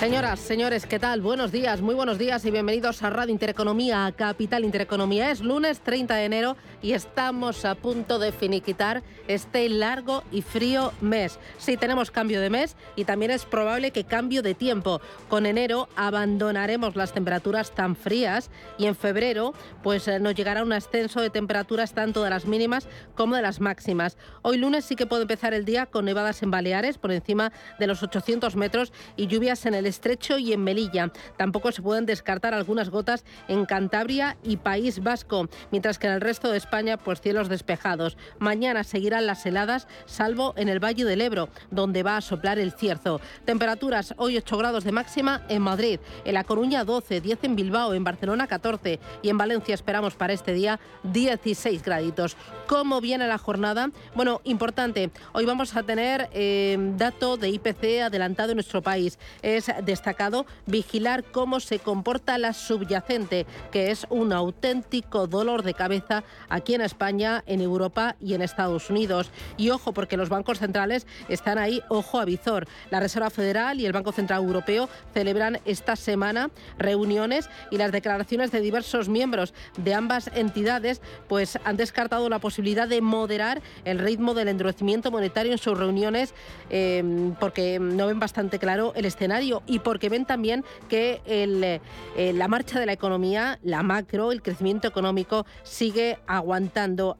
Señoras, 0.00 0.40
señores, 0.40 0.86
¿qué 0.86 0.98
tal? 0.98 1.20
Buenos 1.20 1.52
días, 1.52 1.82
muy 1.82 1.94
buenos 1.94 2.16
días 2.16 2.42
y 2.46 2.50
bienvenidos 2.50 3.02
a 3.02 3.10
Radio 3.10 3.34
Intereconomía, 3.34 4.10
Capital 4.16 4.64
Intereconomía. 4.64 5.30
Es 5.30 5.40
lunes 5.42 5.80
30 5.80 6.14
de 6.14 6.24
enero 6.24 6.56
y 6.82 6.92
estamos 6.92 7.64
a 7.64 7.74
punto 7.74 8.18
de 8.18 8.32
finiquitar 8.32 9.02
este 9.28 9.68
largo 9.68 10.24
y 10.32 10.42
frío 10.42 10.92
mes. 11.00 11.38
Sí, 11.58 11.76
tenemos 11.76 12.10
cambio 12.10 12.40
de 12.40 12.50
mes 12.50 12.76
y 12.96 13.04
también 13.04 13.30
es 13.30 13.44
probable 13.44 13.90
que 13.90 14.04
cambio 14.04 14.42
de 14.42 14.54
tiempo. 14.54 15.00
Con 15.28 15.46
enero 15.46 15.88
abandonaremos 15.96 16.96
las 16.96 17.12
temperaturas 17.12 17.72
tan 17.72 17.96
frías 17.96 18.50
y 18.78 18.86
en 18.86 18.96
febrero 18.96 19.52
pues 19.82 20.08
eh, 20.08 20.18
nos 20.20 20.34
llegará 20.34 20.62
un 20.62 20.72
ascenso 20.72 21.20
de 21.20 21.30
temperaturas 21.30 21.92
tanto 21.92 22.22
de 22.22 22.30
las 22.30 22.46
mínimas 22.46 22.88
como 23.14 23.36
de 23.36 23.42
las 23.42 23.60
máximas. 23.60 24.16
Hoy 24.42 24.56
lunes 24.56 24.84
sí 24.84 24.96
que 24.96 25.06
puede 25.06 25.22
empezar 25.22 25.54
el 25.54 25.64
día 25.64 25.86
con 25.86 26.04
nevadas 26.04 26.42
en 26.42 26.50
Baleares 26.50 26.98
por 26.98 27.12
encima 27.12 27.52
de 27.78 27.86
los 27.86 28.02
800 28.02 28.56
metros 28.56 28.92
y 29.16 29.26
lluvias 29.26 29.66
en 29.66 29.74
el 29.74 29.86
Estrecho 29.86 30.38
y 30.38 30.52
en 30.52 30.64
Melilla. 30.64 31.12
Tampoco 31.36 31.72
se 31.72 31.82
pueden 31.82 32.06
descartar 32.06 32.54
algunas 32.54 32.90
gotas 32.90 33.24
en 33.48 33.66
Cantabria 33.66 34.36
y 34.42 34.56
País 34.56 35.02
Vasco, 35.02 35.48
mientras 35.70 35.98
que 35.98 36.06
en 36.06 36.14
el 36.14 36.20
resto 36.20 36.50
de 36.50 36.56
España, 36.56 36.69
pues 37.04 37.20
cielos 37.20 37.48
despejados. 37.48 38.16
Mañana 38.38 38.84
seguirán 38.84 39.26
las 39.26 39.44
heladas, 39.44 39.88
salvo 40.06 40.54
en 40.56 40.68
el 40.68 40.78
Valle 40.78 41.04
del 41.04 41.20
Ebro, 41.20 41.48
donde 41.70 42.04
va 42.04 42.16
a 42.16 42.20
soplar 42.20 42.60
el 42.60 42.72
cierzo. 42.72 43.20
Temperaturas 43.44 44.14
hoy 44.18 44.36
8 44.36 44.56
grados 44.56 44.84
de 44.84 44.92
máxima 44.92 45.42
en 45.48 45.62
Madrid, 45.62 45.98
en 46.24 46.34
La 46.34 46.44
Coruña 46.44 46.84
12, 46.84 47.20
10 47.20 47.38
en 47.42 47.56
Bilbao, 47.56 47.92
en 47.92 48.04
Barcelona 48.04 48.46
14 48.46 49.00
y 49.20 49.28
en 49.28 49.36
Valencia 49.36 49.74
esperamos 49.74 50.14
para 50.14 50.32
este 50.32 50.52
día 50.52 50.78
16 51.02 51.82
graditos. 51.82 52.36
¿Cómo 52.68 53.00
viene 53.00 53.26
la 53.26 53.38
jornada? 53.38 53.90
Bueno, 54.14 54.40
importante, 54.44 55.10
hoy 55.32 55.44
vamos 55.44 55.74
a 55.74 55.82
tener 55.82 56.30
eh, 56.32 56.76
dato 56.96 57.36
de 57.36 57.48
IPC 57.48 58.02
adelantado 58.04 58.52
en 58.52 58.56
nuestro 58.56 58.80
país. 58.80 59.18
Es 59.42 59.66
destacado 59.82 60.46
vigilar 60.66 61.24
cómo 61.24 61.58
se 61.58 61.80
comporta 61.80 62.38
la 62.38 62.52
subyacente, 62.52 63.44
que 63.72 63.90
es 63.90 64.06
un 64.08 64.32
auténtico 64.32 65.26
dolor 65.26 65.64
de 65.64 65.74
cabeza 65.74 66.22
aquí 66.48 66.59
en 66.68 66.80
España, 66.80 67.42
en 67.46 67.60
Europa 67.60 68.16
y 68.20 68.34
en 68.34 68.42
Estados 68.42 68.90
Unidos. 68.90 69.30
Y 69.56 69.70
ojo, 69.70 69.92
porque 69.92 70.16
los 70.16 70.28
bancos 70.28 70.58
centrales 70.58 71.06
están 71.28 71.58
ahí, 71.58 71.82
ojo 71.88 72.20
a 72.20 72.24
visor. 72.24 72.66
La 72.90 73.00
Reserva 73.00 73.30
Federal 73.30 73.80
y 73.80 73.86
el 73.86 73.92
Banco 73.92 74.12
Central 74.12 74.42
Europeo 74.42 74.88
celebran 75.12 75.58
esta 75.64 75.96
semana 75.96 76.50
reuniones 76.78 77.48
y 77.70 77.76
las 77.76 77.92
declaraciones 77.92 78.52
de 78.52 78.60
diversos 78.60 79.08
miembros 79.08 79.54
de 79.76 79.94
ambas 79.94 80.30
entidades 80.34 81.00
pues 81.28 81.58
han 81.64 81.76
descartado 81.76 82.28
la 82.28 82.38
posibilidad 82.38 82.88
de 82.88 83.00
moderar 83.00 83.60
el 83.84 83.98
ritmo 83.98 84.34
del 84.34 84.48
endurecimiento 84.48 85.10
monetario 85.10 85.52
en 85.52 85.58
sus 85.58 85.78
reuniones 85.78 86.34
eh, 86.70 87.32
porque 87.40 87.78
no 87.80 88.06
ven 88.06 88.20
bastante 88.20 88.58
claro 88.58 88.92
el 88.94 89.04
escenario 89.04 89.62
y 89.66 89.80
porque 89.80 90.08
ven 90.08 90.24
también 90.24 90.64
que 90.88 91.20
eh, 91.26 91.80
la 92.34 92.48
marcha 92.48 92.78
de 92.78 92.86
la 92.86 92.92
economía, 92.92 93.58
la 93.62 93.82
macro, 93.82 94.32
el 94.32 94.42
crecimiento 94.42 94.88
económico 94.88 95.46
sigue 95.62 96.18
aguantando. 96.26 96.49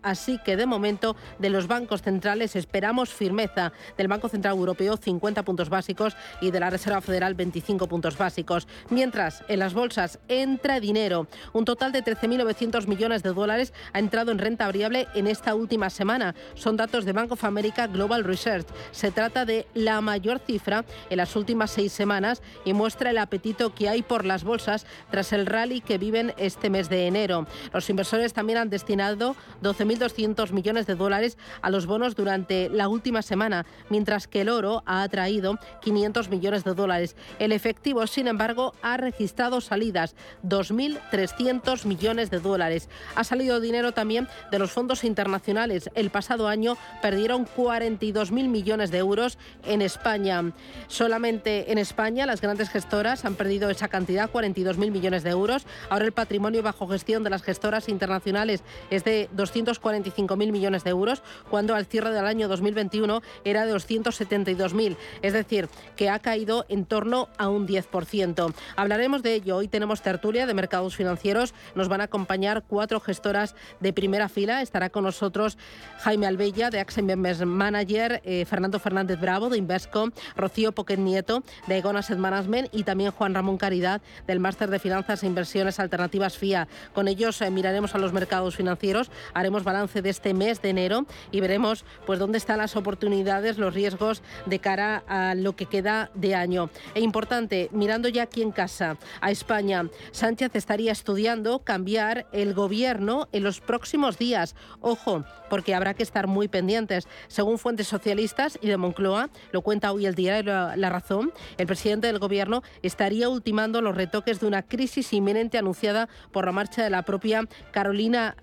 Así 0.03 0.39
que 0.45 0.57
de 0.57 0.67
momento 0.67 1.17
de 1.39 1.51
los 1.51 1.67
bancos 1.67 2.03
centrales 2.03 2.57
esperamos 2.57 3.11
firmeza. 3.11 3.73
Del 3.97 4.09
Banco 4.09 4.29
Central 4.29 4.57
Europeo 4.57 4.97
50 4.97 5.45
puntos 5.45 5.69
básicos 5.69 6.17
y 6.41 6.51
de 6.51 6.61
la 6.61 6.71
Reserva 6.71 7.01
Federal 7.01 7.35
25 7.35 7.87
puntos 7.87 8.19
básicos. 8.19 8.67
Mientras 8.91 9.45
en 9.49 9.61
las 9.61 9.75
bolsas 9.75 10.19
entra 10.29 10.81
dinero. 10.81 11.29
Un 11.53 11.65
total 11.65 11.93
de 11.93 12.03
13.900 12.03 12.87
millones 12.87 13.23
de 13.23 13.33
dólares 13.33 13.73
ha 13.93 13.99
entrado 13.99 14.33
en 14.33 14.39
renta 14.39 14.67
variable 14.67 15.07
en 15.15 15.27
esta 15.27 15.55
última 15.55 15.91
semana. 15.91 16.35
Son 16.55 16.77
datos 16.77 17.05
de 17.05 17.13
Bank 17.13 17.33
of 17.33 17.45
America 17.45 17.87
Global 17.87 18.25
Research. 18.25 18.67
Se 18.91 19.11
trata 19.11 19.45
de 19.45 19.67
la 19.75 20.01
mayor 20.01 20.41
cifra 20.41 20.85
en 21.09 21.19
las 21.19 21.37
últimas 21.37 21.71
seis 21.71 21.93
semanas 21.93 22.43
y 22.65 22.73
muestra 22.73 23.11
el 23.11 23.19
apetito 23.19 23.75
que 23.75 23.89
hay 23.89 24.03
por 24.03 24.25
las 24.25 24.45
bolsas 24.45 24.87
tras 25.11 25.33
el 25.33 25.47
rally 25.47 25.81
que 25.81 25.99
viven 25.99 26.35
este 26.37 26.71
mes 26.71 26.89
de 26.89 27.07
enero. 27.07 27.47
Los 27.73 27.89
inversores 27.91 28.33
también 28.33 28.59
han 28.59 28.71
destinado 28.71 29.20
12.200 29.21 30.51
millones 30.53 30.87
de 30.87 30.95
dólares 30.95 31.39
a 31.63 31.71
los 31.71 31.87
bonos 31.87 32.17
durante 32.17 32.69
la 32.69 32.89
última 32.89 33.23
semana, 33.23 33.67
mientras 33.89 34.27
que 34.27 34.41
el 34.41 34.49
oro 34.49 34.83
ha 34.87 35.03
atraído 35.03 35.59
500 35.83 36.29
millones 36.29 36.65
de 36.65 36.75
dólares. 36.75 37.17
El 37.39 37.53
efectivo, 37.53 38.07
sin 38.07 38.27
embargo, 38.27 38.75
ha 38.83 38.97
registrado 38.97 39.61
salidas, 39.61 40.15
2.300 40.45 41.85
millones 41.85 42.31
de 42.31 42.41
dólares. 42.41 42.89
Ha 43.15 43.25
salido 43.25 43.61
dinero 43.61 43.93
también 43.93 44.29
de 44.51 44.59
los 44.59 44.73
fondos 44.73 45.05
internacionales. 45.05 45.91
El 45.95 46.11
pasado 46.11 46.49
año 46.49 46.77
perdieron 47.03 47.47
42.000 47.47 48.49
millones 48.49 48.91
de 48.91 48.99
euros 48.99 49.39
en 49.65 49.83
España. 49.83 50.53
Solamente 50.89 51.73
en 51.73 51.79
España 51.79 52.27
las 52.27 52.41
grandes 52.41 52.71
gestoras 52.71 53.25
han 53.25 53.35
perdido 53.35 53.71
esa 53.71 53.89
cantidad, 53.89 54.31
42.000 54.31 54.91
millones 54.91 55.23
de 55.23 55.31
euros. 55.31 55.67
Ahora 55.89 56.05
el 56.05 56.13
patrimonio 56.13 56.63
bajo 56.63 56.89
gestión 56.89 57.23
de 57.25 57.31
las 57.31 57.43
gestoras 57.43 57.89
internacionales 57.89 58.63
es 58.91 59.05
de 59.05 59.10
245.000 59.37 60.53
millones 60.53 60.85
de 60.85 60.91
euros, 60.91 61.23
cuando 61.49 61.75
al 61.75 61.87
cierre 61.87 62.13
del 62.13 62.27
año 62.27 62.49
2021 62.49 63.23
era 63.45 63.67
de 63.67 63.75
272.000. 63.75 64.97
Es 65.23 65.33
decir, 65.33 65.69
que 65.97 66.09
ha 66.11 66.19
caído 66.19 66.65
en 66.69 66.85
torno 66.85 67.29
a 67.39 67.49
un 67.49 67.67
10%. 67.67 68.55
Hablaremos 68.77 69.23
de 69.23 69.35
ello. 69.35 69.57
Hoy 69.57 69.69
tenemos 69.69 70.03
tertulia 70.03 70.47
de 70.47 70.55
mercados 70.55 70.97
financieros. 70.97 71.55
Nos 71.75 71.89
van 71.89 72.01
a 72.01 72.05
acompañar 72.05 72.65
cuatro 72.67 73.01
gestoras 73.01 73.55
de 73.81 73.93
primera 73.93 74.29
fila. 74.29 74.63
Estará 74.63 74.91
con 74.91 75.05
nosotros 75.05 75.59
Jaime 75.99 76.27
Albella 76.27 76.71
de 76.71 76.81
Investment 76.81 77.53
Manager, 77.53 78.21
eh, 78.25 78.45
Fernando 78.45 78.79
Fernández 78.79 79.21
Bravo 79.21 79.49
de 79.49 79.59
Invesco, 79.59 80.11
Rocío 80.37 80.73
Poquet 80.73 80.99
Nieto 80.99 81.43
de 81.67 81.79
Egon 81.79 81.97
Asset 81.97 82.19
Management 82.19 82.69
y 82.73 82.85
también 82.85 83.11
Juan 83.11 83.35
Ramón 83.35 83.59
Caridad 83.59 84.01
del 84.27 84.41
Máster 84.41 84.71
de 84.71 84.79
Finanzas 84.79 85.23
e 85.23 85.27
Inversiones 85.27 85.79
Alternativas 85.79 86.37
FIA. 86.37 86.69
Con 86.93 87.09
ellos 87.09 87.41
eh, 87.41 87.51
miraremos 87.51 87.95
a 87.95 87.99
los 87.99 88.13
mercados 88.13 88.57
financieros, 88.57 89.00
haremos 89.35 89.65
balance 89.65 90.03
de 90.03 90.11
este 90.11 90.35
mes 90.35 90.61
de 90.61 90.71
enero 90.71 91.07
y 91.31 91.41
veremos 91.41 91.85
pues 92.07 92.19
dónde 92.19 92.39
están 92.39 92.59
las 92.59 92.77
oportunidades, 92.77 93.59
los 93.59 93.73
riesgos 93.73 94.23
de 94.47 94.59
cara 94.59 95.05
a 95.07 95.35
lo 95.35 95.55
que 95.55 95.67
queda 95.67 96.11
de 96.15 96.35
año. 96.35 96.71
E 96.95 97.01
importante, 97.01 97.69
mirando 97.73 98.09
ya 98.09 98.25
aquí 98.25 98.43
en 98.43 98.53
casa, 98.53 98.99
a 99.21 99.31
España, 99.31 99.89
Sánchez 100.13 100.55
estaría 100.55 100.93
estudiando 100.93 101.61
cambiar 101.61 102.27
el 102.33 102.55
gobierno 102.55 103.29
en 103.33 103.45
los 103.45 103.61
próximos 103.61 104.19
días. 104.19 104.55
Ojo, 104.81 105.25
porque 105.49 105.75
habrá 105.75 105.95
que 105.95 106.03
estar 106.03 106.27
muy 106.27 106.49
pendientes. 106.49 107.07
Según 107.29 107.59
fuentes 107.59 107.89
socialistas 107.89 108.59
y 108.61 108.69
de 108.69 108.77
Moncloa, 108.77 109.31
lo 109.53 109.63
cuenta 109.63 109.93
hoy 109.93 110.07
el 110.07 110.15
diario 110.15 110.77
La 110.77 110.91
Razón, 110.91 111.33
el 111.59 111.67
presidente 111.67 112.07
del 112.07 112.19
gobierno 112.19 112.63
estaría 112.83 113.29
ultimando 113.29 113.83
los 113.83 113.97
retoques 113.97 114.41
de 114.41 114.47
una 114.47 114.63
crisis 114.63 115.13
inminente 115.13 115.59
anunciada 115.59 116.09
por 116.33 116.47
la 116.47 116.53
marcha 116.53 116.83
de 116.83 116.91
la 116.91 117.03
propia 117.03 117.47
Carolina 117.73 118.37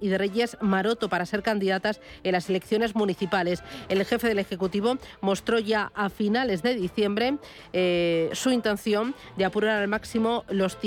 Y 0.00 0.08
de 0.08 0.18
Reyes 0.18 0.56
Maroto 0.60 1.08
para 1.08 1.26
ser 1.26 1.42
candidatas 1.42 2.00
en 2.22 2.32
las 2.32 2.48
elecciones 2.48 2.94
municipales. 2.94 3.62
El 3.88 4.04
jefe 4.04 4.28
del 4.28 4.38
Ejecutivo 4.38 4.98
mostró 5.20 5.58
ya 5.58 5.90
a 5.94 6.08
finales 6.08 6.62
de 6.62 6.74
diciembre 6.74 7.38
eh, 7.72 8.30
su 8.32 8.50
intención 8.50 9.14
de 9.36 9.44
apurar 9.44 9.82
al 9.82 9.88
máximo 9.88 10.44
los, 10.48 10.78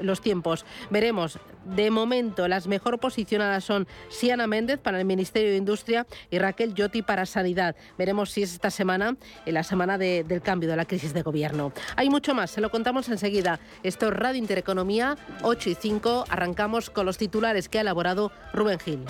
los 0.00 0.20
tiempos. 0.20 0.64
Veremos 0.90 1.38
de 1.64 1.90
momento, 1.90 2.48
las 2.48 2.66
mejor 2.66 2.98
posicionadas 2.98 3.64
son 3.64 3.86
Siana 4.08 4.46
Méndez 4.46 4.78
para 4.78 4.98
el 4.98 5.04
Ministerio 5.04 5.50
de 5.50 5.56
Industria 5.56 6.06
y 6.30 6.38
Raquel 6.38 6.74
Yotti 6.74 7.02
para 7.02 7.26
Sanidad. 7.26 7.76
Veremos 7.98 8.30
si 8.30 8.42
es 8.42 8.52
esta 8.52 8.70
semana, 8.70 9.16
en 9.46 9.54
la 9.54 9.62
semana 9.62 9.98
del 9.98 10.42
cambio 10.42 10.68
de 10.68 10.76
la 10.76 10.84
crisis 10.84 11.14
de 11.14 11.22
gobierno. 11.22 11.72
Hay 11.96 12.10
mucho 12.10 12.34
más, 12.34 12.50
se 12.50 12.60
lo 12.60 12.70
contamos 12.70 13.08
enseguida. 13.08 13.60
Esto 13.82 14.08
es 14.08 14.14
Radio 14.14 14.38
Intereconomía, 14.38 15.16
8 15.42 15.70
y 15.70 15.74
5. 15.74 16.24
Arrancamos 16.28 16.90
con 16.90 17.06
los 17.06 17.18
titulares 17.18 17.68
que 17.68 17.78
ha 17.78 17.82
elaborado 17.82 18.32
Rubén 18.52 18.78
Gil. 18.78 19.04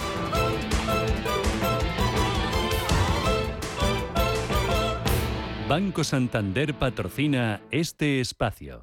Banco 5.69 6.05
Santander 6.05 6.75
patrocina 6.75 7.63
este 7.71 8.21
espacio. 8.21 8.83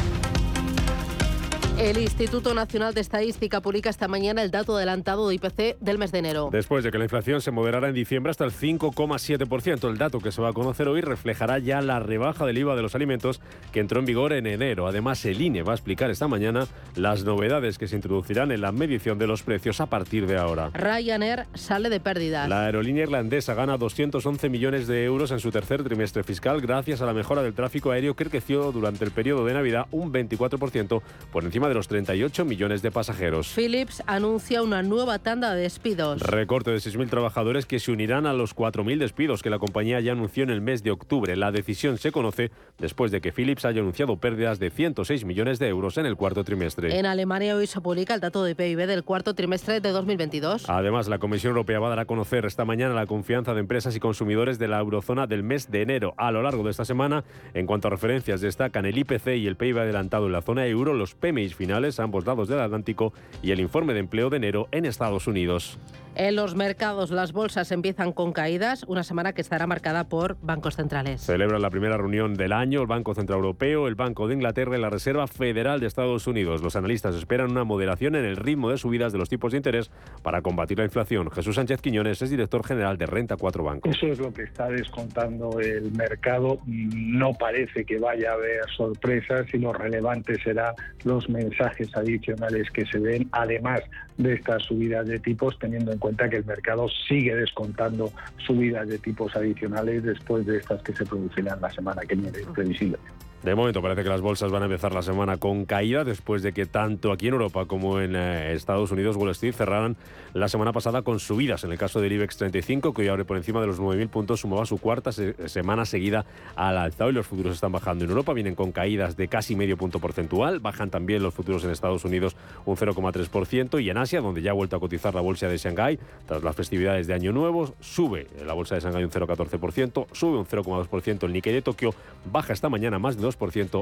El 1.81 1.97
Instituto 1.97 2.53
Nacional 2.53 2.93
de 2.93 3.01
Estadística 3.01 3.59
publica 3.59 3.89
esta 3.89 4.07
mañana 4.07 4.43
el 4.43 4.51
dato 4.51 4.77
adelantado 4.77 5.27
de 5.27 5.33
IPC 5.33 5.79
del 5.79 5.97
mes 5.97 6.11
de 6.11 6.19
enero. 6.19 6.49
Después 6.51 6.83
de 6.83 6.91
que 6.91 6.99
la 6.99 7.05
inflación 7.05 7.41
se 7.41 7.49
moderara 7.49 7.89
en 7.89 7.95
diciembre 7.95 8.29
hasta 8.29 8.45
el 8.45 8.51
5,7%, 8.51 9.89
el 9.89 9.97
dato 9.97 10.19
que 10.19 10.31
se 10.31 10.43
va 10.43 10.49
a 10.49 10.53
conocer 10.53 10.87
hoy 10.87 11.01
reflejará 11.01 11.57
ya 11.57 11.81
la 11.81 11.99
rebaja 11.99 12.45
del 12.45 12.59
IVA 12.59 12.75
de 12.75 12.83
los 12.83 12.93
alimentos 12.93 13.41
que 13.71 13.79
entró 13.79 13.99
en 13.99 14.05
vigor 14.05 14.31
en 14.33 14.45
enero. 14.45 14.85
Además, 14.85 15.25
el 15.25 15.41
INE 15.41 15.63
va 15.63 15.71
a 15.71 15.75
explicar 15.75 16.11
esta 16.11 16.27
mañana 16.27 16.67
las 16.95 17.23
novedades 17.23 17.79
que 17.79 17.87
se 17.87 17.95
introducirán 17.95 18.51
en 18.51 18.61
la 18.61 18.71
medición 18.71 19.17
de 19.17 19.25
los 19.25 19.41
precios 19.41 19.81
a 19.81 19.87
partir 19.87 20.27
de 20.27 20.37
ahora. 20.37 20.69
Ryanair 20.75 21.47
sale 21.55 21.89
de 21.89 21.99
pérdidas. 21.99 22.47
La 22.47 22.65
aerolínea 22.65 23.05
irlandesa 23.05 23.55
gana 23.55 23.79
211 23.79 24.49
millones 24.49 24.85
de 24.85 25.03
euros 25.03 25.31
en 25.31 25.39
su 25.39 25.49
tercer 25.49 25.83
trimestre 25.83 26.23
fiscal 26.23 26.61
gracias 26.61 27.01
a 27.01 27.07
la 27.07 27.13
mejora 27.13 27.41
del 27.41 27.55
tráfico 27.55 27.89
aéreo 27.89 28.15
que 28.15 28.25
creció 28.25 28.71
durante 28.71 29.03
el 29.03 29.09
periodo 29.09 29.45
de 29.45 29.55
Navidad 29.55 29.87
un 29.89 30.13
24% 30.13 31.01
por 31.31 31.43
encima 31.43 31.69
de 31.69 31.70
de 31.71 31.75
los 31.75 31.87
38 31.87 32.43
millones 32.43 32.81
de 32.81 32.91
pasajeros. 32.91 33.53
Philips 33.55 34.03
anuncia 34.05 34.61
una 34.61 34.83
nueva 34.83 35.19
tanda 35.19 35.55
de 35.55 35.61
despidos. 35.61 36.21
Recorte 36.21 36.71
de 36.71 36.77
6.000 36.77 37.09
trabajadores 37.09 37.65
que 37.65 37.79
se 37.79 37.91
unirán 37.91 38.25
a 38.25 38.33
los 38.33 38.53
4.000 38.55 38.97
despidos 38.97 39.41
que 39.41 39.49
la 39.49 39.57
compañía 39.57 40.01
ya 40.01 40.11
anunció 40.11 40.43
en 40.43 40.49
el 40.49 40.59
mes 40.59 40.83
de 40.83 40.91
octubre. 40.91 41.37
La 41.37 41.51
decisión 41.51 41.97
se 41.97 42.11
conoce 42.11 42.51
después 42.77 43.11
de 43.11 43.21
que 43.21 43.31
Philips 43.31 43.63
haya 43.63 43.79
anunciado 43.79 44.17
pérdidas 44.17 44.59
de 44.59 44.69
106 44.69 45.23
millones 45.23 45.59
de 45.59 45.69
euros 45.69 45.97
en 45.97 46.05
el 46.05 46.17
cuarto 46.17 46.43
trimestre. 46.43 46.97
En 46.97 47.05
Alemania 47.05 47.55
hoy 47.55 47.67
se 47.67 47.79
publica 47.79 48.13
el 48.13 48.19
dato 48.19 48.43
de 48.43 48.53
PIB 48.53 48.85
del 48.85 49.03
cuarto 49.03 49.33
trimestre 49.33 49.79
de 49.79 49.91
2022. 49.91 50.69
Además, 50.69 51.07
la 51.07 51.19
Comisión 51.19 51.51
Europea 51.51 51.79
va 51.79 51.87
a 51.87 51.91
dar 51.91 51.99
a 51.99 52.05
conocer 52.05 52.45
esta 52.45 52.65
mañana 52.65 52.93
la 52.93 53.05
confianza 53.05 53.53
de 53.53 53.61
empresas 53.61 53.95
y 53.95 54.01
consumidores 54.01 54.59
de 54.59 54.67
la 54.67 54.79
eurozona 54.79 55.25
del 55.25 55.43
mes 55.43 55.71
de 55.71 55.83
enero. 55.83 56.13
A 56.17 56.31
lo 56.31 56.41
largo 56.41 56.63
de 56.63 56.71
esta 56.71 56.83
semana, 56.83 57.23
en 57.53 57.65
cuanto 57.65 57.87
a 57.87 57.91
referencias, 57.91 58.41
destacan 58.41 58.85
el 58.85 58.97
IPC 58.97 59.37
y 59.37 59.47
el 59.47 59.55
PIB 59.55 59.79
adelantado 59.79 60.25
en 60.25 60.33
la 60.33 60.41
zona 60.41 60.65
euro, 60.67 60.93
los 60.93 61.15
PMI 61.15 61.49
finales 61.61 61.99
ambos 61.99 62.25
lados 62.25 62.47
del 62.47 62.59
Atlántico 62.59 63.13
y 63.43 63.51
el 63.51 63.59
informe 63.59 63.93
de 63.93 63.99
empleo 63.99 64.31
de 64.31 64.37
enero 64.37 64.67
en 64.71 64.83
Estados 64.83 65.27
Unidos. 65.27 65.77
En 66.13 66.35
los 66.35 66.55
mercados, 66.55 67.09
las 67.09 67.31
bolsas 67.31 67.71
empiezan 67.71 68.11
con 68.11 68.33
caídas, 68.33 68.83
una 68.87 69.03
semana 69.03 69.31
que 69.31 69.39
estará 69.39 69.65
marcada 69.65 70.09
por 70.09 70.35
bancos 70.41 70.75
centrales. 70.75 71.21
Celebran 71.21 71.61
la 71.61 71.69
primera 71.69 71.95
reunión 71.95 72.33
del 72.33 72.51
año 72.51 72.81
el 72.81 72.87
Banco 72.87 73.15
Central 73.15 73.37
Europeo, 73.37 73.87
el 73.87 73.95
Banco 73.95 74.27
de 74.27 74.33
Inglaterra 74.33 74.77
y 74.77 74.81
la 74.81 74.89
Reserva 74.89 75.27
Federal 75.27 75.79
de 75.79 75.87
Estados 75.87 76.27
Unidos. 76.27 76.61
Los 76.61 76.75
analistas 76.75 77.15
esperan 77.15 77.51
una 77.51 77.63
moderación 77.63 78.15
en 78.15 78.25
el 78.25 78.35
ritmo 78.35 78.69
de 78.69 78.77
subidas 78.77 79.13
de 79.13 79.19
los 79.19 79.29
tipos 79.29 79.53
de 79.53 79.57
interés 79.57 79.89
para 80.21 80.41
combatir 80.41 80.79
la 80.79 80.83
inflación. 80.83 81.31
Jesús 81.31 81.55
Sánchez 81.55 81.81
Quiñones 81.81 82.21
es 82.21 82.29
director 82.29 82.65
general 82.65 82.97
de 82.97 83.05
Renta 83.05 83.37
4 83.37 83.63
Banco. 83.63 83.89
Eso 83.89 84.07
es 84.07 84.19
lo 84.19 84.33
que 84.33 84.43
está 84.43 84.67
descontando 84.67 85.61
el 85.61 85.93
mercado. 85.93 86.59
No 86.65 87.33
parece 87.35 87.85
que 87.85 87.99
vaya 87.99 88.31
a 88.31 88.33
haber 88.33 88.69
sorpresas 88.75 89.45
y 89.53 89.59
lo 89.59 89.71
relevante 89.71 90.35
será 90.43 90.75
los 91.05 91.29
mensajes 91.29 91.95
adicionales 91.95 92.69
que 92.71 92.85
se 92.87 92.99
den, 92.99 93.29
además 93.31 93.81
de 94.23 94.33
estas 94.33 94.63
subidas 94.63 95.07
de 95.07 95.19
tipos, 95.19 95.57
teniendo 95.59 95.91
en 95.91 95.99
cuenta 95.99 96.29
que 96.29 96.37
el 96.37 96.45
mercado 96.45 96.87
sigue 97.07 97.35
descontando 97.35 98.11
subidas 98.37 98.87
de 98.87 98.99
tipos 98.99 99.35
adicionales 99.35 100.03
después 100.03 100.45
de 100.45 100.57
estas 100.57 100.81
que 100.83 100.93
se 100.93 101.05
producirán 101.05 101.59
la 101.61 101.69
semana 101.71 102.01
que 102.01 102.15
viene, 102.15 102.39
previsible. 102.53 102.97
De 103.43 103.55
momento 103.55 103.81
parece 103.81 104.03
que 104.03 104.09
las 104.09 104.21
bolsas 104.21 104.51
van 104.51 104.61
a 104.61 104.65
empezar 104.65 104.93
la 104.93 105.01
semana 105.01 105.37
con 105.37 105.65
caída 105.65 106.03
después 106.03 106.43
de 106.43 106.53
que 106.53 106.67
tanto 106.67 107.11
aquí 107.11 107.27
en 107.27 107.33
Europa 107.33 107.65
como 107.65 107.99
en 107.99 108.15
eh, 108.15 108.53
Estados 108.53 108.91
Unidos 108.91 109.15
Wall 109.15 109.31
Street 109.31 109.55
cerraran 109.55 109.97
la 110.35 110.47
semana 110.47 110.73
pasada 110.73 111.01
con 111.01 111.19
subidas. 111.19 111.63
En 111.63 111.71
el 111.71 111.79
caso 111.79 111.99
del 112.01 112.11
IBEX 112.11 112.37
35, 112.37 112.93
que 112.93 113.01
hoy 113.01 113.07
abre 113.07 113.25
por 113.25 113.37
encima 113.37 113.59
de 113.59 113.65
los 113.65 113.79
9.000 113.79 114.09
puntos, 114.09 114.41
sumaba 114.41 114.67
su 114.67 114.77
cuarta 114.77 115.11
semana 115.11 115.85
seguida 115.85 116.23
al 116.55 116.77
alzado 116.77 117.09
y 117.09 117.13
los 117.13 117.25
futuros 117.25 117.55
están 117.55 117.71
bajando. 117.71 118.05
En 118.05 118.11
Europa 118.11 118.31
vienen 118.33 118.53
con 118.53 118.71
caídas 118.71 119.17
de 119.17 119.27
casi 119.27 119.55
medio 119.55 119.75
punto 119.75 119.97
porcentual. 119.97 120.59
Bajan 120.59 120.91
también 120.91 121.23
los 121.23 121.33
futuros 121.33 121.63
en 121.63 121.71
Estados 121.71 122.05
Unidos 122.05 122.35
un 122.65 122.77
0,3% 122.77 123.81
y 123.81 123.89
en 123.89 123.97
Asia, 123.97 124.21
donde 124.21 124.43
ya 124.43 124.51
ha 124.51 124.53
vuelto 124.53 124.75
a 124.75 124.79
cotizar 124.79 125.15
la 125.15 125.21
bolsa 125.21 125.47
de 125.47 125.57
Shanghái 125.57 125.97
tras 126.27 126.43
las 126.43 126.55
festividades 126.55 127.07
de 127.07 127.15
Año 127.15 127.31
Nuevo, 127.31 127.73
sube 127.79 128.27
la 128.45 128.53
bolsa 128.53 128.75
de 128.75 128.81
Shanghái 128.81 129.03
un 129.03 129.09
0,14%, 129.09 130.05
sube 130.11 130.37
un 130.37 130.45
0,2% 130.45 131.23
el 131.23 131.33
Nikkei 131.33 131.53
de 131.53 131.63
Tokio, 131.63 131.95
baja 132.31 132.53
esta 132.53 132.69
mañana 132.69 132.99
más 132.99 133.17
de 133.17 133.23
2% 133.23 133.30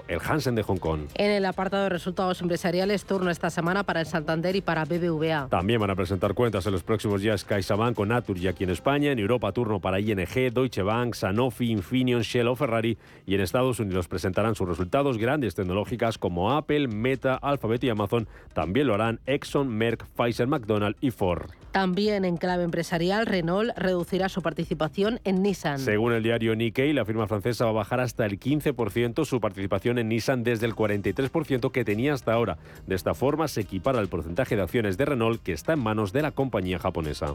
el 0.07 0.19
Hansen 0.25 0.55
de 0.55 0.63
Hong 0.63 0.77
Kong. 0.77 1.01
En 1.15 1.31
el 1.31 1.45
apartado 1.45 1.83
de 1.83 1.89
resultados 1.89 2.41
empresariales, 2.41 3.05
turno 3.05 3.29
esta 3.29 3.49
semana 3.49 3.83
para 3.83 4.01
el 4.01 4.05
Santander 4.05 4.55
y 4.55 4.61
para 4.61 4.85
BBVA. 4.85 5.47
También 5.49 5.79
van 5.79 5.91
a 5.91 5.95
presentar 5.95 6.33
cuentas 6.33 6.65
en 6.65 6.71
los 6.71 6.83
próximos 6.83 7.21
días 7.21 7.43
CaixaBank 7.45 7.95
con 7.95 8.09
y 8.09 8.47
aquí 8.47 8.63
en 8.63 8.71
España, 8.71 9.11
en 9.11 9.19
Europa 9.19 9.51
turno 9.51 9.79
para 9.79 9.99
ING, 9.99 10.53
Deutsche 10.53 10.81
Bank, 10.81 11.13
Sanofi, 11.13 11.71
Infineon, 11.71 12.21
Shell 12.21 12.47
o 12.47 12.55
Ferrari 12.55 12.97
y 13.25 13.35
en 13.35 13.41
Estados 13.41 13.79
Unidos 13.79 14.07
presentarán 14.07 14.55
sus 14.55 14.67
resultados 14.67 15.17
grandes 15.17 15.55
tecnológicas 15.55 16.17
como 16.17 16.51
Apple, 16.51 16.87
Meta, 16.87 17.35
Alphabet 17.35 17.83
y 17.83 17.89
Amazon. 17.89 18.27
También 18.53 18.87
lo 18.87 18.95
harán 18.95 19.19
Exxon, 19.25 19.67
Merck, 19.69 20.05
Pfizer, 20.15 20.47
McDonald's 20.47 20.97
y 21.01 21.11
Ford. 21.11 21.49
También 21.71 22.25
en 22.25 22.37
clave 22.37 22.63
empresarial, 22.63 23.27
Renault 23.27 23.77
reducirá 23.77 24.27
su 24.27 24.41
participación 24.41 25.19
en 25.23 25.43
Nissan. 25.43 25.77
Según 25.77 26.13
el 26.13 26.23
diario 26.23 26.55
Nikkei, 26.55 26.93
la 26.93 27.05
firma 27.05 27.27
francesa 27.27 27.65
va 27.65 27.69
a 27.69 27.73
bajar 27.73 27.99
hasta 27.99 28.25
el 28.25 28.39
15% 28.39 29.23
su 29.23 29.38
participación 29.39 29.97
en 29.97 30.09
Nissan 30.09 30.43
desde 30.43 30.65
el 30.65 30.75
43% 30.75 31.71
que 31.71 31.85
tenía 31.85 32.13
hasta 32.13 32.33
ahora. 32.33 32.57
De 32.87 32.95
esta 32.95 33.13
forma 33.13 33.47
se 33.47 33.61
equipara 33.61 33.99
el 33.99 34.07
porcentaje 34.07 34.55
de 34.55 34.61
acciones 34.61 34.97
de 34.97 35.05
Renault 35.05 35.41
que 35.41 35.53
está 35.53 35.73
en 35.73 35.79
manos 35.79 36.13
de 36.13 36.21
la 36.21 36.31
compañía 36.31 36.79
japonesa. 36.79 37.33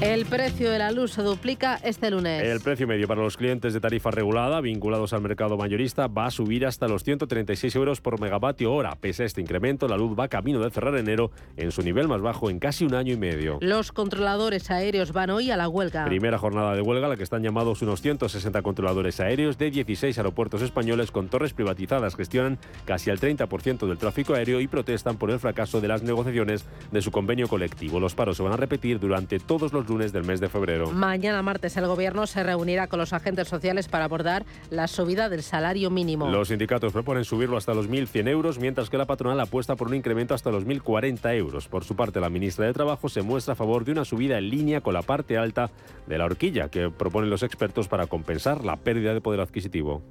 El 0.00 0.26
precio 0.26 0.70
de 0.70 0.78
la 0.78 0.92
luz 0.92 1.10
se 1.10 1.22
duplica 1.22 1.74
este 1.82 2.12
lunes. 2.12 2.44
El 2.44 2.60
precio 2.60 2.86
medio 2.86 3.08
para 3.08 3.20
los 3.20 3.36
clientes 3.36 3.74
de 3.74 3.80
tarifa 3.80 4.12
regulada 4.12 4.60
vinculados 4.60 5.12
al 5.12 5.22
mercado 5.22 5.56
mayorista 5.56 6.06
va 6.06 6.26
a 6.26 6.30
subir 6.30 6.66
hasta 6.66 6.86
los 6.86 7.02
136 7.02 7.74
euros 7.74 8.00
por 8.00 8.20
megavatio 8.20 8.72
hora. 8.72 8.94
Pese 8.94 9.24
a 9.24 9.26
este 9.26 9.40
incremento, 9.40 9.88
la 9.88 9.96
luz 9.96 10.16
va 10.16 10.28
camino 10.28 10.60
de 10.60 10.70
cerrar 10.70 10.94
enero 10.94 11.32
en 11.56 11.72
su 11.72 11.82
nivel 11.82 12.06
más 12.06 12.20
bajo 12.20 12.48
en 12.48 12.60
casi 12.60 12.84
un 12.84 12.94
año 12.94 13.12
y 13.12 13.16
medio. 13.16 13.58
Los 13.60 13.90
controladores 13.90 14.70
aéreos 14.70 15.10
van 15.10 15.30
hoy 15.30 15.50
a 15.50 15.56
la 15.56 15.68
huelga. 15.68 16.04
Primera 16.04 16.38
jornada 16.38 16.76
de 16.76 16.80
huelga, 16.80 17.08
a 17.08 17.10
la 17.10 17.16
que 17.16 17.24
están 17.24 17.42
llamados 17.42 17.82
unos 17.82 18.00
160 18.00 18.62
controladores 18.62 19.18
aéreos 19.18 19.58
de 19.58 19.72
16 19.72 20.16
aeropuertos 20.16 20.62
españoles 20.62 21.10
con 21.10 21.28
torres 21.28 21.54
privatizadas. 21.54 22.14
Gestionan 22.14 22.60
casi 22.84 23.10
el 23.10 23.18
30% 23.18 23.88
del 23.88 23.98
tráfico 23.98 24.34
aéreo 24.34 24.60
y 24.60 24.68
protestan 24.68 25.16
por 25.16 25.32
el 25.32 25.40
fracaso 25.40 25.80
de 25.80 25.88
las 25.88 26.04
negociaciones 26.04 26.64
de 26.92 27.02
su 27.02 27.10
convenio 27.10 27.48
colectivo. 27.48 27.98
Los 27.98 28.14
paros 28.14 28.36
se 28.36 28.44
van 28.44 28.52
a 28.52 28.56
repetir 28.56 29.00
durante 29.00 29.40
todos 29.40 29.72
los 29.72 29.87
lunes 29.88 30.12
del 30.12 30.24
mes 30.24 30.40
de 30.40 30.48
febrero. 30.48 30.90
Mañana 30.90 31.42
martes 31.42 31.76
el 31.76 31.86
Gobierno 31.86 32.26
se 32.26 32.42
reunirá 32.42 32.86
con 32.86 32.98
los 32.98 33.12
agentes 33.12 33.48
sociales 33.48 33.88
para 33.88 34.04
abordar 34.04 34.44
la 34.70 34.86
subida 34.88 35.28
del 35.28 35.42
salario 35.42 35.90
mínimo. 35.90 36.28
Los 36.28 36.48
sindicatos 36.48 36.92
proponen 36.92 37.24
subirlo 37.24 37.56
hasta 37.56 37.74
los 37.74 37.88
1.100 37.88 38.28
euros, 38.28 38.58
mientras 38.58 38.90
que 38.90 38.98
la 38.98 39.06
patronal 39.06 39.40
apuesta 39.40 39.76
por 39.76 39.88
un 39.88 39.94
incremento 39.94 40.34
hasta 40.34 40.50
los 40.50 40.66
1.040 40.66 41.34
euros. 41.36 41.68
Por 41.68 41.84
su 41.84 41.96
parte, 41.96 42.20
la 42.20 42.30
ministra 42.30 42.66
de 42.66 42.72
Trabajo 42.72 43.08
se 43.08 43.22
muestra 43.22 43.52
a 43.52 43.56
favor 43.56 43.84
de 43.84 43.92
una 43.92 44.04
subida 44.04 44.38
en 44.38 44.50
línea 44.50 44.80
con 44.80 44.94
la 44.94 45.02
parte 45.02 45.36
alta 45.36 45.70
de 46.06 46.18
la 46.18 46.24
horquilla 46.24 46.68
que 46.68 46.90
proponen 46.90 47.30
los 47.30 47.42
expertos 47.42 47.88
para 47.88 48.06
compensar 48.06 48.64
la 48.64 48.76
pérdida 48.76 49.14
de 49.14 49.20
poder 49.20 49.40
adquisitivo 49.40 50.02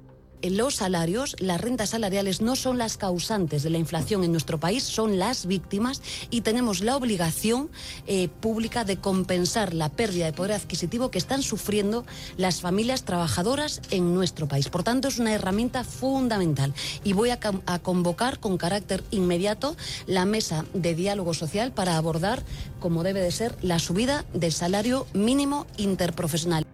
los 0.42 0.76
salarios, 0.76 1.36
las 1.38 1.60
rentas 1.60 1.90
salariales 1.90 2.40
no 2.40 2.56
son 2.56 2.78
las 2.78 2.96
causantes 2.96 3.62
de 3.62 3.70
la 3.70 3.78
inflación 3.78 4.24
en 4.24 4.32
nuestro 4.32 4.58
país, 4.58 4.82
son 4.84 5.18
las 5.18 5.46
víctimas 5.46 6.02
y 6.30 6.42
tenemos 6.42 6.80
la 6.80 6.96
obligación 6.96 7.70
eh, 8.06 8.28
pública 8.28 8.84
de 8.84 8.98
compensar 8.98 9.74
la 9.74 9.88
pérdida 9.88 10.26
de 10.26 10.32
poder 10.32 10.52
adquisitivo 10.52 11.10
que 11.10 11.18
están 11.18 11.42
sufriendo 11.42 12.04
las 12.36 12.60
familias 12.60 13.04
trabajadoras 13.04 13.80
en 13.90 14.14
nuestro 14.14 14.48
país. 14.48 14.68
Por 14.68 14.82
tanto, 14.82 15.08
es 15.08 15.18
una 15.18 15.34
herramienta 15.34 15.84
fundamental 15.84 16.74
y 17.04 17.12
voy 17.12 17.30
a, 17.30 17.38
a 17.66 17.78
convocar 17.78 18.40
con 18.40 18.58
carácter 18.58 19.02
inmediato 19.10 19.76
la 20.06 20.24
mesa 20.24 20.64
de 20.74 20.94
diálogo 20.94 21.34
social 21.34 21.72
para 21.72 21.96
abordar, 21.96 22.42
como 22.80 23.02
debe 23.02 23.20
de 23.20 23.32
ser, 23.32 23.56
la 23.62 23.78
subida 23.78 24.24
del 24.32 24.52
salario 24.52 25.06
mínimo 25.12 25.66
interprofesional. 25.76 26.64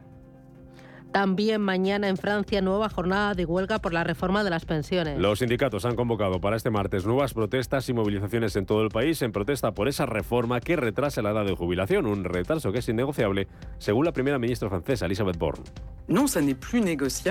También 1.14 1.60
mañana 1.60 2.08
en 2.08 2.16
Francia 2.16 2.60
nueva 2.60 2.88
jornada 2.88 3.34
de 3.34 3.44
huelga 3.44 3.78
por 3.78 3.92
la 3.92 4.02
reforma 4.02 4.42
de 4.42 4.50
las 4.50 4.64
pensiones. 4.64 5.16
Los 5.16 5.38
sindicatos 5.38 5.84
han 5.84 5.94
convocado 5.94 6.40
para 6.40 6.56
este 6.56 6.70
martes 6.70 7.06
nuevas 7.06 7.34
protestas 7.34 7.88
y 7.88 7.92
movilizaciones 7.92 8.56
en 8.56 8.66
todo 8.66 8.82
el 8.82 8.88
país 8.88 9.22
en 9.22 9.30
protesta 9.30 9.70
por 9.70 9.86
esa 9.86 10.06
reforma 10.06 10.58
que 10.58 10.74
retrasa 10.74 11.22
la 11.22 11.30
edad 11.30 11.44
de 11.44 11.54
jubilación, 11.54 12.06
un 12.06 12.24
retraso 12.24 12.72
que 12.72 12.80
es 12.80 12.88
innegociable, 12.88 13.46
según 13.78 14.06
la 14.06 14.12
primera 14.12 14.40
ministra 14.40 14.68
francesa 14.68 15.06
Elisabeth 15.06 15.38
Borne. 15.38 15.62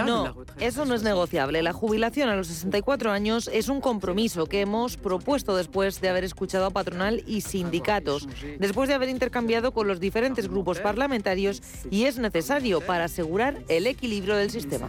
No, 0.08 0.36
eso 0.60 0.86
no 0.86 0.96
es 0.96 1.04
negociable. 1.04 1.62
La 1.62 1.74
jubilación 1.74 2.30
a 2.30 2.36
los 2.36 2.48
64 2.48 3.12
años 3.12 3.50
es 3.54 3.70
un 3.70 3.82
compromiso 3.82 4.48
que 4.48 4.62
hemos 4.62 4.98
propuesto 4.98 5.56
después 5.56 6.02
de 6.02 6.10
haber 6.10 6.24
escuchado 6.24 6.66
a 6.66 6.70
patronal 6.72 7.24
y 7.28 7.42
sindicatos, 7.42 8.28
después 8.58 8.90
de 8.90 8.96
haber 8.96 9.10
intercambiado 9.10 9.74
con 9.74 9.88
los 9.88 10.00
diferentes 10.00 10.50
grupos 10.50 10.80
parlamentarios 10.80 11.62
y 11.92 12.06
es 12.06 12.18
necesario 12.18 12.82
para 12.82 13.06
asegurar 13.06 13.62
el 13.68 13.86
equilibrio 13.86 14.36
del 14.36 14.50
sistema. 14.50 14.88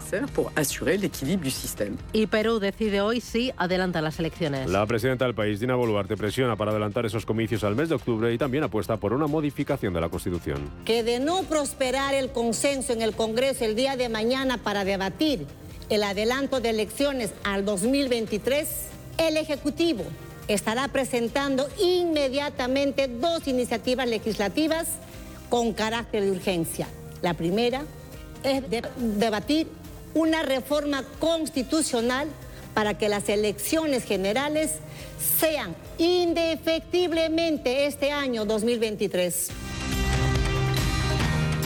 Y 2.12 2.26
Perú 2.26 2.60
decide 2.60 3.02
hoy 3.02 3.20
si 3.20 3.52
adelanta 3.56 4.00
las 4.00 4.18
elecciones. 4.18 4.70
La 4.70 4.86
presidenta 4.86 5.26
del 5.26 5.34
país, 5.34 5.60
Dina 5.60 5.74
Boluarte, 5.74 6.16
presiona 6.16 6.56
para 6.56 6.70
adelantar 6.70 7.04
esos 7.04 7.26
comicios 7.26 7.62
al 7.64 7.76
mes 7.76 7.90
de 7.90 7.96
octubre 7.96 8.32
y 8.32 8.38
también 8.38 8.64
apuesta 8.64 8.96
por 8.96 9.12
una 9.12 9.26
modificación 9.26 9.92
de 9.92 10.00
la 10.00 10.08
Constitución. 10.08 10.70
Que 10.86 11.02
de 11.02 11.20
no 11.20 11.42
prosperar 11.42 12.14
el 12.14 12.32
consenso 12.32 12.92
en 12.92 13.02
el 13.02 13.14
Congreso 13.14 13.64
el 13.64 13.73
día 13.74 13.96
de 13.96 14.08
mañana 14.08 14.58
para 14.58 14.84
debatir 14.84 15.46
el 15.88 16.02
adelanto 16.02 16.60
de 16.60 16.70
elecciones 16.70 17.30
al 17.42 17.64
2023, 17.64 18.68
el 19.18 19.36
Ejecutivo 19.36 20.04
estará 20.48 20.88
presentando 20.88 21.68
inmediatamente 21.78 23.08
dos 23.08 23.46
iniciativas 23.48 24.08
legislativas 24.08 24.88
con 25.48 25.72
carácter 25.72 26.24
de 26.24 26.30
urgencia. 26.30 26.88
La 27.22 27.34
primera 27.34 27.82
es 28.42 28.62
debatir 28.96 29.68
una 30.14 30.42
reforma 30.42 31.04
constitucional 31.18 32.28
para 32.74 32.98
que 32.98 33.08
las 33.08 33.28
elecciones 33.28 34.04
generales 34.04 34.72
sean 35.38 35.74
indefectiblemente 35.98 37.86
este 37.86 38.10
año 38.10 38.44
2023. 38.44 39.50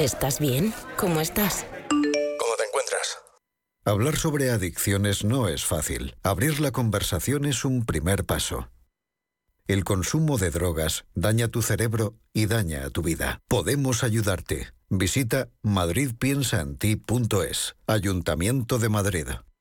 ¿Estás 0.00 0.40
bien? 0.40 0.74
¿Cómo 0.96 1.20
estás? 1.20 1.66
¿Cómo 1.90 2.54
te 2.56 2.64
encuentras? 2.64 3.18
Hablar 3.84 4.16
sobre 4.16 4.50
adicciones 4.50 5.24
no 5.24 5.46
es 5.46 5.66
fácil. 5.66 6.16
Abrir 6.22 6.58
la 6.58 6.70
conversación 6.70 7.44
es 7.44 7.66
un 7.66 7.84
primer 7.84 8.24
paso. 8.24 8.70
El 9.66 9.84
consumo 9.84 10.38
de 10.38 10.50
drogas 10.50 11.04
daña 11.14 11.48
tu 11.48 11.60
cerebro 11.60 12.14
y 12.32 12.46
daña 12.46 12.86
a 12.86 12.90
tu 12.90 13.02
vida. 13.02 13.42
Podemos 13.46 14.02
ayudarte. 14.02 14.72
Visita 14.88 15.50
madridpiensaenti.es. 15.62 17.76
Ayuntamiento 17.86 18.78
de 18.78 18.88
Madrid. 18.88 19.26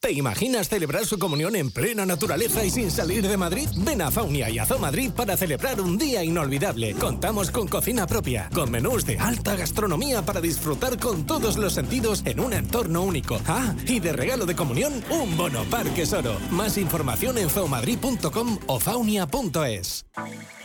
¿Te 0.00 0.12
imaginas 0.12 0.68
celebrar 0.68 1.06
su 1.06 1.18
comunión 1.18 1.56
en 1.56 1.70
plena 1.70 2.04
naturaleza 2.06 2.64
y 2.64 2.70
sin 2.70 2.90
salir 2.90 3.26
de 3.26 3.36
Madrid? 3.36 3.68
Ven 3.78 4.02
a 4.02 4.10
Faunia 4.10 4.50
y 4.50 4.58
a 4.58 4.66
Zoo 4.66 4.78
Madrid 4.78 5.10
para 5.10 5.36
celebrar 5.36 5.80
un 5.80 5.96
día 5.98 6.22
inolvidable. 6.22 6.92
Contamos 6.94 7.50
con 7.50 7.66
cocina 7.66 8.06
propia, 8.06 8.48
con 8.54 8.70
menús 8.70 9.04
de 9.06 9.18
alta 9.18 9.56
gastronomía 9.56 10.22
para 10.22 10.40
disfrutar 10.40 11.00
con 11.00 11.26
todos 11.26 11.56
los 11.56 11.72
sentidos 11.72 12.22
en 12.26 12.40
un 12.40 12.52
entorno 12.52 13.02
único. 13.02 13.40
Ah, 13.46 13.74
y 13.86 13.98
de 13.98 14.12
regalo 14.12 14.44
de 14.46 14.54
comunión, 14.54 15.02
un 15.10 15.36
bono 15.36 15.64
Parque 15.64 16.06
Soro. 16.06 16.36
Más 16.50 16.76
información 16.76 17.38
en 17.38 17.48
zoomadrid.com 17.48 18.58
o 18.66 18.78
faunia.es. 18.78 20.04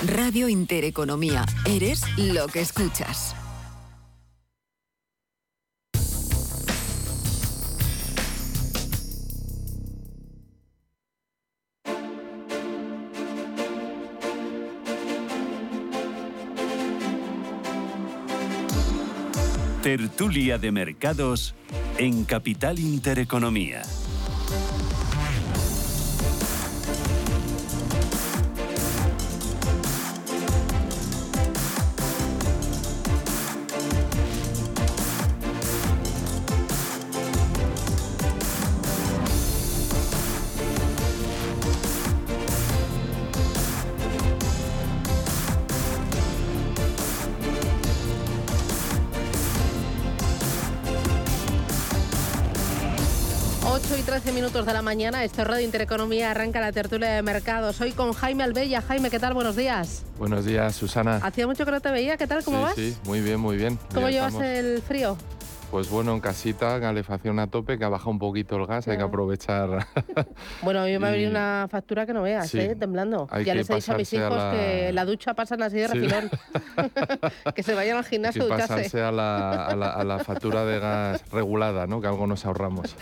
Radio 0.00 0.48
Intereconomía. 0.48 1.44
Eres 1.66 2.02
lo 2.16 2.48
que 2.48 2.60
escuchas. 2.60 3.36
Tertulia 19.82 20.58
de 20.58 20.72
Mercados 20.72 21.54
en 21.98 22.24
Capital 22.24 22.78
Intereconomía. 22.78 23.82
Minutos 54.52 54.66
de 54.66 54.74
la 54.74 54.82
mañana, 54.82 55.24
este 55.24 55.44
Radio 55.44 55.64
Intereconomía 55.64 56.30
arranca 56.30 56.60
la 56.60 56.72
tertulia 56.72 57.08
de 57.08 57.22
mercados. 57.22 57.80
Hoy 57.80 57.92
con 57.92 58.12
Jaime 58.12 58.42
Albella. 58.42 58.82
Jaime, 58.82 59.08
¿qué 59.08 59.18
tal? 59.18 59.32
Buenos 59.32 59.56
días. 59.56 60.02
Buenos 60.18 60.44
días, 60.44 60.76
Susana. 60.76 61.20
Hacía 61.22 61.46
mucho 61.46 61.64
que 61.64 61.70
no 61.70 61.80
te 61.80 61.90
veía. 61.90 62.18
¿Qué 62.18 62.26
tal? 62.26 62.44
¿Cómo 62.44 62.58
sí, 62.58 62.62
vas? 62.64 62.74
Sí, 62.74 62.96
muy 63.06 63.20
bien, 63.22 63.40
muy 63.40 63.56
bien. 63.56 63.78
¿Cómo 63.94 64.10
Ya 64.10 64.16
llevas 64.28 64.34
estamos. 64.34 64.52
el 64.52 64.82
frío? 64.82 65.16
Pues 65.72 65.88
bueno, 65.88 66.12
en 66.12 66.20
casita, 66.20 66.78
calefacción 66.80 67.38
a 67.38 67.46
tope, 67.46 67.78
que 67.78 67.84
ha 67.84 67.88
bajado 67.88 68.10
un 68.10 68.18
poquito 68.18 68.56
el 68.56 68.66
gas, 68.66 68.86
hay 68.88 68.98
que 68.98 69.02
aprovechar. 69.04 69.86
Bueno, 70.62 70.80
a 70.82 70.84
mí 70.84 70.96
me 70.98 71.08
ha 71.08 71.10
venido 71.10 71.30
una 71.30 71.66
factura 71.70 72.04
que 72.06 72.12
no 72.12 72.22
veas, 72.22 72.48
Sí. 72.50 72.60
¿eh? 72.60 72.76
Temblando. 72.76 73.26
Hay 73.30 73.44
ya 73.44 73.52
que 73.52 73.58
les 73.60 73.70
he 73.70 73.74
dicho 73.76 73.92
a 73.92 73.96
mis 73.96 74.08
pasarse 74.10 74.22
a 74.22 74.26
hijos 74.28 74.36
la- 74.38 74.50
que 74.52 74.92
la 74.92 75.04
ducha 75.06 75.34
pasan 75.34 75.62
así 75.62 75.78
de 75.78 75.88
Sí. 75.88 75.94
refilón. 75.98 76.30
que 77.54 77.62
se 77.62 77.74
vayan 77.74 77.96
al 77.96 78.04
gimnasio 78.04 78.46
que 78.46 78.52
a 78.52 78.56
ducharse. 78.56 78.74
pasarse 78.74 79.00
a 79.02 79.10
la, 79.10 79.66
a, 79.66 79.74
la, 79.76 79.90
a 79.92 80.04
la 80.04 80.18
factura 80.18 80.64
de 80.66 80.78
gas 80.78 81.24
regulada, 81.32 81.86
¿no? 81.86 82.00
Que 82.02 82.06
algo 82.08 82.26
nos 82.26 82.44
ahorramos. 82.44 82.94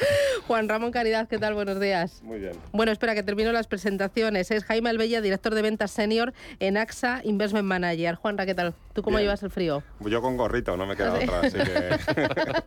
Juan 0.47 0.69
Ramón 0.69 0.93
Caridad, 0.93 1.27
¿qué 1.29 1.39
tal? 1.39 1.55
Buenos 1.55 1.81
días. 1.81 2.23
Muy 2.23 2.39
bien. 2.39 2.53
Bueno, 2.73 2.93
espera 2.93 3.15
que 3.15 3.23
termino 3.25 3.50
las 3.53 3.67
presentaciones. 3.67 4.50
Es 4.53 4.65
Jaime 4.65 4.91
Albella, 4.91 5.21
director 5.21 5.55
de 5.55 5.62
ventas 5.62 5.91
senior 5.91 6.33
en 6.61 6.77
AXA 6.77 7.21
Investment 7.25 7.67
Manager. 7.67 8.15
Juanra, 8.15 8.47
¿qué 8.47 8.55
tal? 8.55 8.75
¿Tú 8.93 9.03
cómo 9.03 9.17
Bien. 9.19 9.27
llevas 9.27 9.43
el 9.43 9.50
frío? 9.50 9.83
Yo 10.00 10.23
con 10.23 10.37
gorrito, 10.37 10.77
no 10.77 10.87
me 10.87 10.97
queda 10.97 11.15
¿Ah, 11.15 11.19
sí? 11.21 11.25
otra, 11.25 11.41
así 11.41 11.59
que... 11.59 12.60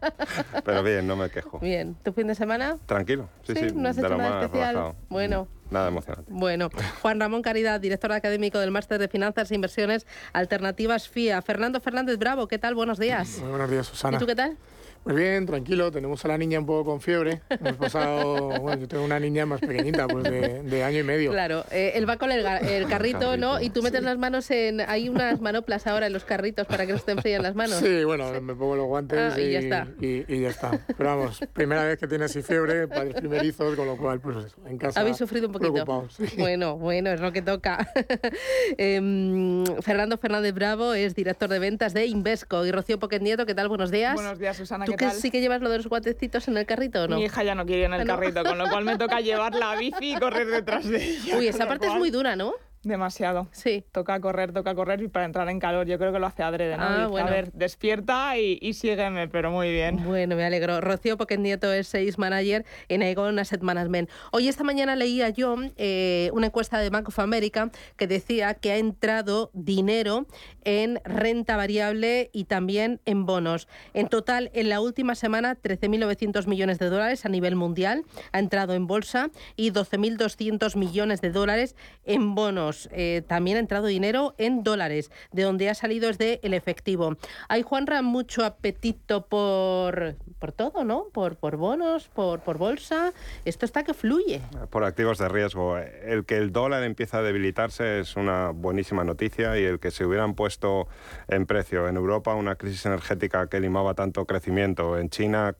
Pero 0.65 0.83
bien, 0.83 1.07
no 1.07 1.15
me 1.15 1.29
quejo. 1.29 1.59
Bien. 1.59 1.95
¿Tu 2.03 2.13
fin 2.13 2.27
de 2.27 2.35
semana? 2.35 2.77
Tranquilo, 2.85 3.29
sí, 3.43 3.53
sí, 3.55 3.67
¿No 3.73 3.89
has 3.89 3.97
hecho 3.97 4.09
nada 4.17 4.43
especial? 4.43 4.75
relajado. 4.75 4.95
Bueno. 5.09 5.47
Nada 5.71 5.87
emocionante. 5.87 6.31
Bueno, 6.31 6.69
Juan 7.01 7.19
Ramón 7.19 7.41
Caridad, 7.41 7.79
director 7.79 8.11
académico 8.11 8.59
del 8.59 8.69
Máster 8.69 8.99
de 8.99 9.07
Finanzas 9.07 9.49
e 9.49 9.55
Inversiones 9.55 10.05
Alternativas 10.31 11.09
FIA. 11.09 11.41
Fernando 11.41 11.79
Fernández 11.79 12.19
Bravo, 12.19 12.47
¿qué 12.47 12.59
tal? 12.59 12.75
Buenos 12.75 12.99
días. 12.99 13.39
Muy 13.39 13.49
buenos 13.49 13.71
días, 13.71 13.87
Susana. 13.87 14.17
¿Y 14.17 14.19
tú 14.19 14.27
qué 14.27 14.35
tal? 14.35 14.57
Pues 15.03 15.17
bien, 15.17 15.45
tranquilo, 15.45 15.91
tenemos 15.91 16.23
a 16.23 16.29
la 16.29 16.37
niña 16.37 16.59
un 16.59 16.65
poco 16.65 16.85
con 16.85 17.01
fiebre. 17.01 17.41
Hemos 17.49 17.75
pasado, 17.75 18.47
bueno, 18.61 18.81
yo 18.81 18.87
tengo 18.87 19.03
una 19.03 19.19
niña 19.19 19.45
más 19.45 19.59
pequeñita, 19.59 20.07
pues 20.07 20.23
de, 20.23 20.83
año 20.83 20.99
y 20.99 21.03
medio. 21.03 21.31
Claro, 21.31 21.65
eh, 21.71 21.91
él 21.95 22.09
va 22.09 22.15
con 22.15 22.31
el, 22.31 22.43
carrito, 22.89 23.35
¿no? 23.35 23.59
Y 23.59 23.69
tú 23.69 23.81
metes 23.81 24.01
las 24.01 24.17
manos 24.17 24.49
en... 24.51 24.79
Hay 24.79 25.09
unas 25.09 25.41
manoplas 25.41 25.87
ahora 25.87 26.07
en 26.07 26.13
los 26.13 26.23
carritos 26.23 26.67
para 26.67 26.85
que 26.85 26.93
no 26.93 26.99
se 26.99 27.05
te 27.05 27.11
enfríen 27.11 27.43
las 27.43 27.53
manos. 27.53 27.75
Sí, 27.79 28.05
bueno, 28.05 28.31
me 28.41 28.55
pongo 28.55 28.77
los 28.77 28.85
guantes 28.85 29.33
ah, 29.33 29.39
y, 29.39 29.51
ya 29.51 29.59
está. 29.59 29.87
Y, 29.99 30.41
ya 30.41 30.49
está. 30.49 30.71
Pero 30.97 31.17
vamos, 31.17 31.39
primera 31.51 31.83
vez 31.83 31.99
que 31.99 32.07
tiene 32.07 32.25
así 32.25 32.41
fiebre, 32.41 32.87
padres 32.87 33.15
primerizos, 33.15 33.75
con 33.75 33.85
lo 33.85 33.97
cual, 33.97 34.21
pues 34.21 34.55
en 34.65 34.77
casa... 34.77 35.01
Habéis 35.01 35.17
sufrido 35.17 35.47
un 35.47 35.53
poquito. 35.53 36.07
Bueno, 36.37 36.77
bueno, 36.77 37.09
es 37.11 37.19
lo 37.19 37.33
que 37.33 37.41
toca. 37.41 37.89
Em, 38.77 39.65
Fernando 39.81 40.17
Fernández 40.17 40.53
Bravo 40.53 40.93
es 40.93 41.13
director 41.13 41.49
de 41.49 41.59
ventas 41.59 41.93
de 41.93 42.05
Invesco. 42.05 42.65
Y 42.65 42.71
Rocío 42.71 42.99
Poquet 42.99 43.21
Nieto, 43.21 43.45
¿qué 43.45 43.53
tal? 43.53 43.67
Buenos 43.67 43.91
días. 43.91 44.15
Buenos 44.15 44.39
días, 44.39 44.55
Susana 44.57 44.85
que 44.97 45.09
sí 45.11 45.31
que 45.31 45.41
llevas 45.41 45.61
lo 45.61 45.69
de 45.69 45.77
los 45.77 45.87
guantecitos 45.87 46.47
en 46.47 46.57
el 46.57 46.65
carrito 46.65 47.03
o 47.03 47.07
no? 47.07 47.17
Mi 47.17 47.25
hija 47.25 47.43
ya 47.43 47.55
no 47.55 47.65
quiere 47.65 47.81
ir 47.81 47.85
en 47.85 47.93
el 47.93 48.01
ah, 48.01 48.05
carrito, 48.05 48.43
con 48.43 48.57
lo 48.57 48.67
cual 48.69 48.85
me 48.85 48.97
toca 48.97 49.19
llevar 49.19 49.53
la 49.55 49.75
bici 49.75 50.13
y 50.13 50.19
correr 50.19 50.47
detrás 50.47 50.87
de 50.87 51.03
ella. 51.09 51.37
Uy, 51.37 51.47
esa 51.47 51.67
parte 51.67 51.87
es 51.87 51.93
muy 51.93 52.11
dura, 52.11 52.35
¿no? 52.35 52.53
Demasiado. 52.83 53.47
Sí. 53.51 53.85
Toca 53.93 54.19
correr, 54.19 54.51
toca 54.51 54.75
correr 54.75 55.01
y 55.01 55.07
para 55.07 55.25
entrar 55.25 55.47
en 55.47 55.59
calor. 55.59 55.87
Yo 55.87 55.97
creo 55.97 56.11
que 56.11 56.19
lo 56.19 56.27
hace 56.27 56.43
adrede, 56.43 56.75
¿no? 56.75 56.83
Ah, 56.83 57.05
A 57.05 57.29
ver, 57.29 57.51
despierta 57.53 58.37
y, 58.37 58.73
sígueme, 58.73 59.29
pero 59.29 59.51
muy 59.51 59.71
bien. 59.71 60.03
Bueno, 60.05 60.35
me 60.35 60.43
alegro. 60.43 60.81
Rocío 60.81 61.17
Poquet 61.17 61.39
Nieto 61.39 61.71
es 61.71 61.87
Sales 61.87 62.17
Manager 62.17 62.65
en 62.89 63.01
Aegon 63.01 63.39
Asset 63.39 63.61
Management. 63.61 64.09
Hoy 64.31 64.49
esta 64.49 64.65
mañana 64.65 64.97
leía 64.97 65.29
yo 65.29 65.55
eh, 65.77 66.29
una 66.33 66.47
encuesta 66.47 66.77
de 66.79 66.89
Bank 66.89 67.07
of 67.07 67.19
America 67.19 67.71
que 67.95 68.07
decía 68.07 68.53
que 68.53 68.71
ha 68.73 68.77
entrado 68.77 69.49
dinero 69.53 70.27
en 70.65 70.99
renta 71.05 71.55
variable 71.55 72.29
y 72.33 72.45
también 72.45 72.99
en 73.05 73.25
bonos. 73.25 73.69
En 73.93 74.09
total, 74.09 74.51
en 74.53 74.67
la 74.67 74.81
última 74.81 75.15
semana, 75.15 75.55
13.900 75.55 76.47
millones 76.47 76.79
de 76.79 76.89
dólares 76.89 77.25
a 77.25 77.29
nivel 77.29 77.55
mundial 77.55 78.03
ha 78.33 78.39
entrado 78.39 78.73
en 78.73 78.87
bolsa 78.87 79.29
y 79.55 79.71
12.200 79.71 80.75
millones 80.75 81.21
de 81.21 81.31
dólares 81.31 81.75
en 82.03 82.35
bonos. 82.35 82.72
Eh, 82.91 83.23
también 83.27 83.57
ha 83.57 83.59
entrado 83.59 83.87
dinero 83.87 84.35
en 84.37 84.63
dólares, 84.63 85.11
de 85.31 85.43
donde 85.43 85.69
ha 85.69 85.75
salido 85.75 86.09
es 86.09 86.17
de 86.17 86.39
el 86.43 86.53
efectivo. 86.53 87.17
Hay, 87.49 87.61
Juanra, 87.61 88.01
mucho 88.01 88.45
apetito 88.45 89.25
por, 89.25 90.15
por 90.39 90.51
todo, 90.51 90.83
¿no? 90.83 91.05
Por, 91.13 91.35
por 91.37 91.57
bonos, 91.57 92.09
por, 92.09 92.41
por 92.41 92.57
bolsa. 92.57 93.13
Esto 93.45 93.65
está 93.65 93.83
que 93.83 93.93
fluye. 93.93 94.41
Por 94.69 94.83
activos 94.83 95.17
de 95.17 95.29
riesgo. 95.29 95.77
El 95.77 96.25
que 96.25 96.37
el 96.37 96.51
dólar 96.51 96.83
empieza 96.83 97.19
a 97.19 97.21
debilitarse 97.21 97.99
es 97.99 98.15
una 98.15 98.49
buenísima 98.49 99.03
noticia 99.03 99.59
y 99.59 99.63
el 99.63 99.79
que 99.79 99.91
se 99.91 100.05
hubieran 100.05 100.35
puesto 100.35 100.87
en 101.27 101.45
precio 101.45 101.87
en 101.87 101.95
Europa 101.95 102.35
una 102.35 102.55
crisis 102.55 102.85
energética 102.85 103.47
que 103.47 103.59
limaba 103.59 103.93
tanto 103.93 104.25
crecimiento, 104.25 104.97
en 104.97 105.09
China 105.09 105.55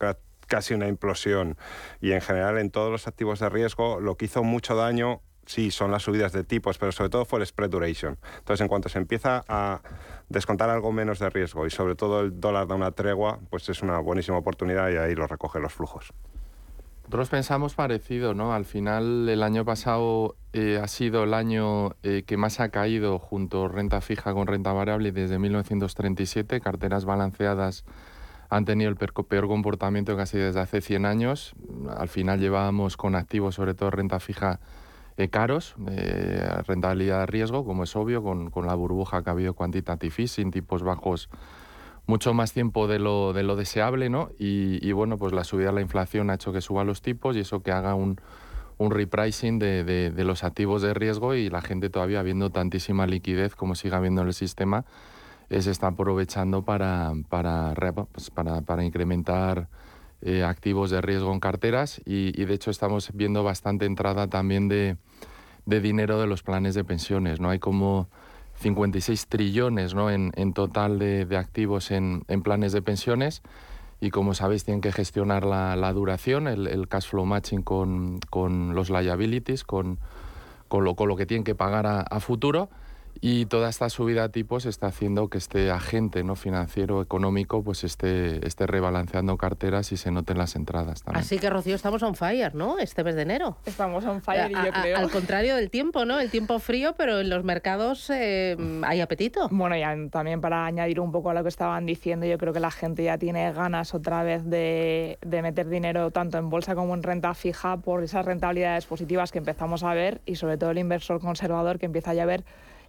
casi 0.47 0.73
una 0.73 0.87
implosión 0.87 1.57
y 2.01 2.11
en 2.11 2.21
general 2.21 2.57
en 2.57 2.69
todos 2.69 2.91
los 2.91 3.07
activos 3.07 3.39
de 3.39 3.49
riesgo, 3.49 3.99
lo 3.99 4.17
que 4.17 4.25
hizo 4.25 4.43
mucho 4.43 4.75
daño 4.75 5.21
sí, 5.45 5.71
son 5.71 5.91
las 5.91 6.03
subidas 6.03 6.31
de 6.33 6.43
tipos, 6.43 6.77
pero 6.77 6.91
sobre 6.91 7.09
todo 7.09 7.25
fue 7.25 7.39
el 7.39 7.45
spread 7.45 7.69
duration. 7.69 8.17
Entonces, 8.39 8.61
en 8.61 8.67
cuanto 8.67 8.89
se 8.89 8.97
empieza 8.97 9.43
a 9.47 9.81
descontar 10.29 10.69
algo 10.69 10.91
menos 10.91 11.19
de 11.19 11.29
riesgo 11.29 11.65
y 11.65 11.69
sobre 11.69 11.95
todo 11.95 12.21
el 12.21 12.39
dólar 12.39 12.67
da 12.67 12.75
una 12.75 12.91
tregua, 12.91 13.39
pues 13.49 13.67
es 13.69 13.81
una 13.81 13.99
buenísima 13.99 14.37
oportunidad 14.37 14.89
y 14.89 14.97
ahí 14.97 15.15
lo 15.15 15.27
recoge 15.27 15.59
los 15.59 15.73
flujos. 15.73 16.13
Nosotros 17.03 17.29
pensamos 17.29 17.75
parecido, 17.75 18.33
¿no? 18.33 18.53
Al 18.53 18.63
final, 18.63 19.27
el 19.27 19.43
año 19.43 19.65
pasado 19.65 20.37
eh, 20.53 20.79
ha 20.81 20.87
sido 20.87 21.25
el 21.25 21.33
año 21.33 21.95
eh, 22.01 22.23
que 22.25 22.37
más 22.37 22.61
ha 22.61 22.69
caído 22.69 23.19
junto 23.19 23.67
renta 23.67 23.99
fija 23.99 24.33
con 24.33 24.47
renta 24.47 24.71
variable 24.71 25.11
desde 25.11 25.37
1937. 25.37 26.61
Carteras 26.61 27.03
balanceadas 27.03 27.83
han 28.49 28.63
tenido 28.63 28.89
el 28.89 28.95
peor 28.95 29.47
comportamiento 29.47 30.15
casi 30.15 30.37
desde 30.37 30.61
hace 30.61 30.79
100 30.79 31.05
años. 31.05 31.53
Al 31.95 32.07
final 32.07 32.39
llevábamos 32.39 32.95
con 32.95 33.15
activos, 33.15 33.55
sobre 33.55 33.73
todo 33.73 33.91
renta 33.91 34.19
fija, 34.21 34.61
eh, 35.17 35.29
caros, 35.29 35.75
eh, 35.89 36.47
rentabilidad 36.67 37.27
riesgo, 37.27 37.65
como 37.65 37.83
es 37.83 37.95
obvio, 37.95 38.23
con, 38.23 38.49
con, 38.49 38.65
la 38.65 38.73
burbuja 38.73 39.23
que 39.23 39.29
ha 39.29 39.33
habido 39.33 39.53
quantitative 39.53 40.13
easing, 40.17 40.51
tipos 40.51 40.83
bajos 40.83 41.29
mucho 42.05 42.33
más 42.33 42.53
tiempo 42.53 42.87
de 42.87 42.99
lo, 42.99 43.33
de 43.33 43.43
lo 43.43 43.55
deseable, 43.55 44.09
¿no? 44.09 44.29
Y, 44.37 44.91
bueno, 44.91 45.17
pues 45.17 45.33
la 45.33 45.43
subida 45.43 45.67
de 45.67 45.73
la 45.73 45.81
inflación 45.81 46.29
ha 46.29 46.35
hecho 46.35 46.51
que 46.51 46.61
suban 46.61 46.87
los 46.87 47.01
tipos 47.01 47.35
y 47.35 47.39
eso 47.39 47.63
que 47.63 47.71
haga 47.71 47.95
un, 47.95 48.19
un 48.77 48.91
repricing 48.91 49.59
de, 49.59 49.83
de, 49.83 50.23
los 50.23 50.43
activos 50.43 50.81
de 50.81 50.93
riesgo 50.93 51.33
y 51.35 51.49
la 51.49 51.61
gente 51.61 51.89
todavía 51.89 52.21
viendo 52.21 52.49
tantísima 52.49 53.07
liquidez 53.07 53.55
como 53.55 53.75
siga 53.75 53.97
habiendo 53.97 54.21
en 54.21 54.27
el 54.27 54.33
sistema, 54.33 54.85
eh, 55.49 55.61
se 55.61 55.71
está 55.71 55.87
aprovechando 55.87 56.63
para, 56.63 57.13
para, 57.29 57.73
pues 58.11 58.29
para, 58.29 58.61
para 58.61 58.83
incrementar 58.83 59.69
eh, 60.25 60.43
activos 60.43 60.89
de 60.89 61.01
riesgo 61.01 61.33
en 61.33 61.41
carteras 61.41 62.01
y, 62.05 62.31
de 62.31 62.53
hecho 62.53 62.71
estamos 62.71 63.11
viendo 63.13 63.43
bastante 63.43 63.85
entrada 63.85 64.27
también 64.27 64.69
de, 64.69 64.95
dinero 65.65 66.19
de 66.19 66.27
los 66.27 66.43
planes 66.43 66.75
de 66.75 66.85
pensiones. 66.85 67.41
¿no? 67.41 67.49
Hay 67.49 67.59
como 67.59 68.07
56 68.59 69.27
trillones 69.27 69.93
¿no? 69.93 70.09
en, 70.09 70.53
total 70.53 70.97
de, 70.97 71.27
activos 71.37 71.91
en, 71.91 72.23
planes 72.43 72.71
de 72.71 72.81
pensiones 72.81 73.41
y 73.99 74.11
como 74.11 74.33
sabéis 74.33 74.63
tienen 74.63 74.79
que 74.81 74.93
gestionar 74.93 75.45
la, 75.45 75.93
duración, 75.93 76.47
el, 76.47 76.87
cash 76.87 77.09
flow 77.09 77.25
matching 77.25 77.61
con, 77.61 78.21
los 78.73 78.89
liabilities, 78.89 79.65
con, 79.65 79.99
con, 80.69 80.85
lo, 80.85 80.95
con 80.95 81.09
lo 81.09 81.17
que 81.17 81.25
tienen 81.25 81.43
que 81.43 81.55
pagar 81.55 81.85
a 81.87 82.19
futuro 82.21 82.69
y 83.25 83.45
toda 83.45 83.69
esta 83.69 83.87
subida 83.87 84.25
a 84.25 84.29
tipos 84.29 84.65
está 84.65 84.87
haciendo 84.87 85.29
que 85.29 85.37
este 85.37 85.71
agente 85.71 86.25
no 86.25 86.35
financiero 86.35 87.01
económico 87.01 87.63
pues 87.63 87.85
esté, 87.85 88.45
esté 88.45 88.67
rebalanceando 88.67 89.37
carteras 89.37 89.93
y 89.93 89.97
se 89.97 90.11
noten 90.11 90.37
las 90.37 90.57
entradas 90.57 91.03
también. 91.03 91.23
Así 91.23 91.39
que 91.39 91.49
Rocío 91.49 91.73
estamos 91.73 92.03
on 92.03 92.15
fire, 92.15 92.53
¿no? 92.53 92.79
Este 92.79 93.01
mes 93.01 93.15
de 93.15 93.21
enero. 93.21 93.55
Estamos 93.65 94.03
on 94.03 94.21
fire 94.21 94.51
y 94.51 94.55
yo 94.55 94.73
creo. 94.73 94.97
al 94.97 95.09
contrario 95.09 95.55
del 95.55 95.69
tiempo, 95.69 96.03
¿no? 96.03 96.19
El 96.19 96.31
tiempo 96.31 96.59
frío, 96.59 96.95
pero 96.97 97.21
en 97.21 97.29
los 97.29 97.45
mercados 97.45 98.09
eh, 98.09 98.57
hay 98.85 98.99
apetito. 98.99 99.47
Bueno, 99.51 99.77
y 99.77 100.09
también 100.09 100.41
para 100.41 100.65
añadir 100.65 100.99
un 100.99 101.13
poco 101.13 101.29
a 101.29 101.33
lo 101.33 101.43
que 101.43 101.49
estaban 101.49 101.85
diciendo, 101.85 102.25
yo 102.25 102.37
creo 102.37 102.51
que 102.51 102.59
la 102.59 102.71
gente 102.71 103.05
ya 103.05 103.17
tiene 103.17 103.53
ganas 103.53 103.93
otra 103.93 104.23
vez 104.23 104.43
de, 104.43 105.17
de 105.21 105.41
meter 105.41 105.69
dinero 105.69 106.11
tanto 106.11 106.39
en 106.39 106.49
bolsa 106.49 106.75
como 106.75 106.93
en 106.93 107.03
renta 107.03 107.33
fija 107.35 107.77
por 107.77 108.03
esas 108.03 108.25
rentabilidades 108.25 108.85
positivas 108.85 109.31
que 109.31 109.37
empezamos 109.37 109.83
a 109.83 109.93
ver 109.93 110.19
y 110.25 110.35
sobre 110.35 110.57
todo 110.57 110.71
el 110.71 110.77
inversor 110.77 111.21
conservador 111.21 111.79
que 111.79 111.85
empieza 111.85 112.13
ya 112.13 112.23
a 112.23 112.25
ver 112.25 112.43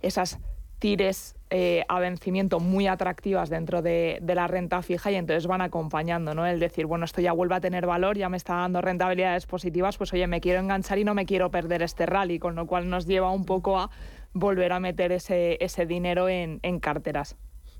esas 0.06 0.38
tires 0.84 1.34
eh, 1.48 1.84
a 1.88 1.98
vencimiento 1.98 2.60
muy 2.60 2.88
atractivas 2.88 3.48
dentro 3.48 3.80
de, 3.80 4.20
la 4.22 4.46
renta 4.48 4.82
fija 4.82 5.10
y 5.10 5.14
entonces 5.14 5.46
van 5.46 5.60
acompañando, 5.60 6.34
¿no? 6.34 6.46
El 6.46 6.60
decir, 6.60 6.84
bueno, 6.84 7.04
esto 7.04 7.20
ya 7.20 7.32
vuelve 7.32 7.54
a 7.54 7.60
tener 7.60 7.86
valor, 7.86 8.18
ya 8.18 8.28
me 8.28 8.36
está 8.36 8.56
dando 8.56 8.80
rentabilidades 8.80 9.46
positivas, 9.46 9.96
pues 9.96 10.12
oye, 10.12 10.26
me 10.26 10.40
quiero 10.40 10.60
enganchar 10.60 10.98
y 10.98 11.04
no 11.04 11.14
me 11.14 11.26
quiero 11.26 11.50
perder 11.50 11.82
este 11.82 12.06
rally, 12.06 12.38
con 12.38 12.54
lo 12.54 12.66
cual 12.66 12.90
nos 12.90 13.06
lleva 13.06 13.30
un 13.30 13.46
poco 13.46 13.78
a 13.78 13.90
volver 14.32 14.72
a 14.72 14.80
meter 14.80 15.12
ese, 15.12 15.56
ese 15.60 15.86
dinero 15.86 16.28
en, 16.28 16.60
carteras. 16.80 17.36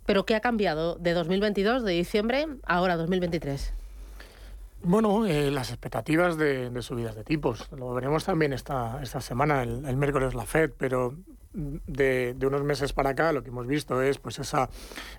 ¿Pero 0.07 0.25
qué 0.25 0.35
ha 0.35 0.41
cambiado 0.41 0.95
de 0.95 1.13
2022, 1.13 1.85
de 1.85 1.93
diciembre, 1.93 2.47
ahora 2.65 2.97
2023? 2.97 3.75
Bueno, 4.83 5.27
eh, 5.27 5.51
las 5.51 5.71
expectativas 5.71 6.39
de, 6.39 6.71
subidas 6.81 7.17
de 7.17 7.25
tipos. 7.25 7.71
Lo 7.73 7.93
veremos 7.93 8.25
también 8.25 8.53
esta, 8.53 9.03
esta 9.03 9.21
semana, 9.21 9.63
el, 9.63 9.85
el 9.85 9.97
miércoles 9.97 10.35
la 10.35 10.47
FED, 10.47 10.71
pero 10.79 11.17
de, 11.55 12.37
unos 12.43 12.64
meses 12.64 12.93
para 12.93 13.11
acá 13.11 13.33
lo 13.33 13.43
que 13.43 13.51
hemos 13.51 13.67
visto 13.67 14.03
es 14.03 14.19
pues 14.19 14.38
esa 14.38 14.69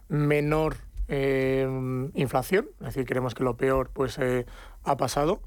menor 0.10 0.76
eh, 1.08 1.68
inflación, 2.16 2.68
es 2.80 2.88
decir, 2.88 3.06
creemos 3.06 3.36
que 3.36 3.44
lo 3.44 3.58
peor 3.58 3.92
pues 3.94 4.18
eh, 4.18 4.46
ha 4.84 4.98
pasado. 4.98 5.42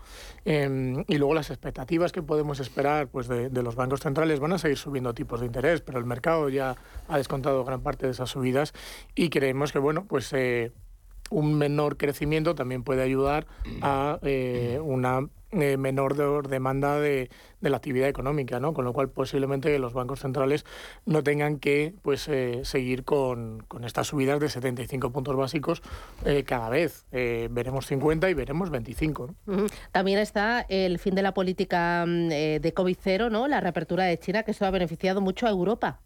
Em, 0.44 1.04
y 1.08 1.18
luego 1.18 1.34
las 1.34 1.50
expectativas 1.50 2.12
que 2.12 2.22
podemos 2.22 2.60
esperar 2.60 3.08
pues 3.08 3.28
de, 3.28 3.50
los 3.50 3.74
bancos 3.74 4.00
centrales 4.00 4.40
van 4.40 4.52
a 4.52 4.58
seguir 4.58 4.78
subiendo 4.78 5.14
tipos 5.14 5.40
de 5.40 5.46
interés, 5.46 5.80
pero 5.80 5.98
el 5.98 6.04
mercado 6.04 6.48
ya 6.48 6.76
ha 7.08 7.16
descontado 7.16 7.64
gran 7.64 7.82
parte 7.82 8.06
de 8.06 8.12
esas 8.12 8.30
subidas 8.30 8.72
y 9.14 9.30
creemos 9.30 9.72
que 9.72 9.78
bueno 9.78 10.04
pues 10.04 10.32
eh, 10.32 10.72
un 11.30 11.54
menor 11.54 11.96
crecimiento 11.96 12.54
también 12.54 12.82
puede 12.82 13.02
ayudar 13.02 13.46
a 13.82 14.18
una 14.82 15.28
eh, 15.50 15.78
menor 15.78 16.46
demanda 16.46 17.00
de, 17.00 17.30
la 17.62 17.78
actividad 17.78 18.06
económica, 18.06 18.60
¿no? 18.60 18.74
Con 18.74 18.84
lo 18.84 18.92
cual 18.92 19.08
posiblemente 19.08 19.78
los 19.78 19.94
bancos 19.94 20.20
centrales 20.20 20.66
no 21.06 21.22
tengan 21.22 21.58
que 21.58 21.94
pues 22.02 22.28
eh, 22.28 22.60
seguir 22.64 23.02
con, 23.02 23.64
estas 23.82 24.08
subidas 24.08 24.40
de 24.40 24.50
75 24.50 25.10
puntos 25.10 25.36
básicos 25.36 25.80
eh, 26.26 26.44
cada 26.44 26.68
vez. 26.68 27.06
veremos 27.10 27.86
50 27.86 28.28
y 28.28 28.34
veremos 28.34 28.68
25. 28.68 29.34
También 29.90 30.18
está 30.18 30.66
el 30.68 30.98
fin 30.98 31.14
de 31.14 31.22
la 31.22 31.32
política 31.32 32.04
mm, 32.06 32.28
de 32.28 32.74
COVID-0, 32.74 33.30
¿no? 33.30 33.48
La 33.48 33.60
reapertura 33.60 34.04
de 34.04 34.18
China, 34.18 34.42
que 34.42 34.50
eso 34.50 34.66
ha 34.66 34.70
beneficiado 34.70 35.22
mucho 35.22 35.46
a 35.46 35.50
Europa. 35.50 36.02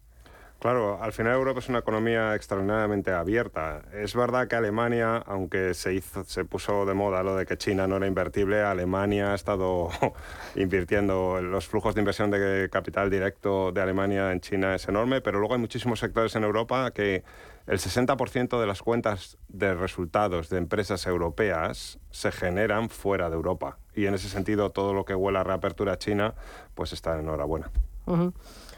Claro, 0.63 0.97
al 1.03 1.11
final 1.11 1.33
Europa 1.33 1.59
es 1.59 1.67
una 1.67 1.79
economía 1.79 2.35
extraordinariamente 2.35 3.11
abierta. 3.11 3.81
Es 3.91 4.15
verdad 4.15 4.47
que 4.47 4.55
Alemania, 4.55 5.17
aunque 5.17 5.73
se 5.73 5.93
hizo, 5.93 6.23
se 6.23 6.45
puso 6.45 6.85
de 6.85 6.93
moda 6.93 7.21
lo 7.21 7.35
de 7.35 7.45
que 7.45 7.57
China 7.57 7.85
no 7.85 7.97
era 7.97 8.07
invertible, 8.07 8.61
Alemania 8.61 9.33
ha 9.33 9.35
estado 9.35 9.89
invirtiendo. 10.55 11.41
Los 11.41 11.67
flujos 11.67 11.95
de 11.95 11.99
inversión 11.99 12.31
de 12.31 12.69
capital 12.71 13.09
directo 13.09 13.73
de 13.73 13.81
Alemania 13.81 14.31
en 14.31 14.39
China 14.39 14.73
es 14.73 14.87
enorme, 14.87 15.19
pero 15.19 15.37
luego 15.39 15.55
hay 15.55 15.59
muchísimos 15.59 15.99
sectores 15.99 16.33
en 16.37 16.45
Europa 16.45 16.91
que 16.91 17.25
el 17.67 17.79
60% 17.79 18.57
de 18.57 18.65
las 18.65 18.81
cuentas 18.81 19.37
de 19.49 19.73
resultados 19.73 20.47
de 20.47 20.59
empresas 20.59 21.05
europeas 21.07 21.99
se 22.09 22.31
generan 22.31 22.87
fuera 22.87 23.29
de 23.29 23.35
Europa. 23.35 23.79
Y 23.93 24.05
en 24.05 24.13
ese 24.13 24.29
sentido, 24.29 24.69
todo 24.69 24.93
lo 24.93 25.03
que 25.03 25.13
huele 25.13 25.39
a 25.39 25.43
reapertura 25.43 25.97
china, 25.97 26.35
pues 26.73 26.93
está 26.93 27.19
enhorabuena. 27.19 27.69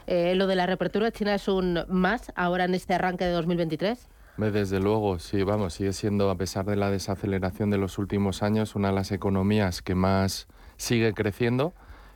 Eh, 0.08 0.36
¿Lo 0.36 0.48
de 0.48 0.56
la 0.56 0.66
reapertura 0.66 1.12
china 1.12 1.34
es 1.34 1.48
un 1.48 1.80
más 1.88 2.32
ahora 2.36 2.66
en 2.66 2.76
este 2.76 2.94
arranque 2.94 3.26
de 3.26 3.32
2023? 3.32 4.08
Desde 4.38 4.80
luego, 4.80 5.18
sí, 5.18 5.44
vamos, 5.44 5.76
sigue 5.76 5.94
siendo, 5.94 6.30
a 6.30 6.36
pesar 6.36 6.66
de 6.66 6.76
la 6.76 6.92
desaceleración 6.92 7.70
de 7.70 7.78
los 7.78 7.98
últimos 7.98 8.44
años, 8.44 8.76
una 8.76 8.90
de 8.90 8.96
las 8.96 9.12
economías 9.12 9.82
que 9.82 9.96
más 9.96 10.48
sigue 10.76 11.14
creciendo. 11.14 11.74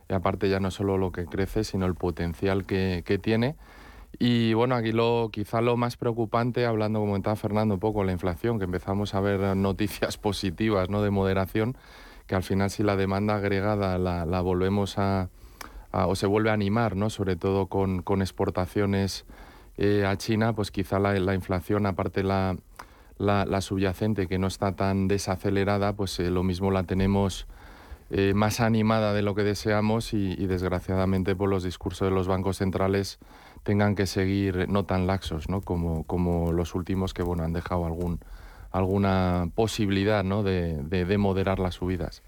Y 0.08 0.12
aparte 0.12 0.48
ya 0.48 0.60
no 0.60 0.70
solo 0.70 0.98
lo 0.98 1.12
que 1.12 1.24
crece, 1.24 1.64
sino 1.64 1.86
el 1.86 1.94
potencial 1.94 2.66
que, 2.66 3.02
que 3.06 3.18
tiene. 3.18 3.56
Y 4.18 4.52
bueno, 4.54 4.74
aquí 4.74 4.92
lo, 4.92 5.30
quizá 5.32 5.60
lo 5.60 5.76
más 5.76 5.96
preocupante, 5.96 6.66
hablando, 6.66 6.98
como 6.98 7.12
comentaba 7.12 7.36
Fernando, 7.36 7.74
un 7.74 7.80
poco 7.80 8.04
la 8.04 8.12
inflación, 8.12 8.58
que 8.58 8.64
empezamos 8.64 9.14
a 9.14 9.20
ver 9.20 9.56
noticias 9.56 10.18
positivas 10.18 10.90
¿no? 10.90 11.02
de 11.02 11.10
moderación, 11.10 11.76
que 12.26 12.34
al 12.34 12.42
final 12.42 12.70
si 12.70 12.82
la 12.82 12.96
demanda 12.96 13.36
agregada 13.36 13.98
la, 13.98 14.26
la 14.26 14.40
volvemos 14.40 14.98
a, 14.98 15.30
o 15.92 16.14
se 16.14 16.26
vuelve 16.26 16.50
a 16.50 16.54
animar, 16.54 16.96
¿no? 16.96 17.10
sobre 17.10 17.36
todo 17.36 17.66
con, 17.66 18.02
con 18.02 18.22
exportaciones 18.22 19.24
eh, 19.76 20.04
a 20.06 20.16
China, 20.16 20.52
pues 20.52 20.70
quizá 20.70 20.98
la, 20.98 21.18
la 21.18 21.34
inflación, 21.34 21.86
aparte 21.86 22.22
la, 22.22 22.56
la, 23.18 23.60
subyacente, 23.60 24.26
que 24.26 24.38
no 24.38 24.46
está 24.46 24.72
tan 24.72 25.08
desacelerada, 25.08 25.94
pues 25.94 26.18
eh, 26.20 26.30
lo 26.30 26.42
mismo 26.42 26.70
la 26.70 26.84
tenemos 26.84 27.46
eh, 28.10 28.34
más 28.34 28.60
animada 28.60 29.12
de 29.12 29.22
lo 29.22 29.34
que 29.34 29.42
deseamos 29.42 30.12
y, 30.14 30.34
desgraciadamente 30.46 31.36
por 31.36 31.48
los 31.48 31.62
discursos 31.62 32.08
de 32.08 32.14
los 32.14 32.26
bancos 32.26 32.58
centrales 32.58 33.18
tengan 33.62 33.94
que 33.94 34.06
seguir 34.06 34.68
no 34.68 34.84
tan 34.84 35.06
laxos 35.06 35.48
¿no? 35.48 35.60
Como, 35.60 36.04
como 36.04 36.50
los 36.52 36.74
últimos 36.74 37.14
que 37.14 37.22
bueno, 37.22 37.44
han 37.44 37.52
dejado 37.52 37.86
algún, 37.86 38.20
alguna 38.72 39.50
posibilidad 39.54 40.24
¿no? 40.24 40.42
de, 40.42 40.82
de 40.82 41.18
moderar 41.18 41.58
las 41.58 41.74
subidas. 41.74 42.22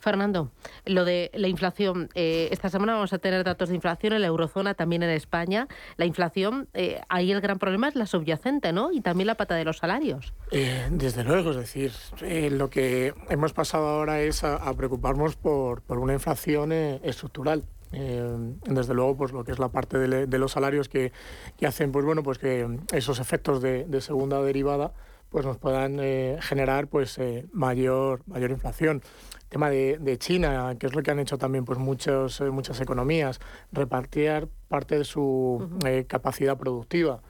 Fernando, 0.00 0.50
lo 0.86 1.04
de 1.04 1.30
la 1.34 1.46
inflación. 1.46 2.08
Eh, 2.14 2.48
esta 2.50 2.70
semana 2.70 2.94
vamos 2.94 3.12
a 3.12 3.18
tener 3.18 3.44
datos 3.44 3.68
de 3.68 3.74
inflación 3.74 4.14
en 4.14 4.22
la 4.22 4.28
eurozona, 4.28 4.74
también 4.74 5.02
en 5.02 5.10
España. 5.10 5.68
La 5.96 6.06
inflación, 6.06 6.68
eh, 6.72 7.00
ahí 7.08 7.30
el 7.30 7.40
gran 7.42 7.58
problema 7.58 7.88
es 7.88 7.94
la 7.94 8.06
subyacente, 8.06 8.72
¿no? 8.72 8.92
Y 8.92 9.02
también 9.02 9.26
la 9.26 9.34
pata 9.34 9.54
de 9.54 9.64
los 9.64 9.76
salarios. 9.76 10.32
Eh, 10.50 10.88
desde 10.90 11.22
luego, 11.22 11.50
es 11.50 11.56
decir, 11.56 11.92
lo 12.52 12.70
que 12.70 13.14
hemos 13.28 13.52
pasado 13.52 13.86
ahora 13.86 14.20
es 14.22 14.42
a, 14.42 14.72
preocuparnos 14.74 15.36
por, 15.36 15.82
una 15.88 16.14
inflación 16.14 16.72
estructural. 16.72 17.64
desde 17.90 18.94
luego, 18.94 19.16
pues 19.16 19.32
lo 19.32 19.44
que 19.44 19.52
es 19.52 19.58
la 19.58 19.68
parte 19.68 19.98
de, 19.98 20.38
los 20.38 20.52
salarios 20.52 20.88
que, 20.88 21.12
hacen, 21.66 21.92
pues 21.92 22.06
bueno, 22.06 22.22
pues 22.22 22.38
que 22.38 22.66
esos 22.92 23.20
efectos 23.20 23.60
de 23.60 24.00
segunda 24.00 24.40
derivada 24.40 24.92
pues 25.30 25.46
nos 25.46 25.58
puedan 25.58 25.98
generar 26.40 26.88
pues 26.88 27.18
mayor 27.52 28.22
mayor 28.26 28.50
inflación 28.50 29.02
tema 29.50 29.68
de, 29.68 30.16
China, 30.18 30.76
que 30.78 30.86
es 30.86 30.94
lo 30.94 31.02
que 31.02 31.10
han 31.10 31.18
hecho 31.18 31.36
también 31.36 31.64
pues 31.64 31.78
muchos, 31.78 32.40
eh, 32.40 32.50
muchas 32.50 32.80
economías, 32.80 33.40
repartir 33.72 34.48
parte 34.68 34.96
de 34.96 35.04
su 35.04 35.68
eh, 35.84 36.06
capacidad 36.08 36.56
productiva. 36.56 37.20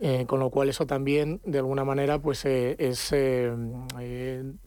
Eh, 0.00 0.24
con 0.26 0.40
lo 0.40 0.50
cual 0.50 0.68
eso 0.68 0.86
también 0.86 1.40
de 1.44 1.58
alguna 1.58 1.84
manera 1.84 2.18
pues 2.18 2.44
es, 2.44 3.10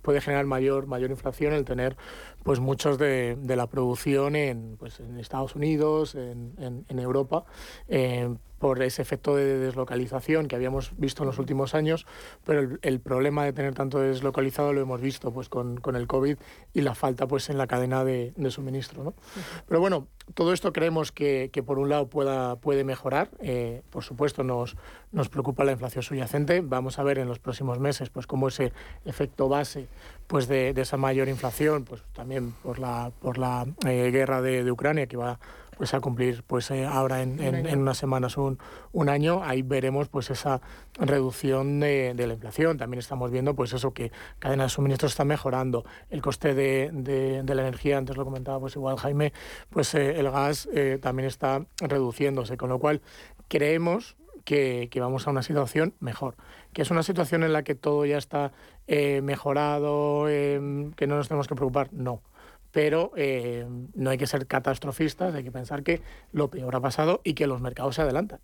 puede 0.01 0.21
generar 0.21 0.45
mayor 0.45 0.87
mayor 0.87 1.11
inflación 1.11 1.51
el 1.51 1.65
tener 1.65 1.97
pues 2.43 2.61
muchos 2.61 2.97
de, 2.97 3.35
de 3.35 3.55
la 3.57 3.67
producción 3.67 4.37
en, 4.37 4.77
pues, 4.79 5.01
en 5.01 5.19
Estados 5.19 5.53
Unidos 5.53 6.15
en, 6.15 6.53
en, 6.57 6.85
en 6.87 6.99
Europa 6.99 7.43
por 8.59 8.81
ese 8.81 9.01
efecto 9.01 9.35
de 9.35 9.57
deslocalización 9.59 10.47
que 10.47 10.55
habíamos 10.55 10.91
visto 10.97 11.23
en 11.23 11.27
los 11.27 11.39
últimos 11.39 11.75
años, 11.75 12.05
pero 12.45 12.77
el, 12.81 12.99
problema 12.99 13.45
de 13.45 13.53
tener 13.53 13.73
tanto 13.73 13.99
deslocalizado 13.99 14.73
lo 14.73 14.81
hemos 14.81 15.01
visto 15.01 15.31
pues 15.31 15.49
con, 15.49 15.77
con 15.77 15.95
el 15.95 16.07
COVID 16.07 16.37
y 16.73 16.81
la 16.81 16.95
falta 16.95 17.27
pues 17.27 17.49
en 17.49 17.57
la 17.57 17.67
cadena 17.67 18.03
de, 18.03 18.33
suministro. 18.49 19.03
¿no? 19.03 19.13
Pero 19.67 19.79
bueno, 19.79 20.07
todo 20.33 20.53
esto 20.53 20.73
creemos 20.73 21.11
que, 21.11 21.49
que, 21.51 21.63
por 21.63 21.79
un 21.79 21.89
lado 21.89 22.07
pueda, 22.07 22.55
puede 22.57 22.83
mejorar. 22.83 23.29
Eh, 23.39 23.81
por 23.89 24.03
supuesto 24.03 24.43
nos, 24.43 24.75
nos 25.11 25.29
preocupa 25.29 25.63
la 25.63 25.73
inflación 25.73 26.03
subyacente. 26.03 26.61
Vamos 26.61 26.99
a 26.99 27.03
ver 27.03 27.19
en 27.19 27.27
los 27.27 27.39
próximos 27.39 27.79
meses 27.79 28.09
pues 28.09 28.25
cómo 28.25 28.47
ese 28.47 28.73
efecto 29.05 29.47
base 29.47 29.87
pues 30.27 30.47
de, 30.47 30.73
de 30.73 30.81
esa 30.81 30.97
mayor 30.97 31.29
inflación, 31.29 31.85
pues 31.85 32.03
también 32.13 32.51
por 32.63 32.79
la, 32.79 33.11
por 33.21 33.37
la 33.37 33.65
eh, 33.85 34.09
guerra 34.11 34.41
de, 34.41 34.63
de 34.63 34.71
Ucrania 34.71 35.07
que 35.07 35.17
va 35.17 35.39
pues 35.77 35.93
a 35.93 35.99
cumplir 35.99 36.43
pues 36.43 36.71
eh, 36.71 36.85
ahora 36.85 37.21
en, 37.21 37.39
en, 37.39 37.79
unas 37.79 37.97
semanas 37.97 38.35
un, 38.37 38.57
un, 38.91 39.09
año 39.09 39.43
ahí 39.43 39.61
veremos 39.61 40.09
pues 40.09 40.29
esa 40.31 40.59
reducción 40.95 41.79
de, 41.79 42.13
de, 42.15 42.27
la 42.27 42.33
inflación. 42.33 42.77
También 42.77 42.99
estamos 42.99 43.31
viendo 43.31 43.55
pues 43.55 43.73
eso 43.73 43.93
que 43.93 44.11
cadena 44.39 44.63
de 44.63 44.69
suministro 44.69 45.07
está 45.07 45.23
mejorando. 45.23 45.85
El 46.09 46.21
coste 46.21 46.55
de, 46.55 46.89
de, 46.91 47.55
la 47.55 47.61
energía 47.61 47.97
antes 47.97 48.17
lo 48.17 48.25
comentaba 48.25 48.59
pues 48.59 48.75
igual 48.75 48.97
Jaime 48.97 49.33
pues 49.69 49.93
eh, 49.93 50.19
el 50.19 50.31
gas 50.31 50.67
eh, 50.73 50.97
también 51.01 51.27
está 51.27 51.65
reduciéndose 51.79 52.57
con 52.57 52.69
lo 52.69 52.79
cual 52.79 53.01
creemos 53.47 54.17
que, 54.43 54.87
que, 54.89 54.99
vamos 54.99 55.27
a 55.27 55.31
una 55.31 55.43
situación 55.43 55.93
mejor, 55.99 56.35
que 56.71 56.81
es 56.81 56.89
una 56.89 57.03
situación 57.03 57.43
en 57.43 57.51
la 57.51 57.63
que 57.63 57.75
todo 57.75 58.05
ya 58.05 58.17
está 58.17 58.53
mejorado, 58.87 60.25
que 60.27 61.07
no 61.07 61.17
nos 61.17 61.27
tenemos 61.27 61.49
que 61.49 61.55
preocupar, 61.55 61.89
no 61.91 62.21
pero 62.71 63.11
eh, 63.15 63.65
no 63.95 64.09
hay 64.09 64.17
que 64.17 64.27
ser 64.27 64.47
catastrofistas, 64.47 65.33
hay 65.33 65.43
que 65.43 65.51
pensar 65.51 65.83
que 65.83 66.01
lo 66.31 66.49
peor 66.49 66.75
ha 66.75 66.81
pasado 66.81 67.21
y 67.23 67.33
que 67.33 67.47
los 67.47 67.61
mercados 67.61 67.95
se 67.95 68.01
adelantan. 68.01 68.39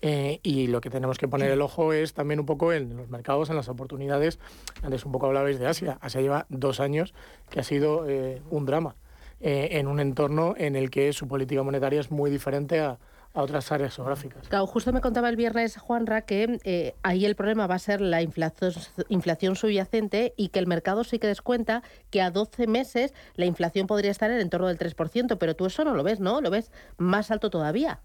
Eh, 0.00 0.38
y 0.44 0.68
lo 0.68 0.80
que 0.80 0.90
tenemos 0.90 1.18
que 1.18 1.26
poner 1.26 1.50
el 1.50 1.60
ojo 1.60 1.92
es 1.92 2.14
también 2.14 2.38
un 2.38 2.46
poco 2.46 2.72
en 2.72 2.96
los 2.96 3.08
mercados, 3.08 3.50
en 3.50 3.56
las 3.56 3.68
oportunidades. 3.68 4.38
Antes 4.82 5.04
un 5.04 5.12
poco 5.12 5.26
hablabais 5.26 5.58
de 5.58 5.66
Asia. 5.66 5.98
Asia 6.00 6.20
lleva 6.20 6.46
dos 6.48 6.78
años 6.78 7.14
que 7.50 7.60
ha 7.60 7.64
sido 7.64 8.08
eh, 8.08 8.40
un 8.50 8.64
drama 8.64 8.94
en 9.40 9.86
un 9.86 10.00
entorno 10.00 10.54
en 10.56 10.74
el 10.74 10.90
que 10.90 11.12
su 11.12 11.28
política 11.28 11.62
monetaria 11.62 12.00
es 12.00 12.10
muy 12.10 12.28
diferente 12.28 12.80
a, 12.80 12.98
a 13.38 13.42
otras 13.42 13.70
áreas 13.70 13.94
geográficas. 13.94 14.48
Claro, 14.48 14.66
justo 14.66 14.92
me 14.92 15.00
contaba 15.00 15.28
el 15.28 15.36
viernes 15.36 15.76
Juanra 15.76 16.22
que 16.22 16.58
eh, 16.64 16.94
ahí 17.02 17.24
el 17.24 17.36
problema 17.36 17.66
va 17.66 17.76
a 17.76 17.78
ser 17.78 18.00
la 18.00 18.20
inflación, 18.20 18.72
inflación 19.08 19.54
subyacente 19.54 20.34
y 20.36 20.48
que 20.48 20.58
el 20.58 20.66
mercado 20.66 21.04
sí 21.04 21.18
que 21.18 21.28
descuenta 21.28 21.82
que 22.10 22.20
a 22.20 22.30
12 22.30 22.66
meses 22.66 23.14
la 23.36 23.46
inflación 23.46 23.86
podría 23.86 24.10
estar 24.10 24.30
en 24.30 24.36
el 24.36 24.42
entorno 24.42 24.66
del 24.66 24.78
3%, 24.78 25.38
pero 25.38 25.54
tú 25.54 25.66
eso 25.66 25.84
no 25.84 25.94
lo 25.94 26.02
ves, 26.02 26.18
¿no? 26.18 26.40
Lo 26.40 26.50
ves 26.50 26.72
más 26.96 27.30
alto 27.30 27.50
todavía 27.50 28.00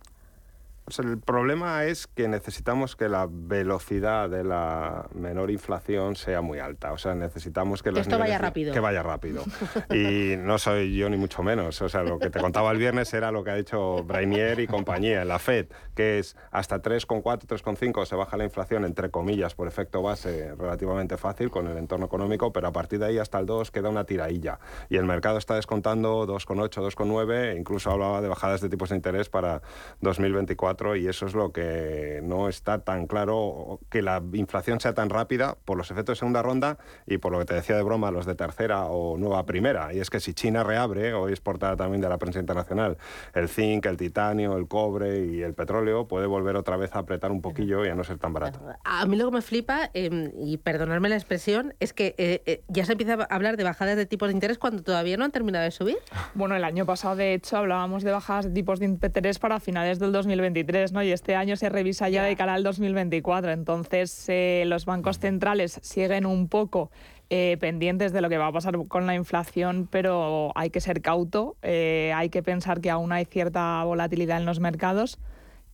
el 1.00 1.18
problema 1.18 1.86
es 1.86 2.08
que 2.08 2.28
necesitamos 2.28 2.96
que 2.96 3.08
la 3.08 3.28
velocidad 3.30 4.30
de 4.30 4.44
la 4.44 5.08
menor 5.16 5.50
inflación 5.50 6.16
sea 6.18 6.42
muy 6.42 6.60
alta. 6.60 6.92
O 6.92 6.98
sea, 6.98 7.16
necesitamos 7.16 7.82
que, 7.82 7.92
que 7.92 8.02
esto 8.02 8.20
vaya 8.20 8.38
rápido. 8.38 8.74
Que 8.74 8.80
vaya 8.82 9.02
rápido. 9.02 9.44
y 9.90 10.36
no 10.38 10.58
soy 10.58 10.96
yo 10.96 11.10
ni 11.10 11.16
mucho 11.16 11.42
menos. 11.42 11.82
O 11.82 11.88
sea, 11.88 12.04
lo 12.04 12.20
que 12.20 12.30
te 12.30 12.40
contaba 12.40 12.72
el 12.72 12.78
viernes 12.78 13.14
era 13.14 13.32
lo 13.32 13.44
que 13.44 13.52
ha 13.52 13.56
dicho 13.56 14.04
Brainier 14.04 14.60
y 14.60 14.68
compañía 14.68 15.24
la 15.24 15.40
Fed, 15.40 15.68
que 15.96 16.20
es 16.20 16.36
hasta 16.52 16.82
3,4, 16.82 17.24
3,5 17.48 18.06
se 18.06 18.16
baja 18.16 18.36
la 18.36 18.44
inflación, 18.44 18.84
entre 18.84 19.10
comillas, 19.10 19.56
por 19.56 19.70
efecto 19.70 20.02
base, 20.02 20.54
relativamente 20.56 21.18
fácil 21.18 21.50
con 21.50 21.68
el 21.68 21.78
entorno 21.78 22.08
económico, 22.08 22.52
pero 22.52 22.68
a 22.68 22.74
partir 22.74 23.00
de 23.00 23.06
ahí 23.06 23.18
hasta 23.20 23.40
el 23.40 23.46
2 23.46 23.72
queda 23.72 23.90
una 23.90 24.04
tirailla. 24.04 24.60
Y 24.90 24.98
el 24.98 25.06
mercado 25.06 25.38
está 25.38 25.56
descontando 25.56 26.28
2,8, 26.28 26.70
2,9, 26.70 27.58
incluso 27.58 27.90
hablaba 27.90 28.22
de 28.22 28.28
bajadas 28.28 28.60
de 28.60 28.70
tipos 28.70 28.90
de 28.90 28.98
interés 28.98 29.30
para 29.30 29.62
2024 30.02 30.73
y 30.96 31.08
eso 31.08 31.26
es 31.26 31.34
lo 31.34 31.52
que 31.52 32.22
no 32.24 32.50
está 32.50 32.80
tan 32.80 33.08
claro, 33.08 33.80
que 33.90 34.02
la 34.02 34.22
inflación 34.34 34.80
sea 34.80 34.94
tan 34.94 35.10
rápida 35.10 35.56
por 35.66 35.78
los 35.78 35.92
efectos 35.92 36.18
de 36.18 36.20
segunda 36.20 36.42
ronda 36.42 36.78
y 37.06 37.18
por 37.18 37.32
lo 37.32 37.40
que 37.40 37.46
te 37.46 37.54
decía 37.54 37.76
de 37.76 37.84
broma, 37.84 38.12
los 38.12 38.26
de 38.26 38.36
tercera 38.36 38.86
o 38.86 39.18
nueva 39.18 39.46
primera. 39.46 39.94
Y 39.94 40.00
es 40.00 40.10
que 40.10 40.20
si 40.20 40.34
China 40.34 40.64
reabre, 40.64 41.14
hoy 41.14 41.34
es 41.34 41.42
portada 41.42 41.76
también 41.76 42.02
de 42.02 42.10
la 42.10 42.18
prensa 42.18 42.40
internacional, 42.40 42.98
el 43.34 43.50
zinc, 43.50 43.86
el 43.86 43.98
titanio, 43.98 44.58
el 44.58 44.68
cobre 44.68 45.26
y 45.26 45.42
el 45.42 45.54
petróleo 45.54 46.08
puede 46.08 46.26
volver 46.26 46.56
otra 46.56 46.78
vez 46.78 46.96
a 46.96 47.00
apretar 47.00 47.32
un 47.32 47.42
poquillo 47.42 47.86
y 47.86 47.90
a 47.90 47.96
no 47.96 48.04
ser 48.04 48.18
tan 48.18 48.34
barato. 48.34 48.60
A 48.84 49.06
mí 49.06 49.16
lo 49.16 49.30
que 49.30 49.36
me 49.36 49.42
flipa, 49.42 49.92
em, 49.94 50.32
y 50.38 50.58
perdonarme 50.58 51.10
la 51.10 51.16
expresión, 51.16 51.76
es 51.80 51.94
que 51.94 52.16
eh, 52.18 52.42
eh, 52.46 52.64
ya 52.68 52.86
se 52.86 52.94
empieza 52.94 53.14
a 53.14 53.36
hablar 53.36 53.58
de 53.58 53.64
bajadas 53.64 53.96
de 53.96 54.06
tipos 54.06 54.30
de 54.30 54.34
interés 54.34 54.58
cuando 54.58 54.82
todavía 54.82 55.18
no 55.18 55.26
han 55.26 55.32
terminado 55.32 55.64
de 55.64 55.72
subir. 55.72 55.98
Bueno, 56.34 56.56
el 56.56 56.64
año 56.64 56.86
pasado, 56.86 57.16
de 57.16 57.34
hecho, 57.34 57.58
hablábamos 57.58 58.04
de 58.04 58.12
bajadas 58.12 58.46
de 58.46 58.52
tipos 58.52 58.80
de 58.80 58.86
interés 58.86 59.40
para 59.40 59.60
finales 59.60 60.00
del 60.00 60.12
2023 60.12 60.63
¿no? 60.92 61.04
Y 61.04 61.12
este 61.12 61.36
año 61.36 61.56
se 61.56 61.70
revisa 61.70 62.10
ya 62.10 62.24
de 62.24 62.36
cara 62.36 62.54
al 62.54 62.64
2024. 62.64 63.52
Entonces, 63.52 64.26
eh, 64.30 64.64
los 64.68 64.86
bancos 64.86 65.20
centrales 65.20 65.80
siguen 65.82 66.26
un 66.26 66.48
poco 66.48 66.92
eh, 67.30 67.58
pendientes 67.60 68.14
de 68.14 68.22
lo 68.22 68.30
que 68.30 68.38
va 68.38 68.48
a 68.48 68.52
pasar 68.52 68.78
con 68.88 69.08
la 69.08 69.16
inflación, 69.16 69.88
pero 69.90 70.52
hay 70.56 70.70
que 70.70 70.82
ser 70.82 71.02
cauto, 71.02 71.56
eh, 71.62 72.12
hay 72.16 72.30
que 72.30 72.44
pensar 72.44 72.82
que 72.82 72.90
aún 72.90 73.12
hay 73.12 73.26
cierta 73.26 73.84
volatilidad 73.84 74.38
en 74.38 74.46
los 74.46 74.60
mercados 74.60 75.20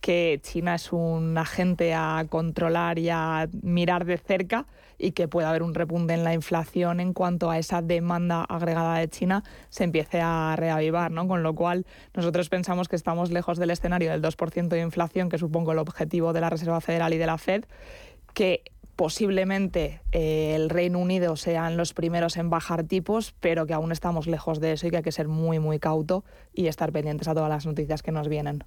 que 0.00 0.40
China 0.42 0.76
es 0.76 0.92
un 0.92 1.36
agente 1.36 1.94
a 1.94 2.24
controlar 2.28 2.98
y 2.98 3.10
a 3.10 3.48
mirar 3.62 4.04
de 4.04 4.18
cerca 4.18 4.66
y 4.98 5.12
que 5.12 5.28
puede 5.28 5.46
haber 5.46 5.62
un 5.62 5.74
repunte 5.74 6.14
en 6.14 6.24
la 6.24 6.34
inflación 6.34 7.00
en 7.00 7.12
cuanto 7.12 7.50
a 7.50 7.58
esa 7.58 7.82
demanda 7.82 8.44
agregada 8.44 8.98
de 8.98 9.08
China 9.08 9.44
se 9.68 9.84
empiece 9.84 10.20
a 10.22 10.54
reavivar, 10.56 11.10
¿no? 11.10 11.26
Con 11.26 11.42
lo 11.42 11.54
cual 11.54 11.86
nosotros 12.14 12.48
pensamos 12.48 12.88
que 12.88 12.96
estamos 12.96 13.30
lejos 13.30 13.58
del 13.58 13.70
escenario 13.70 14.10
del 14.10 14.22
2% 14.22 14.68
de 14.68 14.80
inflación 14.80 15.28
que 15.28 15.38
supongo 15.38 15.72
el 15.72 15.78
objetivo 15.78 16.32
de 16.32 16.40
la 16.40 16.50
Reserva 16.50 16.80
Federal 16.80 17.14
y 17.14 17.18
de 17.18 17.26
la 17.26 17.38
Fed, 17.38 17.64
que 18.34 18.62
posiblemente 18.96 20.02
eh, 20.12 20.54
el 20.54 20.68
Reino 20.68 20.98
Unido 20.98 21.36
sean 21.36 21.78
los 21.78 21.94
primeros 21.94 22.36
en 22.36 22.50
bajar 22.50 22.84
tipos, 22.84 23.34
pero 23.40 23.66
que 23.66 23.72
aún 23.72 23.92
estamos 23.92 24.26
lejos 24.26 24.60
de 24.60 24.72
eso 24.72 24.86
y 24.86 24.90
que 24.90 24.98
hay 24.98 25.02
que 25.02 25.12
ser 25.12 25.28
muy, 25.28 25.58
muy 25.58 25.78
cauto 25.78 26.24
y 26.52 26.66
estar 26.66 26.92
pendientes 26.92 27.26
a 27.28 27.34
todas 27.34 27.48
las 27.48 27.64
noticias 27.64 28.02
que 28.02 28.12
nos 28.12 28.28
vienen. 28.28 28.64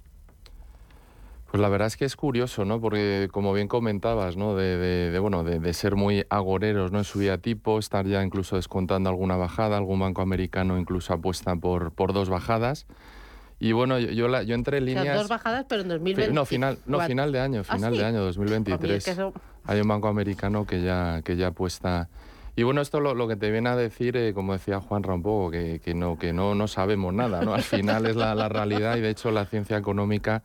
Pues 1.54 1.62
la 1.62 1.68
verdad 1.68 1.86
es 1.86 1.96
que 1.96 2.04
es 2.04 2.16
curioso, 2.16 2.64
¿no? 2.64 2.80
Porque 2.80 3.28
como 3.30 3.52
bien 3.52 3.68
comentabas, 3.68 4.36
¿no? 4.36 4.56
De, 4.56 5.16
bueno, 5.20 5.44
de, 5.44 5.72
ser 5.72 5.94
muy 5.94 6.26
agoreros, 6.28 6.90
¿no? 6.90 6.98
En 6.98 7.04
subida 7.04 7.38
tipo, 7.38 7.78
estar 7.78 8.08
ya 8.08 8.24
incluso 8.24 8.56
descontando 8.56 9.08
alguna 9.08 9.36
bajada, 9.36 9.76
algún 9.76 10.00
banco 10.00 10.20
americano 10.20 10.76
incluso 10.76 11.12
apuesta 11.12 11.54
por, 11.54 11.92
por 11.92 12.12
dos 12.12 12.28
bajadas. 12.28 12.86
Y 13.60 13.70
bueno, 13.70 14.00
yo, 14.00 14.10
yo, 14.10 14.42
yo 14.42 14.54
entré 14.56 14.78
en 14.78 14.86
líneas... 14.86 15.16
dos 15.16 15.28
bajadas, 15.28 15.64
pero 15.68 15.82
en 15.82 15.90
2020. 15.90 16.34
No, 16.34 16.44
final, 16.44 16.78
no, 16.86 16.98
final 17.02 17.30
de 17.30 17.38
año, 17.38 17.62
¿Ah, 17.68 17.76
final 17.76 17.96
de 17.96 18.04
año, 18.04 18.24
2023. 18.24 19.16
Hay 19.66 19.80
un 19.80 19.86
banco 19.86 20.08
americano 20.08 20.66
que 20.66 20.82
ya, 20.82 21.22
que 21.22 21.36
ya 21.36 21.46
apuesta... 21.46 22.08
Y 22.56 22.64
bueno, 22.64 22.80
esto 22.80 22.98
lo, 22.98 23.14
lo 23.14 23.28
que 23.28 23.36
te 23.36 23.52
viene 23.52 23.68
a 23.68 23.76
decir, 23.76 24.16
eh, 24.16 24.34
como 24.34 24.54
decía 24.54 24.80
Juan 24.80 25.04
Rampogo, 25.04 25.52
que, 25.52 25.78
que, 25.78 25.94
no, 25.94 26.18
que 26.18 26.32
no, 26.32 26.56
no 26.56 26.66
sabemos 26.66 27.14
nada, 27.14 27.42
¿no? 27.42 27.54
Al 27.54 27.62
final 27.62 28.06
es 28.06 28.16
la, 28.16 28.34
la 28.34 28.48
realidad 28.48 28.96
y 28.96 29.02
de 29.02 29.10
hecho 29.10 29.30
la 29.30 29.46
ciencia 29.46 29.76
económica 29.76 30.42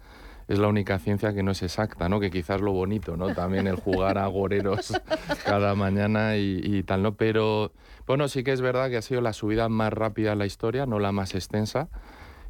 es 0.49 0.57
la 0.57 0.67
única 0.67 0.97
ciencia 0.97 1.31
que 1.31 1.43
no 1.43 1.51
es 1.51 1.61
exacta, 1.61 2.09
¿no? 2.09 2.19
Que 2.19 2.31
quizás 2.31 2.59
lo 2.59 2.71
bonito, 2.71 3.15
¿no? 3.15 3.35
También 3.35 3.67
el 3.67 3.75
jugar 3.75 4.17
a 4.17 4.25
goreros 4.25 4.99
cada 5.45 5.75
mañana 5.75 6.37
y, 6.37 6.81
tal, 6.81 7.03
¿no? 7.03 7.13
Pero 7.13 7.71
bueno, 8.07 8.27
sí 8.27 8.43
que 8.43 8.51
es 8.51 8.59
verdad 8.59 8.89
que 8.89 8.97
ha 8.97 9.03
sido 9.03 9.21
la 9.21 9.31
subida 9.31 9.69
más 9.69 9.93
rápida 9.93 10.33
en 10.33 10.39
la 10.39 10.47
historia, 10.47 10.87
no 10.87 10.97
la 10.97 11.11
más 11.11 11.35
extensa. 11.35 11.87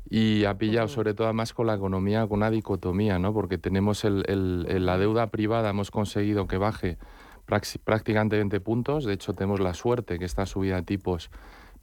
Y 0.10 0.46
ha 0.46 0.58
pillado 0.58 0.88
sobre 0.88 1.14
todo 1.14 1.32
más 1.34 1.54
con 1.54 1.68
la 1.68 1.76
economía, 1.76 2.26
con 2.26 2.38
una 2.38 2.50
dicotomía, 2.50 3.20
¿no? 3.20 3.34
Porque 3.34 3.58
tenemos 3.58 4.06
el, 4.06 4.66
la 4.86 4.98
deuda 4.98 5.28
privada, 5.28 5.70
hemos 5.72 5.92
conseguido 5.92 6.48
que 6.48 6.58
baje 6.58 6.98
prácticamente 7.84 8.38
20 8.38 8.62
puntos. 8.62 9.04
De 9.04 9.12
hecho, 9.12 9.34
tenemos 9.34 9.60
la 9.60 9.74
suerte 9.74 10.18
que 10.18 10.26
esta 10.26 10.46
subida 10.46 10.78
de 10.78 10.84
tipos 10.84 11.30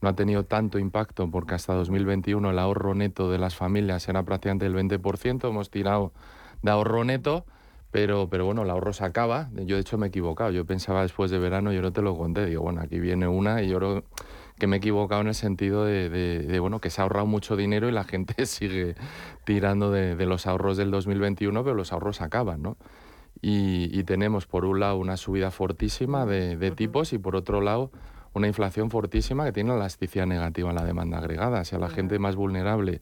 no 0.01 0.09
ha 0.09 0.13
tenido 0.13 0.43
tanto 0.45 0.79
impacto 0.79 1.29
porque 1.31 1.55
hasta 1.55 1.73
2021 1.73 2.51
el 2.51 2.59
ahorro 2.59 2.93
neto 2.93 3.31
de 3.31 3.37
las 3.37 3.55
familias 3.55 4.07
era 4.07 4.23
prácticamente 4.23 4.65
el 4.65 4.75
20%, 4.75 5.49
hemos 5.49 5.71
tirado 5.71 6.13
de 6.61 6.71
ahorro 6.71 7.03
neto, 7.03 7.45
pero, 7.91 8.29
pero 8.29 8.45
bueno, 8.45 8.63
el 8.63 8.69
ahorro 8.69 8.93
se 8.93 9.05
acaba. 9.05 9.49
Yo 9.53 9.75
de 9.75 9.81
hecho 9.81 9.97
me 9.97 10.07
he 10.07 10.09
equivocado, 10.09 10.51
yo 10.51 10.65
pensaba 10.65 11.01
después 11.01 11.31
de 11.31 11.39
verano, 11.39 11.71
yo 11.71 11.81
no 11.81 11.91
te 11.91 12.01
lo 12.01 12.15
conté, 12.15 12.45
digo, 12.45 12.63
bueno, 12.63 12.81
aquí 12.81 12.99
viene 12.99 13.27
una 13.27 13.63
y 13.63 13.69
yo 13.69 13.77
creo 13.77 14.03
que 14.59 14.67
me 14.67 14.77
he 14.77 14.79
equivocado 14.79 15.21
en 15.21 15.27
el 15.27 15.35
sentido 15.35 15.85
de, 15.85 16.57
bueno, 16.59 16.79
que 16.79 16.89
se 16.89 17.01
ha 17.01 17.03
ahorrado 17.03 17.25
mucho 17.25 17.55
dinero 17.55 17.89
y 17.89 17.91
la 17.91 18.03
gente 18.05 18.45
sigue 18.45 18.95
tirando 19.45 19.91
de, 19.91 20.15
los 20.25 20.45
ahorros 20.45 20.77
del 20.77 20.91
2021, 20.91 21.63
pero 21.63 21.75
los 21.75 21.91
ahorros 21.91 22.21
acaban, 22.21 22.61
¿no? 22.61 22.77
Y, 23.39 24.03
tenemos 24.03 24.47
por 24.47 24.65
un 24.65 24.79
lado 24.79 24.97
una 24.97 25.15
subida 25.15 25.51
fortísima 25.51 26.25
de 26.25 26.71
tipos 26.71 27.13
y 27.13 27.19
por 27.19 27.35
otro 27.35 27.61
lado 27.61 27.91
una 28.37 28.47
inflación 28.47 28.89
fortísima 28.89 29.45
que 29.45 29.51
tiene 29.51 29.71
una 29.71 29.79
elasticidad 29.79 30.25
negativa 30.25 30.69
en 30.69 30.75
la 30.75 30.85
demanda 30.85 31.17
agregada. 31.17 31.65
Si 31.65 31.75
a 31.75 31.79
la 31.79 31.89
gente 31.89 32.19
más 32.19 32.35
vulnerable 32.35 33.01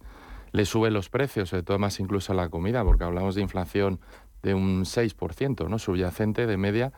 le 0.52 0.65
sube 0.65 0.89
los 0.89 1.10
precios, 1.10 1.50
sobre 1.50 1.63
todo 1.63 1.80
más 1.80 2.00
incluso 2.00 2.34
a 2.34 2.36
la 2.36 2.50
comida, 2.50 2.84
porque 2.84 3.04
hablamos 3.04 3.36
de 3.36 3.41
inflación 3.41 4.00
de 4.41 4.54
un 4.54 4.84
6%, 4.84 5.69
¿no? 5.69 5.80
subyacente 5.80 6.48
de 6.48 6.58
media, 6.58 6.93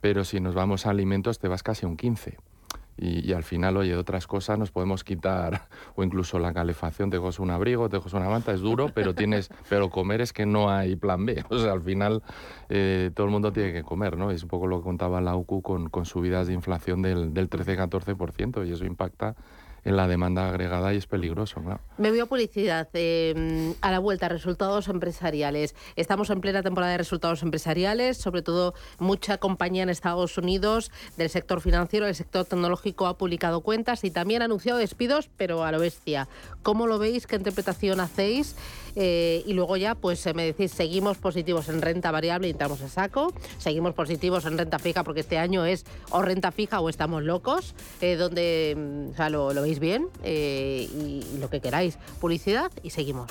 pero 0.00 0.24
si 0.24 0.40
nos 0.40 0.54
vamos 0.54 0.86
a 0.86 0.90
alimentos 0.90 1.38
te 1.38 1.48
vas 1.48 1.62
casi 1.62 1.86
a 1.86 1.88
un 1.88 1.96
15%. 1.96 2.36
Y, 2.96 3.32
al 3.32 3.42
final, 3.42 3.76
oye, 3.76 3.96
otras 3.96 4.26
cosas 4.26 4.58
nos 4.58 4.70
podemos 4.70 5.02
quitar, 5.02 5.68
o 5.96 6.04
incluso 6.04 6.38
la 6.38 6.52
calefacción, 6.52 7.10
te 7.10 7.18
coges 7.18 7.38
un 7.38 7.50
abrigo, 7.50 7.88
te 7.88 7.96
coges 7.98 8.12
una 8.12 8.28
manta, 8.28 8.52
es 8.52 8.60
duro, 8.60 8.90
pero 8.94 9.14
tienes, 9.14 9.50
pero 9.68 9.90
comer 9.90 10.20
es 10.20 10.32
que 10.32 10.46
no 10.46 10.70
hay 10.70 10.96
plan 10.96 11.24
B. 11.26 11.44
O 11.54 11.58
sea, 11.58 11.72
al 11.72 11.82
final 11.82 12.22
eh, 12.68 13.10
todo 13.14 13.26
el 13.26 13.32
mundo 13.32 13.52
tiene 13.52 13.72
que 13.72 13.82
comer, 13.82 14.16
¿no? 14.16 14.30
Es 14.30 14.42
un 14.42 14.48
poco 14.48 14.66
lo 14.66 14.78
que 14.78 14.84
contaba 14.84 15.20
la 15.20 15.36
UCU 15.36 15.62
con, 15.62 15.88
con 15.88 16.04
subidas 16.04 16.46
de 16.46 16.54
inflación 16.54 17.02
del, 17.02 17.32
del 17.32 17.48
13-14%, 17.48 18.66
y 18.66 18.72
eso 18.72 18.84
impacta 18.84 19.36
en 19.84 19.96
la 19.96 20.08
demanda 20.08 20.48
agregada 20.48 20.94
y 20.94 20.96
es 20.96 21.06
peligroso. 21.06 21.62
Me 21.98 22.10
veo 22.10 22.26
publicidad 22.26 22.88
em, 22.94 23.74
a 23.80 23.90
la 23.90 23.98
vuelta, 23.98 24.28
resultados 24.28 24.88
empresariales. 24.88 25.74
Estamos 25.96 26.30
en 26.30 26.40
plena 26.40 26.62
temporada 26.62 26.92
de 26.92 26.98
resultados 26.98 27.42
empresariales, 27.42 28.16
sobre 28.16 28.42
todo 28.42 28.74
mucha 28.98 29.38
compañía 29.38 29.82
en 29.82 29.90
Estados 29.90 30.38
Unidos 30.38 30.90
del 31.16 31.30
sector 31.30 31.60
financiero, 31.60 32.06
el 32.06 32.14
sector 32.14 32.44
tecnológico 32.44 33.06
ha 33.06 33.18
publicado 33.18 33.60
cuentas 33.60 34.04
y 34.04 34.10
también 34.10 34.42
ha 34.42 34.46
anunciado 34.46 34.78
despidos, 34.78 35.28
pero 35.36 35.64
a 35.64 35.72
lo 35.72 35.78
bestia. 35.78 36.28
¿Cómo 36.62 36.86
lo 36.86 36.98
veis? 36.98 37.26
¿Qué 37.26 37.36
interpretación 37.36 38.00
hacéis? 38.00 38.56
Eh, 38.96 39.42
y 39.46 39.52
luego 39.52 39.76
ya, 39.76 39.94
pues 39.94 40.24
me 40.34 40.44
decís, 40.46 40.70
seguimos 40.72 41.18
positivos 41.18 41.68
en 41.68 41.82
renta 41.82 42.10
variable 42.10 42.48
y 42.48 42.50
entramos 42.50 42.80
a 42.82 42.88
saco, 42.88 43.32
seguimos 43.58 43.94
positivos 43.94 44.44
en 44.46 44.58
renta 44.58 44.78
fija 44.78 45.04
porque 45.04 45.20
este 45.20 45.38
año 45.38 45.64
es 45.64 45.84
o 46.10 46.22
renta 46.22 46.52
fija 46.52 46.80
o 46.80 46.88
estamos 46.88 47.22
locos, 47.22 47.74
eh, 48.00 48.16
donde 48.16 48.74
mm, 48.76 49.22
lo, 49.30 49.62
veis 49.62 49.78
bien 49.78 50.08
eh, 50.22 50.88
y 50.92 51.38
lo 51.38 51.50
que 51.50 51.60
queráis. 51.60 51.98
Publicidad 52.20 52.70
y 52.82 52.90
seguimos. 52.90 53.30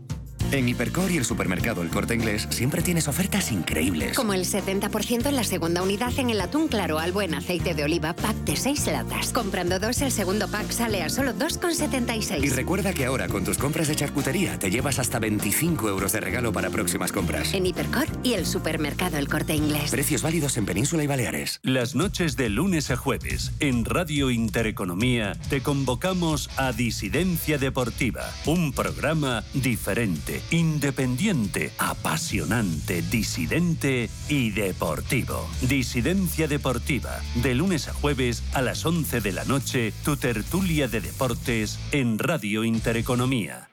En 0.51 0.67
Hipercor 0.67 1.09
y 1.09 1.17
el 1.17 1.23
supermercado 1.23 1.81
El 1.81 1.87
Corte 1.87 2.13
Inglés 2.13 2.45
siempre 2.49 2.81
tienes 2.81 3.07
ofertas 3.07 3.53
increíbles. 3.53 4.17
Como 4.17 4.33
el 4.33 4.43
70% 4.43 5.27
en 5.27 5.35
la 5.37 5.45
segunda 5.45 5.81
unidad 5.81 6.11
en 6.19 6.29
el 6.29 6.41
atún 6.41 6.67
claro 6.67 6.99
al 6.99 7.13
buen 7.13 7.33
aceite 7.33 7.73
de 7.73 7.85
oliva 7.85 8.13
pack 8.13 8.35
de 8.43 8.57
6 8.57 8.87
latas. 8.87 9.31
Comprando 9.31 9.79
dos, 9.79 10.01
el 10.01 10.11
segundo 10.11 10.49
pack 10.49 10.69
sale 10.71 11.03
a 11.03 11.09
solo 11.09 11.33
2,76. 11.33 12.43
Y 12.43 12.49
recuerda 12.49 12.93
que 12.93 13.05
ahora 13.05 13.29
con 13.29 13.45
tus 13.45 13.57
compras 13.57 13.87
de 13.87 13.95
charcutería 13.95 14.59
te 14.59 14.69
llevas 14.69 14.99
hasta 14.99 15.19
25 15.19 15.87
euros 15.87 16.11
de 16.11 16.19
regalo 16.19 16.51
para 16.51 16.69
próximas 16.69 17.13
compras. 17.13 17.53
En 17.53 17.65
Hipercor 17.65 18.07
y 18.21 18.33
el 18.33 18.45
supermercado 18.45 19.17
El 19.17 19.29
Corte 19.29 19.55
Inglés. 19.55 19.89
Precios 19.89 20.21
válidos 20.21 20.57
en 20.57 20.65
Península 20.65 21.01
y 21.01 21.07
Baleares. 21.07 21.61
Las 21.63 21.95
noches 21.95 22.35
de 22.35 22.49
lunes 22.49 22.91
a 22.91 22.97
jueves 22.97 23.53
en 23.61 23.85
Radio 23.85 24.29
Intereconomía 24.29 25.37
te 25.49 25.61
convocamos 25.61 26.49
a 26.57 26.73
Disidencia 26.73 27.57
Deportiva, 27.57 28.29
un 28.45 28.73
programa 28.73 29.45
diferente 29.53 30.40
independiente, 30.49 31.71
apasionante, 31.77 33.01
disidente 33.01 34.09
y 34.29 34.51
deportivo. 34.51 35.47
Disidencia 35.61 36.47
Deportiva, 36.47 37.19
de 37.35 37.55
lunes 37.55 37.87
a 37.87 37.93
jueves 37.93 38.43
a 38.53 38.61
las 38.61 38.85
11 38.85 39.21
de 39.21 39.31
la 39.31 39.45
noche, 39.45 39.93
tu 40.03 40.17
tertulia 40.17 40.87
de 40.87 41.01
deportes 41.01 41.79
en 41.91 42.17
Radio 42.19 42.63
Intereconomía. 42.63 43.71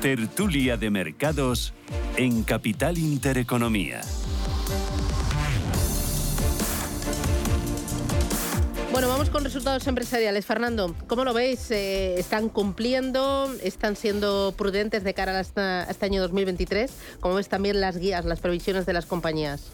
Tertulia 0.00 0.78
de 0.78 0.90
Mercados 0.90 1.74
en 2.16 2.42
Capital 2.42 2.96
Intereconomía. 2.96 4.00
Bueno, 9.00 9.14
vamos 9.14 9.30
con 9.30 9.44
resultados 9.44 9.86
empresariales. 9.86 10.44
Fernando, 10.44 10.94
¿cómo 11.06 11.24
lo 11.24 11.32
veis? 11.32 11.70
Eh, 11.70 12.20
¿Están 12.20 12.50
cumpliendo? 12.50 13.50
¿Están 13.62 13.96
siendo 13.96 14.52
prudentes 14.58 15.04
de 15.04 15.14
cara 15.14 15.38
a, 15.38 15.40
este 15.40 16.04
año 16.04 16.20
2023? 16.20 16.92
¿Cómo 17.18 17.36
ves 17.36 17.48
también 17.48 17.80
las 17.80 17.96
guías, 17.96 18.26
las 18.26 18.40
previsiones 18.40 18.84
de 18.84 18.92
las 18.92 19.06
compañías? 19.06 19.70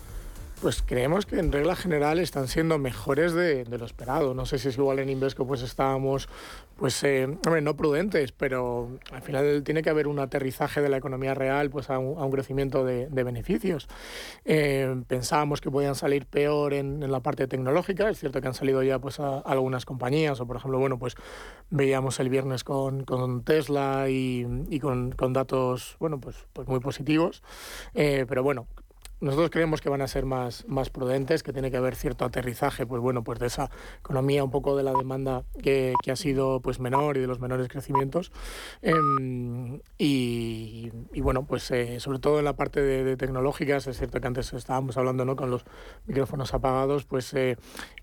Pues 0.61 0.83
creemos 0.83 1.27
que 1.27 1.39
en 1.39 1.53
regla 1.53 1.77
general 1.77 2.19
están 2.19 2.49
siendo 2.49 2.79
mejores 2.79 3.35
de, 3.35 3.65
lo 3.67 3.85
esperado. 3.85 4.35
No 4.35 4.47
sé 4.47 4.59
si 4.59 4.69
es 4.69 4.79
igual 4.79 4.99
en 4.99 5.11
Invesco 5.11 5.47
pues 5.47 5.63
estábamos, 5.63 6.29
pues, 6.79 7.03
eh, 7.05 7.29
no 7.63 7.77
prudentes, 7.77 8.33
pero 8.33 8.99
al 9.13 9.23
final 9.23 9.63
tiene 9.65 9.83
que 9.83 9.91
haber 9.91 10.09
un 10.09 10.19
aterrizaje 10.19 10.81
de 10.81 10.89
la 10.89 10.97
economía 10.97 11.35
real 11.35 11.69
pues 11.71 11.91
a 11.91 11.99
un, 11.99 12.31
crecimiento 12.31 12.85
de, 12.85 13.07
beneficios. 13.11 13.87
Eh, 14.45 15.03
pensábamos 15.07 15.61
que 15.61 15.71
podían 15.71 15.95
salir 15.95 16.27
peor 16.27 16.73
en, 16.73 17.11
la 17.11 17.21
parte 17.21 17.47
tecnológica, 17.47 18.09
es 18.09 18.19
cierto 18.19 18.41
que 18.41 18.49
han 18.49 18.55
salido 18.55 18.83
ya 18.83 18.99
pues 18.99 19.21
algunas 19.21 19.85
compañías, 19.85 20.41
o 20.41 20.47
por 20.47 20.57
ejemplo, 20.57 20.79
bueno, 20.79 20.99
pues 20.99 21.17
veíamos 21.71 22.19
el 22.21 22.29
viernes 22.29 22.65
con, 22.65 23.05
con 23.05 23.43
Tesla 23.43 24.07
y, 24.09 24.81
con, 24.81 25.15
datos, 25.33 25.97
bueno, 25.99 26.19
pues, 26.19 26.37
pues 26.53 26.67
muy 26.69 26.81
positivos, 26.81 27.43
eh, 27.95 28.25
pero 28.29 28.43
bueno, 28.43 28.67
nosotros 29.21 29.51
creemos 29.51 29.81
que 29.81 29.89
van 29.89 30.03
a 30.03 30.09
ser 30.09 30.27
más, 30.27 30.67
más 30.69 30.91
prudentes, 30.91 31.43
que 31.43 31.53
tiene 31.53 31.71
que 31.71 31.79
haber 31.79 31.97
cierto 31.97 32.25
aterrizaje, 32.25 32.87
pues 32.87 33.01
bueno, 33.01 33.25
pues 33.25 33.39
de 33.39 33.47
esa 33.47 33.71
economía, 34.01 34.45
un 34.45 34.51
poco 34.51 34.77
de 34.77 34.83
la 34.83 34.93
demanda 34.93 35.45
que, 35.63 35.95
que 36.03 36.11
ha 36.11 36.17
sido 36.17 36.61
pues 36.61 36.81
menor 36.81 37.17
y 37.17 37.21
de 37.21 37.27
los 37.27 37.41
menores 37.41 37.69
crecimientos. 37.69 38.31
Em, 38.83 39.81
y, 39.97 40.93
y, 41.15 41.21
bueno, 41.21 41.47
pues 41.47 41.71
eh, 41.71 41.99
sobre 42.01 42.19
todo 42.19 42.39
en 42.39 42.45
la 42.45 42.57
parte 42.57 42.83
de, 42.83 43.17
tecnológicas, 43.17 43.87
es 43.87 43.97
cierto 43.97 44.21
que 44.21 44.27
antes 44.27 44.53
estábamos 44.53 44.97
hablando 44.99 45.25
¿no? 45.25 45.35
con 45.35 45.51
los 45.51 45.65
micrófonos 46.07 46.53
apagados, 46.53 47.05
pues 47.05 47.33
eh, 47.33 47.57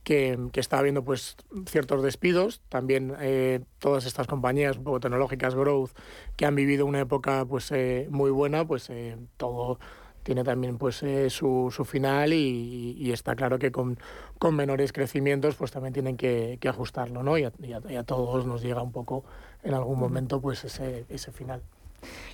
que, 0.04 0.40
que, 0.52 0.60
está 0.60 0.80
habiendo 0.80 1.04
pues 1.04 1.38
ciertos 1.68 2.02
despidos, 2.02 2.62
también 2.70 3.16
eh, 3.20 3.60
todas 3.78 4.06
estas 4.06 4.26
compañías 4.26 4.78
un 4.78 4.84
poco 4.84 5.00
tecnológicas, 5.00 5.54
growth, 5.54 5.92
que 6.36 6.46
han 6.46 6.56
vivido 6.56 6.88
una 6.88 7.02
época 7.02 7.46
pues 7.46 7.72
muy 8.10 8.32
buena, 8.32 8.66
pues 8.66 8.90
todo 9.38 9.80
tiene 10.24 10.44
también 10.44 10.78
pues 10.78 11.04
eh, 11.04 11.30
su, 11.30 11.72
su, 11.72 11.86
final 11.86 12.34
y, 12.34 13.12
está 13.12 13.36
claro 13.36 13.60
que 13.60 13.72
con, 13.72 13.98
con, 14.40 14.56
menores 14.56 14.92
crecimientos 14.92 15.56
pues 15.56 15.72
también 15.72 15.94
tienen 15.94 16.18
que, 16.18 16.58
que 16.60 16.70
ajustarlo, 16.70 17.22
¿no? 17.24 17.38
Y 17.38 17.44
a, 17.44 17.52
a, 18.00 18.04
todos 18.04 18.46
nos 18.46 18.62
llega 18.62 18.82
un 18.82 18.92
poco 18.92 19.24
en 19.64 19.74
algún 19.74 20.00
momento 20.00 20.42
pues 20.42 20.64
ese, 20.64 21.06
ese 21.10 21.32
final. 21.32 21.62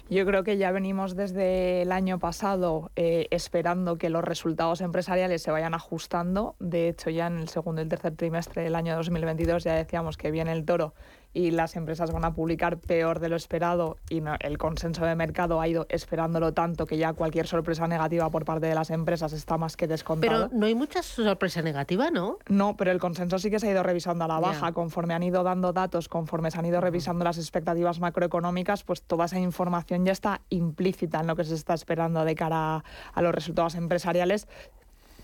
Yo 0.09 0.25
creo 0.25 0.43
que 0.43 0.57
ya 0.57 0.71
venimos 0.71 1.15
desde 1.15 1.83
el 1.83 1.91
año 1.91 2.17
pasado 2.19 2.91
eh, 2.95 3.27
esperando 3.29 3.97
que 3.97 4.09
los 4.09 4.23
resultados 4.23 4.81
empresariales 4.81 5.43
se 5.43 5.51
vayan 5.51 5.73
ajustando. 5.73 6.55
De 6.59 6.89
hecho, 6.89 7.09
ya 7.09 7.27
en 7.27 7.37
el 7.37 7.49
segundo 7.49 7.81
y 7.81 7.83
el 7.83 7.89
tercer 7.89 8.15
trimestre 8.15 8.63
del 8.63 8.75
año 8.75 8.95
2022 8.95 9.63
ya 9.63 9.75
decíamos 9.75 10.17
que 10.17 10.31
viene 10.31 10.51
el 10.51 10.65
toro 10.65 10.93
y 11.33 11.51
las 11.51 11.75
empresas 11.75 12.11
van 12.11 12.25
a 12.25 12.33
publicar 12.33 12.79
peor 12.79 13.19
de 13.19 13.29
lo 13.29 13.35
esperado 13.35 13.97
y 14.09 14.21
el 14.39 14.57
consenso 14.57 15.05
de 15.05 15.15
mercado 15.15 15.61
ha 15.61 15.67
ido 15.67 15.85
esperándolo 15.89 16.53
tanto 16.53 16.85
que 16.85 16.97
ya 16.97 17.13
cualquier 17.13 17.47
sorpresa 17.47 17.87
negativa 17.87 18.29
por 18.29 18.45
parte 18.45 18.67
de 18.67 18.75
las 18.75 18.89
empresas 18.89 19.33
está 19.33 19.57
más 19.57 19.77
que 19.77 19.87
descontado. 19.87 20.49
Pero 20.49 20.59
no 20.59 20.65
hay 20.65 20.75
mucha 20.75 21.03
sorpresa 21.03 21.61
negativa, 21.61 22.09
¿no? 22.09 22.39
No, 22.47 22.75
pero 22.75 22.91
el 22.91 22.99
consenso 22.99 23.37
sí 23.37 23.51
que 23.51 23.59
se 23.59 23.67
ha 23.67 23.71
ido 23.71 23.83
revisando 23.83 24.25
a 24.25 24.27
la 24.27 24.39
baja. 24.39 24.71
Conforme 24.71 25.13
han 25.13 25.23
ido 25.23 25.43
dando 25.43 25.71
datos, 25.73 26.09
conforme 26.09 26.51
se 26.51 26.57
han 26.57 26.65
ido 26.65 26.81
revisando 26.81 27.23
las 27.23 27.37
expectativas 27.37 27.99
macroeconómicas, 27.99 28.83
pues 28.83 29.03
toda 29.03 29.25
esa 29.25 29.39
información 29.39 30.05
ya 30.05 30.11
está 30.11 30.41
implícita 30.49 31.19
en 31.19 31.27
lo 31.27 31.35
que 31.35 31.43
se 31.43 31.55
está 31.55 31.73
esperando 31.73 32.25
de 32.25 32.35
cara 32.35 32.83
a 33.13 33.21
los 33.21 33.33
resultados 33.33 33.75
empresariales 33.75 34.47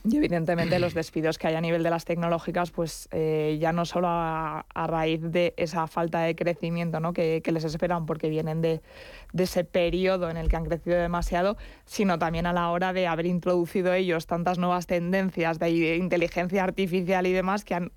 y 0.09 0.17
evidentemente 0.17 0.79
los 0.79 0.93
despidos 0.93 1.37
que 1.37 1.47
hay 1.47 1.55
a 1.55 1.61
nivel 1.61 1.83
de 1.83 1.89
las 1.89 2.05
tecnológicas, 2.05 2.71
pues 2.71 3.09
eh, 3.11 3.57
ya 3.59 3.73
no 3.73 3.85
solo 3.85 4.07
a, 4.09 4.65
raíz 4.87 5.21
de 5.21 5.53
esa 5.57 5.87
falta 5.87 6.21
de 6.21 6.35
crecimiento 6.35 6.99
¿no? 6.99 7.13
que, 7.13 7.41
les 7.45 7.63
esperan 7.63 8.05
porque 8.05 8.29
vienen 8.29 8.61
de, 8.61 8.81
de, 9.33 9.43
ese 9.43 9.63
periodo 9.63 10.29
en 10.29 10.37
el 10.37 10.49
que 10.49 10.55
han 10.55 10.65
crecido 10.65 10.97
demasiado, 10.97 11.57
sino 11.85 12.19
también 12.19 12.45
a 12.45 12.53
la 12.53 12.69
hora 12.69 12.93
de 12.93 13.07
haber 13.07 13.25
introducido 13.25 13.93
ellos 13.93 14.27
tantas 14.27 14.59
nuevas 14.59 14.85
tendencias 14.87 15.59
de 15.59 15.95
inteligencia 15.95 16.63
artificial 16.63 17.25
y 17.25 17.33
demás 17.33 17.65
que 17.65 17.75
han 17.75 17.91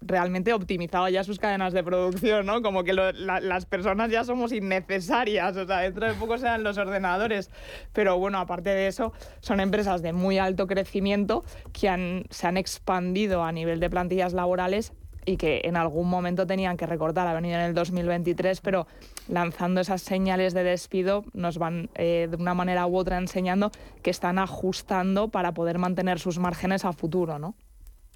realmente 0.00 0.52
optimizado 0.52 1.08
ya 1.08 1.24
sus 1.24 1.38
cadenas 1.38 1.72
de 1.72 1.82
producción, 1.82 2.46
¿no? 2.46 2.62
Como 2.62 2.84
que 2.84 2.92
las 2.92 3.66
personas 3.66 4.10
ya 4.10 4.24
somos 4.24 4.52
innecesarias, 4.52 5.56
o 5.56 5.66
sea, 5.66 5.80
dentro 5.80 6.06
de 6.06 6.14
poco 6.14 6.38
serán 6.38 6.62
los 6.62 6.78
ordenadores. 6.78 7.50
Pero 7.92 8.18
bueno, 8.18 8.38
aparte 8.38 8.70
de 8.70 8.86
eso, 8.86 9.12
son 9.40 9.60
empresas 9.60 10.02
de 10.02 10.12
muy 10.12 10.38
alto 10.38 10.66
crecimiento 10.66 11.44
que 11.72 12.24
se 12.30 12.46
han 12.46 12.56
expandido 12.56 13.44
a 13.44 13.52
nivel 13.52 13.80
de 13.80 13.90
plantillas 13.90 14.32
laborales 14.32 14.92
y 15.26 15.36
que 15.36 15.62
en 15.64 15.76
algún 15.76 16.08
momento 16.08 16.46
tenían 16.46 16.76
que 16.76 16.86
recortar, 16.86 17.26
ha 17.26 17.34
venido 17.34 17.56
en 17.56 17.66
el 17.66 17.74
2023, 17.74 18.60
pero 18.60 18.86
lanzando 19.28 19.80
esas 19.80 20.02
señales 20.02 20.54
de 20.54 20.64
despido 20.64 21.24
nos 21.34 21.58
van 21.58 21.90
eh, 21.94 22.26
de 22.30 22.36
una 22.36 22.54
manera 22.54 22.86
u 22.86 22.96
otra 22.96 23.18
enseñando 23.18 23.70
que 24.02 24.10
están 24.10 24.38
ajustando 24.38 25.28
para 25.28 25.52
poder 25.52 25.78
mantener 25.78 26.18
sus 26.18 26.38
márgenes 26.38 26.84
a 26.84 26.92
futuro, 26.92 27.38
¿no? 27.38 27.54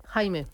Jaime. 0.06 0.46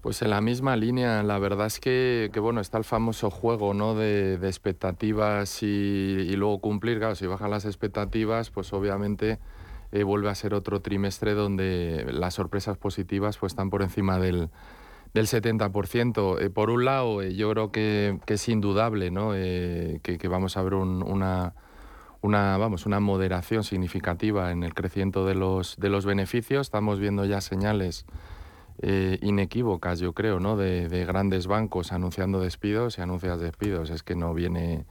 Pues 0.00 0.22
en 0.22 0.30
la 0.30 0.40
misma 0.40 0.76
línea, 0.76 1.22
la 1.22 1.38
verdad 1.38 1.66
es 1.66 1.78
que, 1.78 2.30
bueno, 2.40 2.62
está 2.62 2.78
el 2.78 2.84
famoso 2.84 3.30
juego 3.30 3.74
¿no? 3.74 3.94
de, 3.94 4.34
expectativas 4.44 5.62
y, 5.62 6.34
luego 6.36 6.58
cumplir. 6.60 6.98
Claro, 6.98 7.14
si 7.14 7.26
bajan 7.26 7.50
las 7.50 7.66
expectativas, 7.66 8.48
pues 8.50 8.72
obviamente 8.72 9.38
eh, 9.92 10.02
vuelve 10.02 10.30
a 10.30 10.34
ser 10.34 10.54
otro 10.54 10.80
trimestre 10.80 11.34
donde 11.34 12.06
las 12.12 12.32
sorpresas 12.34 12.78
positivas 12.78 13.36
pues, 13.36 13.52
están 13.52 13.68
por 13.68 13.82
encima 13.82 14.18
del, 14.18 14.48
del 15.12 15.26
70%. 15.26 16.40
Eh, 16.40 16.48
por 16.48 16.70
un 16.70 16.86
lado, 16.86 17.20
eh, 17.20 17.34
yo 17.34 17.50
creo 17.50 17.70
que, 17.70 18.18
es 18.26 18.48
indudable 18.48 19.10
¿no? 19.10 19.32
que, 19.32 20.28
vamos 20.30 20.56
a 20.56 20.62
ver 20.62 20.74
una, 20.74 21.52
una, 22.22 22.56
vamos, 22.56 22.86
una 22.86 23.00
moderación 23.00 23.64
significativa 23.64 24.50
en 24.50 24.62
el 24.62 24.72
crecimiento 24.72 25.26
de 25.26 25.34
los, 25.34 25.76
de 25.76 25.90
los 25.90 26.06
beneficios. 26.06 26.68
Estamos 26.68 27.00
viendo 27.00 27.26
ya 27.26 27.42
señales 27.42 28.06
eh, 28.82 29.18
inequívocas, 29.20 29.98
yo 30.00 30.14
creo, 30.14 30.40
¿no? 30.40 30.56
De, 30.56 31.04
grandes 31.04 31.46
bancos 31.46 31.92
anunciando 31.92 32.40
despidos 32.40 32.96
y 32.96 33.02
anuncias 33.02 33.38
despidos. 33.38 33.90
Es 33.90 34.02
que 34.02 34.16
no 34.16 34.32
viene, 34.32 34.86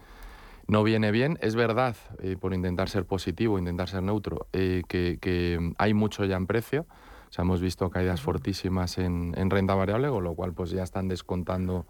no 0.68 0.84
viene 0.84 1.12
bien. 1.12 1.40
Es 1.42 1.56
verdad, 1.56 1.96
eh, 2.22 2.38
por 2.40 2.54
intentar 2.54 2.90
ser 2.90 3.06
positivo, 3.06 3.58
intentar 3.58 3.90
ser 3.90 4.04
neutro, 4.04 4.48
eh, 4.54 4.84
que, 4.88 5.74
hay 5.80 5.94
mucho 5.96 6.24
ya 6.26 6.38
en 6.38 6.46
precio. 6.46 6.86
O 7.30 7.34
sea, 7.34 7.44
hemos 7.44 7.62
visto 7.62 7.90
caídas 7.90 8.22
fortísimas 8.22 9.00
en, 9.00 9.34
renta 9.50 9.74
variable, 9.74 10.10
con 10.10 10.24
lo 10.24 10.36
cual 10.36 10.54
pues 10.54 10.70
ya 10.70 10.84
están 10.84 11.08
descontando, 11.08 11.86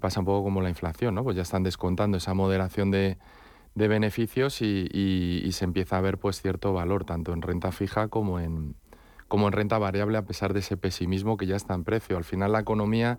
pasa 0.00 0.18
un 0.20 0.26
poco 0.26 0.42
como 0.42 0.60
la 0.60 0.68
inflación, 0.68 1.14
¿no? 1.14 1.22
Pues 1.22 1.36
ya 1.36 1.42
están 1.42 1.62
descontando 1.62 2.16
esa 2.16 2.34
moderación 2.34 2.90
de, 2.90 3.18
beneficios 3.74 4.60
y, 4.60 4.88
y, 4.92 5.52
se 5.52 5.64
empieza 5.64 5.98
a 5.98 6.00
ver 6.00 6.18
pues 6.18 6.42
cierto 6.42 6.72
valor 6.72 7.04
tanto 7.04 7.32
en 7.32 7.42
renta 7.42 7.70
fija 7.70 8.08
como 8.08 8.40
en, 8.40 8.74
como 9.28 9.46
en 9.46 9.52
renta 9.52 9.78
variable 9.78 10.18
a 10.18 10.22
pesar 10.22 10.54
de 10.54 10.60
ese 10.60 10.76
pesimismo 10.76 11.36
que 11.36 11.46
ya 11.46 11.56
está 11.56 11.74
en 11.74 11.84
precio. 11.84 12.16
Al 12.16 12.24
final 12.24 12.52
la 12.52 12.60
economía, 12.60 13.18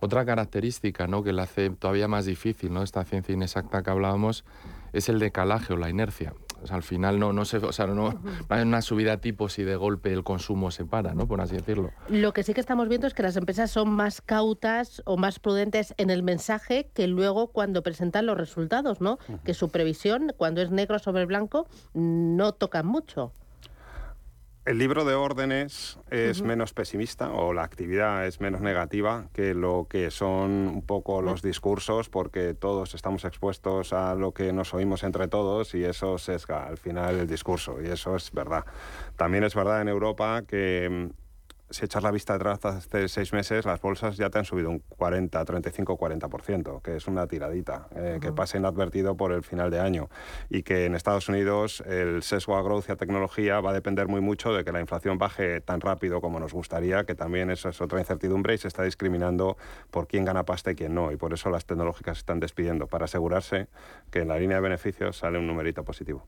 otra 0.00 0.24
característica 0.24 1.06
¿no? 1.06 1.22
que 1.22 1.32
la 1.32 1.44
hace 1.44 1.70
todavía 1.70 2.08
más 2.08 2.26
difícil, 2.26 2.72
¿no? 2.72 2.82
esta 2.82 3.04
ciencia 3.04 3.32
inexacta 3.32 3.82
que 3.82 3.90
hablábamos, 3.90 4.44
es 4.92 5.08
el 5.08 5.18
decalaje 5.18 5.72
o 5.72 5.76
la 5.76 5.88
inercia. 5.88 6.34
al 6.70 6.82
final 6.82 7.18
no, 7.18 7.32
no 7.32 7.44
se, 7.44 7.56
o 7.58 7.72
sea, 7.72 7.86
no, 7.86 8.20
hay 8.48 8.62
una 8.62 8.82
subida 8.82 9.18
tipo 9.18 9.48
si 9.48 9.62
de 9.62 9.76
golpe 9.76 10.12
el 10.12 10.24
consumo 10.24 10.70
se 10.70 10.84
para, 10.84 11.14
¿no? 11.14 11.26
Por 11.26 11.40
así 11.40 11.56
decirlo. 11.56 11.90
Lo 12.08 12.32
que 12.32 12.42
sí 12.42 12.54
que 12.54 12.60
estamos 12.60 12.88
viendo 12.88 13.06
es 13.06 13.14
que 13.14 13.22
las 13.22 13.36
empresas 13.36 13.70
son 13.70 13.90
más 13.90 14.20
cautas 14.20 15.02
o 15.04 15.16
más 15.16 15.38
prudentes 15.38 15.94
en 15.96 16.10
el 16.10 16.22
mensaje 16.22 16.90
que 16.94 17.06
luego 17.06 17.48
cuando 17.48 17.82
presentan 17.82 18.26
los 18.26 18.36
resultados, 18.36 19.00
¿no? 19.00 19.18
Que 19.44 19.54
su 19.54 19.70
previsión, 19.70 20.32
cuando 20.36 20.60
es 20.60 20.70
negro 20.70 20.98
sobre 20.98 21.24
blanco, 21.24 21.66
no 21.94 22.52
toca 22.52 22.82
mucho. 22.82 23.32
El 24.66 24.78
libro 24.78 25.04
de 25.04 25.14
órdenes 25.14 25.96
es 26.10 26.42
menos 26.42 26.72
pesimista 26.74 27.30
o 27.30 27.52
la 27.52 27.62
actividad 27.62 28.26
es 28.26 28.40
menos 28.40 28.60
negativa 28.60 29.28
que 29.32 29.54
lo 29.54 29.86
que 29.88 30.10
son 30.10 30.50
un 30.50 30.82
poco 30.82 31.22
los 31.22 31.40
discursos 31.40 32.08
porque 32.08 32.52
todos 32.52 32.96
estamos 32.96 33.24
expuestos 33.24 33.92
a 33.92 34.16
lo 34.16 34.32
que 34.32 34.52
nos 34.52 34.74
oímos 34.74 35.04
entre 35.04 35.28
todos 35.28 35.72
y 35.76 35.84
eso 35.84 36.18
sesga 36.18 36.66
al 36.66 36.78
final 36.78 37.14
el 37.14 37.28
discurso 37.28 37.80
y 37.80 37.86
eso 37.86 38.16
es 38.16 38.32
verdad. 38.32 38.64
También 39.14 39.44
es 39.44 39.54
verdad 39.54 39.82
en 39.82 39.88
Europa 39.88 40.42
que 40.42 41.10
si 41.70 41.84
echas 41.84 42.02
la 42.02 42.10
vista 42.10 42.34
atrás 42.34 42.64
hace 42.64 43.08
seis 43.08 43.32
meses, 43.32 43.64
las 43.64 43.80
bolsas 43.80 44.16
ya 44.16 44.30
te 44.30 44.38
han 44.38 44.44
subido 44.44 44.70
un 44.70 44.78
40, 44.78 45.44
35, 45.44 45.98
40%, 45.98 46.82
que 46.82 46.96
es 46.96 47.06
una 47.08 47.26
tiradita, 47.26 47.88
eh, 47.94 48.18
que 48.20 48.32
pasa 48.32 48.56
inadvertido 48.56 49.16
por 49.16 49.32
el 49.32 49.42
final 49.42 49.70
de 49.70 49.80
año. 49.80 50.08
Y 50.48 50.62
que 50.62 50.86
en 50.86 50.94
Estados 50.94 51.28
Unidos 51.28 51.82
el 51.86 52.22
sesgo 52.22 52.56
a 52.56 52.62
growth 52.62 52.88
y 52.88 52.92
a 52.92 52.96
tecnología 52.96 53.60
va 53.60 53.70
a 53.70 53.74
depender 53.74 54.06
muy 54.06 54.20
mucho 54.20 54.52
de 54.52 54.64
que 54.64 54.72
la 54.72 54.80
inflación 54.80 55.18
baje 55.18 55.60
tan 55.60 55.80
rápido 55.80 56.20
como 56.20 56.38
nos 56.38 56.52
gustaría, 56.52 57.04
que 57.04 57.14
también 57.14 57.50
eso 57.50 57.68
es 57.68 57.80
otra 57.80 57.98
incertidumbre 57.98 58.54
y 58.54 58.58
se 58.58 58.68
está 58.68 58.84
discriminando 58.84 59.56
por 59.90 60.06
quién 60.06 60.24
gana 60.24 60.44
pasta 60.44 60.70
y 60.70 60.76
quién 60.76 60.94
no. 60.94 61.10
Y 61.10 61.16
por 61.16 61.32
eso 61.32 61.50
las 61.50 61.66
tecnológicas 61.66 62.18
están 62.18 62.40
despidiendo, 62.40 62.86
para 62.86 63.06
asegurarse 63.06 63.68
que 64.10 64.20
en 64.20 64.28
la 64.28 64.38
línea 64.38 64.58
de 64.58 64.62
beneficios 64.62 65.16
sale 65.16 65.38
un 65.38 65.46
numerito 65.46 65.84
positivo. 65.84 66.26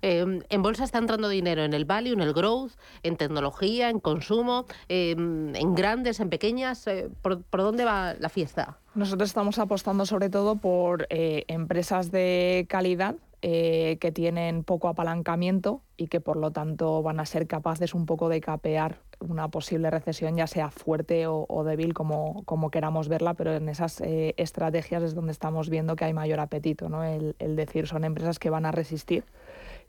Em, 0.00 0.40
en 0.48 0.62
bolsa 0.62 0.84
está 0.84 0.98
entrando 0.98 1.28
dinero 1.28 1.62
en 1.64 1.74
el 1.74 1.84
value, 1.84 2.14
en 2.14 2.20
el 2.20 2.32
growth, 2.32 2.72
en 3.02 3.16
tecnología, 3.16 3.90
en 3.90 4.00
consumo, 4.00 4.53
em, 4.88 5.54
en 5.54 5.74
grandes, 5.74 6.20
en 6.20 6.30
pequeñas. 6.30 6.86
Eh, 6.86 7.08
¿por, 7.22 7.42
dónde 7.50 7.84
va 7.84 8.14
la 8.18 8.28
fiesta? 8.28 8.78
Nosotros 8.94 9.28
estamos 9.28 9.58
apostando 9.58 10.06
sobre 10.06 10.30
todo 10.30 10.56
por 10.56 11.06
eh, 11.10 11.44
empresas 11.48 12.10
de 12.10 12.66
calidad 12.68 13.16
eh, 13.42 13.98
que 14.00 14.12
tienen 14.12 14.64
poco 14.64 14.88
apalancamiento 14.88 15.82
y 15.96 16.06
que 16.06 16.20
por 16.20 16.36
lo 16.36 16.50
tanto 16.50 17.02
van 17.02 17.20
a 17.20 17.26
ser 17.26 17.46
capaces 17.46 17.94
un 17.94 18.06
poco 18.06 18.28
de 18.28 18.40
capear 18.40 19.00
una 19.20 19.48
posible 19.48 19.90
recesión, 19.90 20.36
ya 20.36 20.46
sea 20.46 20.70
fuerte 20.70 21.26
o, 21.26 21.64
débil, 21.64 21.94
como, 21.94 22.44
queramos 22.70 23.08
verla, 23.08 23.34
pero 23.34 23.54
en 23.54 23.68
esas 23.68 24.02
estrategias 24.04 25.02
es 25.02 25.14
donde 25.14 25.32
estamos 25.32 25.70
viendo 25.70 25.94
que 25.96 26.04
hay 26.04 26.12
mayor 26.12 26.40
apetito, 26.40 26.88
¿no? 26.88 27.04
el 27.04 27.56
decir 27.56 27.86
son 27.86 28.04
empresas 28.04 28.38
que 28.38 28.50
van 28.50 28.66
a 28.66 28.72
resistir 28.72 29.24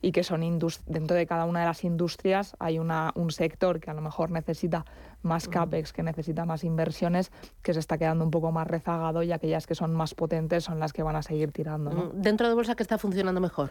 y 0.00 0.12
que 0.12 0.24
son 0.24 0.40
dentro 0.86 1.16
de 1.16 1.26
cada 1.26 1.44
una 1.44 1.60
de 1.60 1.66
las 1.66 1.84
industrias 1.84 2.56
hay 2.58 2.78
una, 2.78 3.12
un 3.14 3.30
sector 3.30 3.80
que 3.80 3.90
a 3.90 3.94
lo 3.94 4.00
mejor 4.00 4.30
necesita 4.30 4.84
más 5.22 5.48
CAPEX, 5.48 5.92
que 5.92 6.02
necesita 6.02 6.44
más 6.44 6.64
inversiones, 6.64 7.32
que 7.62 7.74
se 7.74 7.80
está 7.80 7.98
quedando 7.98 8.24
un 8.24 8.30
poco 8.30 8.52
más 8.52 8.66
rezagado 8.66 9.22
y 9.22 9.32
aquellas 9.32 9.66
que 9.66 9.74
son 9.74 9.94
más 9.94 10.14
potentes 10.14 10.64
son 10.64 10.78
las 10.78 10.92
que 10.92 11.02
van 11.02 11.16
a 11.16 11.22
seguir 11.22 11.52
tirando. 11.52 11.90
¿no? 11.90 12.10
¿Dentro 12.14 12.48
de 12.48 12.54
bolsa 12.54 12.74
que 12.74 12.82
está 12.82 12.98
funcionando 12.98 13.40
mejor? 13.40 13.70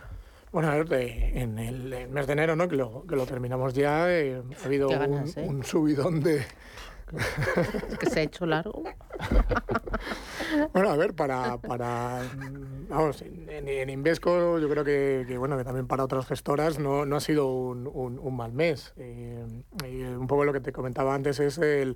Bueno, 0.52 0.72
en 0.72 1.60
el 1.60 2.10
mes 2.10 2.28
de 2.28 2.34
enero, 2.34 2.56
¿no? 2.56 2.68
que, 2.68 2.76
lo, 2.78 3.06
que 3.06 3.16
lo 3.16 3.26
terminamos 3.26 3.74
ya, 3.74 4.10
eh, 4.10 4.42
ha 4.62 4.66
habido 4.66 4.88
un, 4.88 5.28
¿eh? 5.36 5.48
un 5.48 5.64
subidón 5.64 6.22
de, 6.22 6.44
que 8.00 8.06
se 8.10 8.20
ha 8.20 8.24
hecho 8.24 8.46
largo. 8.46 8.84
bueno, 10.74 10.90
a 10.90 10.98
ver, 10.98 11.14
para, 11.14 11.58
para 11.58 12.22
vamos, 12.90 13.22
en, 13.22 13.90
Invesco 13.90 14.60
yo 14.60 14.70
creo 14.70 14.84
que, 14.84 15.38
bueno, 15.38 15.58
que 15.58 15.64
también 15.64 15.88
para 15.88 16.04
otras 16.04 16.26
gestoras 16.28 16.80
no, 16.80 17.06
no 17.06 17.16
ha 17.16 17.20
sido 17.20 17.48
un, 17.48 17.88
un, 17.88 18.36
mal 18.36 18.54
mes. 18.54 18.94
Eh, 18.98 19.46
un 20.18 20.28
poco 20.28 20.46
lo 20.46 20.54
que 20.54 20.62
te 20.62 20.72
comentaba 20.72 21.14
antes 21.14 21.40
es 21.40 21.58
el, 21.58 21.96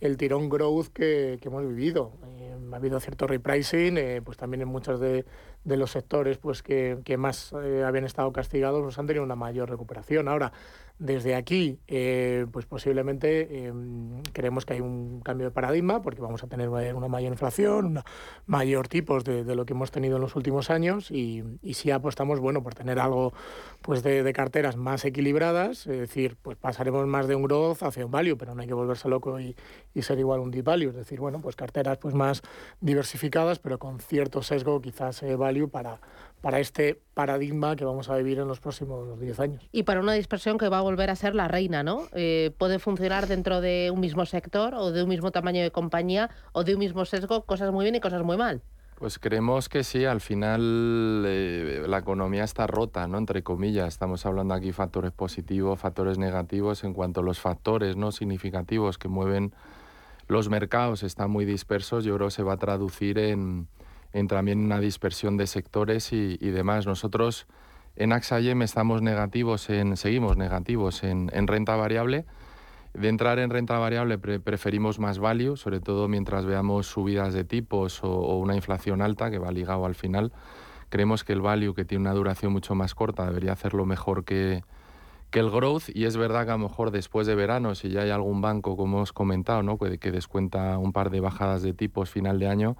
el 0.00 0.16
tirón 0.16 0.48
growth 0.48 0.88
que, 0.88 1.38
que 1.40 1.48
hemos 1.48 1.66
vivido. 1.66 2.12
Eh, 2.26 2.56
ha 2.72 2.76
habido 2.76 3.00
cierto 3.00 3.26
repricing, 3.26 3.96
eh, 3.96 4.20
pues 4.24 4.36
también 4.36 4.62
en 4.62 4.68
muchos 4.68 5.00
de, 5.00 5.24
de 5.64 5.76
los 5.76 5.90
sectores 5.90 6.38
pues 6.38 6.62
que, 6.62 6.98
que 7.04 7.16
más 7.16 7.52
habían 7.52 8.04
estado 8.04 8.32
castigados 8.32 8.82
pues 8.82 8.98
han 8.98 9.06
tenido 9.06 9.24
una 9.24 9.36
mayor 9.36 9.68
recuperación. 9.68 10.28
Ahora, 10.28 10.52
desde 10.98 11.34
aquí, 11.34 11.78
eh, 11.88 12.46
pues 12.52 12.64
posiblemente 12.64 13.66
em, 13.66 14.22
creemos 14.32 14.64
que 14.64 14.74
hay 14.74 14.80
un 14.80 15.20
cambio 15.20 15.48
de 15.48 15.50
paradigma 15.50 16.00
porque 16.00 16.22
vamos 16.22 16.42
a 16.42 16.46
tener 16.46 16.70
una 16.70 17.08
mayor 17.08 17.32
inflación, 17.32 17.86
una 17.86 18.04
mayor 18.46 18.88
tipos 18.88 19.22
de, 19.24 19.44
lo 19.54 19.66
que 19.66 19.74
hemos 19.74 19.90
tenido 19.90 20.16
en 20.16 20.22
los 20.22 20.36
últimos 20.36 20.70
años 20.70 21.10
y, 21.10 21.44
y 21.62 21.74
si 21.74 21.90
apostamos, 21.90 22.40
bueno, 22.40 22.62
por 22.62 22.74
tener 22.74 22.98
algo 22.98 23.34
pues 23.82 24.02
de, 24.02 24.32
carteras 24.32 24.76
más 24.76 25.04
equilibradas, 25.04 25.86
es 25.86 25.98
decir, 25.98 26.36
pues 26.40 26.56
pasaremos 26.56 27.06
más 27.06 27.26
de 27.28 27.34
un 27.34 27.42
growth 27.42 27.82
hacia 27.82 28.04
un 28.04 28.10
value, 28.10 28.36
pero 28.36 28.54
no 28.54 28.62
hay 28.62 28.68
que 28.68 28.74
volverse 28.74 29.08
loco 29.08 29.38
y, 29.38 29.54
y 29.94 30.02
ser 30.02 30.18
igual 30.18 30.40
un 30.40 30.50
deep 30.50 30.64
value, 30.64 30.90
es 30.90 30.96
decir, 30.96 31.20
bueno, 31.20 31.40
pues 31.40 31.56
carteras 31.56 31.98
pues 31.98 32.14
más 32.14 32.42
diversificadas, 32.80 33.58
pero 33.58 33.78
con 33.78 34.00
cierto 34.00 34.42
sesgo 34.42 34.80
quizás 34.80 35.22
eh, 35.22 35.36
value 35.56 35.68
para 35.68 36.00
para 36.40 36.60
este 36.60 37.00
paradigma 37.14 37.74
que 37.74 37.84
vamos 37.84 38.08
a 38.08 38.16
vivir 38.16 38.38
en 38.38 38.46
los 38.46 38.60
próximos 38.60 39.18
10 39.18 39.40
años. 39.40 39.68
Y 39.72 39.82
para 39.82 40.00
una 40.00 40.12
dispersión 40.12 40.58
que 40.58 40.68
va 40.68 40.78
a 40.78 40.80
volver 40.80 41.10
a 41.10 41.16
ser 41.16 41.34
la 41.34 41.48
reina, 41.48 41.82
¿no? 41.82 42.02
Eh, 42.12 42.52
puede 42.56 42.78
funcionar 42.78 43.26
dentro 43.26 43.60
de 43.60 43.90
un 43.92 43.98
mismo 43.98 44.24
sector 44.26 44.74
o 44.74 44.92
de 44.92 45.02
un 45.02 45.08
mismo 45.08 45.32
tamaño 45.32 45.62
de 45.62 45.72
compañía 45.72 46.30
o 46.52 46.62
de 46.62 46.74
un 46.74 46.78
mismo 46.78 47.04
sesgo, 47.04 47.44
cosas 47.44 47.72
muy 47.72 47.84
bien 47.84 47.96
y 47.96 48.00
cosas 48.00 48.22
muy 48.22 48.36
mal. 48.36 48.62
Pues 48.94 49.18
creemos 49.18 49.68
que 49.68 49.82
sí, 49.82 50.04
al 50.04 50.20
final 50.20 51.24
eh, 51.26 51.84
la 51.86 51.98
economía 51.98 52.44
está 52.44 52.66
rota, 52.66 53.08
¿no? 53.08 53.18
Entre 53.18 53.42
comillas, 53.42 53.88
estamos 53.88 54.24
hablando 54.24 54.54
aquí 54.54 54.70
factores 54.70 55.10
positivos, 55.10 55.80
factores 55.80 56.16
negativos, 56.16 56.84
en 56.84 56.94
cuanto 56.94 57.22
a 57.22 57.24
los 57.24 57.40
factores 57.40 57.96
no 57.96 58.12
significativos 58.12 58.98
que 58.98 59.08
mueven 59.08 59.52
los 60.28 60.48
mercados 60.48 61.02
están 61.02 61.30
muy 61.30 61.44
dispersos, 61.44 62.04
yo 62.04 62.14
creo 62.14 62.28
que 62.28 62.34
se 62.34 62.42
va 62.42 62.54
a 62.54 62.56
traducir 62.56 63.18
en, 63.18 63.68
en 64.12 64.28
también 64.28 64.64
una 64.64 64.80
dispersión 64.80 65.36
de 65.36 65.46
sectores 65.46 66.12
y, 66.12 66.36
demás. 66.36 66.86
Nosotros 66.86 67.46
en 67.96 68.12
AXAYEM 68.12 68.62
estamos 68.62 69.02
negativos 69.02 69.70
en, 69.70 69.96
seguimos 69.96 70.36
negativos 70.36 71.02
en, 71.02 71.28
renta 71.46 71.76
variable. 71.76 72.24
De 72.94 73.08
entrar 73.08 73.38
en 73.38 73.50
renta 73.50 73.78
variable 73.78 74.16
preferimos 74.18 74.98
más 74.98 75.18
value, 75.18 75.56
sobre 75.56 75.80
todo 75.80 76.08
mientras 76.08 76.46
veamos 76.46 76.86
subidas 76.86 77.34
de 77.34 77.44
tipos 77.44 78.02
o, 78.02 78.38
una 78.38 78.56
inflación 78.56 79.02
alta 79.02 79.30
que 79.30 79.38
va 79.38 79.50
ligado 79.50 79.84
al 79.84 79.94
final. 79.94 80.32
Creemos 80.88 81.24
que 81.24 81.32
el 81.32 81.42
value, 81.42 81.74
que 81.74 81.84
tiene 81.84 82.02
una 82.02 82.14
duración 82.14 82.52
mucho 82.52 82.74
más 82.74 82.94
corta, 82.94 83.26
debería 83.26 83.52
hacerlo 83.52 83.84
mejor 83.84 84.24
que, 84.24 84.62
que 85.30 85.40
el 85.40 85.50
growth. 85.50 85.90
Y 85.92 86.04
es 86.04 86.16
verdad 86.16 86.44
que 86.44 86.52
a 86.52 86.56
lo 86.56 86.68
mejor 86.68 86.90
después 86.90 87.26
de 87.26 87.34
verano, 87.34 87.74
si 87.74 87.90
ya 87.90 88.02
hay 88.02 88.10
algún 88.10 88.40
banco, 88.40 88.76
como 88.76 88.98
hemos 88.98 89.12
comentado, 89.12 89.62
¿no? 89.62 89.78
que, 89.78 89.98
que 89.98 90.12
descuenta 90.12 90.78
un 90.78 90.92
par 90.92 91.10
de 91.10 91.20
bajadas 91.20 91.62
de 91.62 91.74
tipos 91.74 92.08
final 92.08 92.38
de 92.38 92.48
año, 92.48 92.76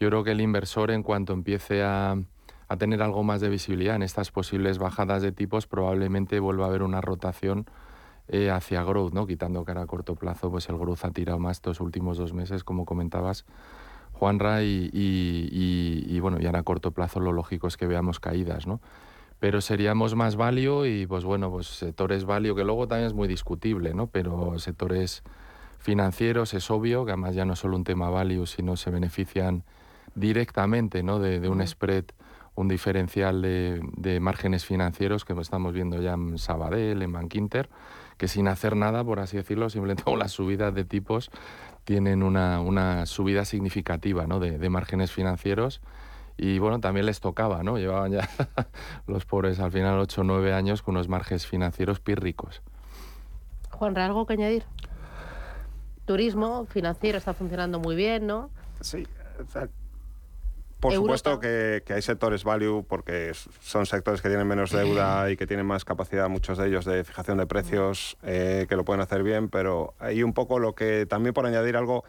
yo 0.00 0.08
creo 0.08 0.24
que 0.24 0.32
el 0.32 0.40
inversor 0.40 0.90
en 0.90 1.02
cuanto 1.02 1.32
empiece 1.32 1.82
a, 1.82 2.16
tener 2.78 3.02
algo 3.02 3.22
más 3.22 3.40
de 3.40 3.48
visibilidad 3.48 3.96
en 3.96 4.02
estas 4.02 4.30
posibles 4.30 4.78
bajadas 4.78 5.22
de 5.22 5.32
tipos, 5.32 5.66
probablemente 5.66 6.38
vuelva 6.38 6.66
a 6.66 6.68
haber 6.68 6.82
una 6.82 7.00
rotación 7.00 7.66
eh, 8.28 8.50
hacia 8.50 8.82
growth, 8.82 9.14
¿no? 9.14 9.26
Quitando 9.26 9.64
que 9.64 9.70
ahora 9.70 9.82
a 9.82 9.86
corto 9.86 10.16
plazo, 10.16 10.50
pues 10.50 10.68
el 10.68 10.76
growth 10.76 11.04
ha 11.04 11.10
tirado 11.10 11.38
más 11.38 11.56
estos 11.56 11.80
últimos 11.80 12.18
dos 12.18 12.34
meses, 12.34 12.64
como 12.64 12.84
comentabas, 12.84 13.46
Juanra, 14.12 14.62
y, 14.62 14.90
y, 14.92 16.20
bueno, 16.20 16.38
y 16.40 16.46
ahora 16.46 16.58
a 16.58 16.62
corto 16.62 16.90
plazo 16.90 17.20
lo 17.20 17.32
lógico 17.32 17.68
es 17.68 17.76
que 17.76 17.86
veamos 17.86 18.20
caídas, 18.20 18.66
¿no? 18.66 18.80
Pero 19.38 19.60
seríamos 19.60 20.14
más 20.14 20.36
value 20.36 20.84
y, 20.84 21.06
pues 21.06 21.24
bueno, 21.24 21.50
pues 21.50 21.68
sectores 21.68 22.24
value, 22.24 22.54
que 22.54 22.64
luego 22.64 22.86
también 22.86 23.06
es 23.06 23.14
muy 23.14 23.28
discutible, 23.28 23.94
¿no? 23.94 24.08
Pero 24.08 24.58
sectores 24.58 25.22
financieros 25.78 26.52
es 26.54 26.70
obvio, 26.70 27.04
que 27.04 27.12
además 27.12 27.34
ya 27.34 27.44
no 27.44 27.52
es 27.54 27.60
solo 27.60 27.76
un 27.76 27.84
tema 27.84 28.10
value, 28.10 28.46
sino 28.46 28.76
se 28.76 28.90
benefician 28.90 29.64
directamente 30.18 31.02
¿no? 31.02 31.18
de, 31.18 31.48
un 31.48 31.66
spread, 31.66 32.04
un 32.54 32.68
diferencial 32.68 33.42
de, 33.42 34.18
márgenes 34.20 34.64
financieros 34.64 35.24
que 35.24 35.32
estamos 35.40 35.72
viendo 35.72 36.00
ya 36.00 36.14
en 36.14 36.38
Sabadell, 36.38 37.02
en 37.02 37.12
Bankinter, 37.12 37.68
que 38.16 38.28
sin 38.28 38.48
hacer 38.48 38.76
nada, 38.76 39.04
por 39.04 39.20
así 39.20 39.36
decirlo, 39.36 39.70
simplemente 39.70 40.02
con 40.02 40.18
las 40.18 40.32
subidas 40.32 40.74
de 40.74 40.84
tipos 40.84 41.30
tienen 41.84 42.22
una, 42.22 43.06
subida 43.06 43.44
significativa 43.44 44.26
¿no? 44.26 44.40
de, 44.40 44.68
márgenes 44.68 45.12
financieros. 45.12 45.80
Y 46.36 46.60
bueno, 46.60 46.78
también 46.78 47.06
les 47.06 47.18
tocaba, 47.18 47.64
¿no? 47.64 47.78
Llevaban 47.78 48.12
ya 48.12 48.28
los 49.08 49.24
pobres 49.24 49.58
al 49.58 49.72
final 49.72 49.98
8 49.98 50.20
o 50.20 50.24
9 50.24 50.52
años 50.52 50.82
con 50.82 50.94
unos 50.94 51.08
márgenes 51.08 51.48
financieros 51.48 51.98
pírricos. 51.98 52.62
Juan, 53.72 53.98
¿algo 53.98 54.24
que 54.24 54.34
añadir? 54.34 54.64
Turismo, 56.04 56.66
financiero 56.66 57.18
está 57.18 57.34
funcionando 57.34 57.80
muy 57.80 57.96
bien, 57.96 58.28
¿no? 58.28 58.50
Sí, 58.80 59.04
por 60.80 60.92
supuesto 60.92 61.40
que, 61.40 61.82
hay 61.88 62.02
sectores 62.02 62.44
value 62.44 62.84
porque 62.88 63.32
son 63.60 63.86
sectores 63.86 64.22
que 64.22 64.28
tienen 64.28 64.46
menos 64.46 64.70
deuda 64.70 65.28
y 65.30 65.36
que 65.36 65.46
tienen 65.46 65.66
más 65.66 65.84
capacidad, 65.84 66.28
muchos 66.28 66.58
de 66.58 66.68
ellos, 66.68 66.84
de 66.84 67.02
fijación 67.04 67.38
de 67.38 67.46
precios, 67.46 68.16
eh, 68.22 68.66
que 68.68 68.76
lo 68.76 68.84
pueden 68.84 69.00
hacer 69.00 69.22
bien, 69.22 69.48
pero 69.48 69.94
hay 69.98 70.22
un 70.22 70.32
poco 70.32 70.58
lo 70.58 70.74
que 70.74 71.06
también 71.06 71.34
por 71.34 71.46
añadir 71.46 71.76
algo, 71.76 72.04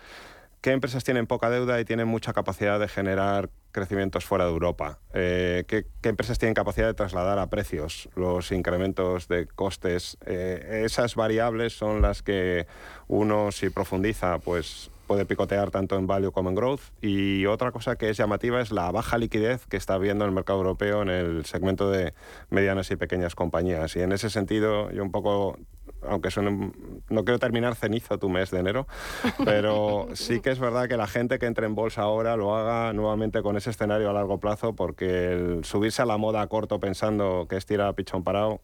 ¿qué 0.62 0.72
empresas 0.72 1.04
tienen 1.04 1.26
poca 1.26 1.50
deuda 1.50 1.80
y 1.80 1.86
tienen 1.86 2.08
mucha 2.08 2.34
capacidad 2.34 2.80
de 2.80 2.88
generar 2.88 3.50
crecimientos 3.72 4.26
fuera 4.26 4.46
de 4.46 4.52
Europa? 4.52 5.00
Eh, 5.14 5.64
¿qué, 5.68 5.86
empresas 6.04 6.38
tienen 6.38 6.54
capacidad 6.54 6.88
de 6.88 6.94
trasladar 6.94 7.40
a 7.40 7.48
precios 7.48 8.10
los 8.16 8.52
incrementos 8.52 9.28
de 9.28 9.48
costes? 9.48 10.18
Eh, 10.26 10.84
esas 10.86 11.16
variables 11.16 11.74
son 11.74 12.02
las 12.02 12.22
que 12.22 12.68
uno, 13.08 13.52
si 13.52 13.70
profundiza, 13.70 14.38
pues 14.40 14.92
puede 15.10 15.26
picotear 15.26 15.72
tanto 15.72 15.98
en 15.98 16.06
value 16.06 16.32
como 16.32 16.50
en 16.50 16.56
growth. 16.56 16.82
Y 17.02 17.48
otra 17.48 17.72
cosa 17.72 17.96
que 17.96 18.12
es 18.12 18.18
llamativa 18.18 18.62
es 18.62 18.72
la 18.72 18.92
baja 18.92 19.18
liquidez 19.18 19.66
que 19.66 19.76
está 19.76 19.98
viendo 19.98 20.24
el 20.24 20.32
mercado 20.32 20.60
europeo 20.60 21.02
en 21.02 21.10
el 21.10 21.46
segmento 21.46 21.90
de 21.90 22.14
medianas 22.52 22.92
y 22.92 22.96
pequeñas 22.96 23.34
compañías. 23.34 23.96
Y 23.96 24.02
en 24.02 24.12
ese 24.12 24.30
sentido, 24.30 24.92
yo 24.92 25.02
un 25.02 25.12
poco, 25.12 25.58
aunque 26.04 26.30
suene, 26.30 26.72
no 27.10 27.26
quiero 27.26 27.40
terminar 27.40 27.74
cenizo 27.74 28.20
tu 28.20 28.30
mes 28.30 28.52
de 28.52 28.60
enero, 28.60 28.86
pero 29.46 30.10
sí 30.14 30.42
que 30.42 30.52
es 30.52 30.60
verdad 30.60 30.88
que 30.88 30.96
la 30.96 31.08
gente 31.08 31.40
que 31.40 31.48
entre 31.48 31.66
en 31.66 31.74
bolsa 31.74 32.04
ahora 32.04 32.36
lo 32.36 32.56
haga 32.56 32.94
nuevamente 32.94 33.42
con 33.42 33.58
ese 33.58 33.72
escenario 33.72 34.12
a 34.12 34.14
largo 34.14 34.40
plazo, 34.40 34.76
porque 34.76 35.32
el 35.32 35.66
subirse 35.66 36.04
a 36.04 36.06
la 36.06 36.18
moda 36.18 36.42
a 36.42 36.48
corto 36.48 36.80
pensando 36.80 37.48
que 37.50 37.58
es 37.58 37.66
tirar 37.66 37.88
a 37.88 37.94
pichón 37.94 38.24
parado, 38.24 38.62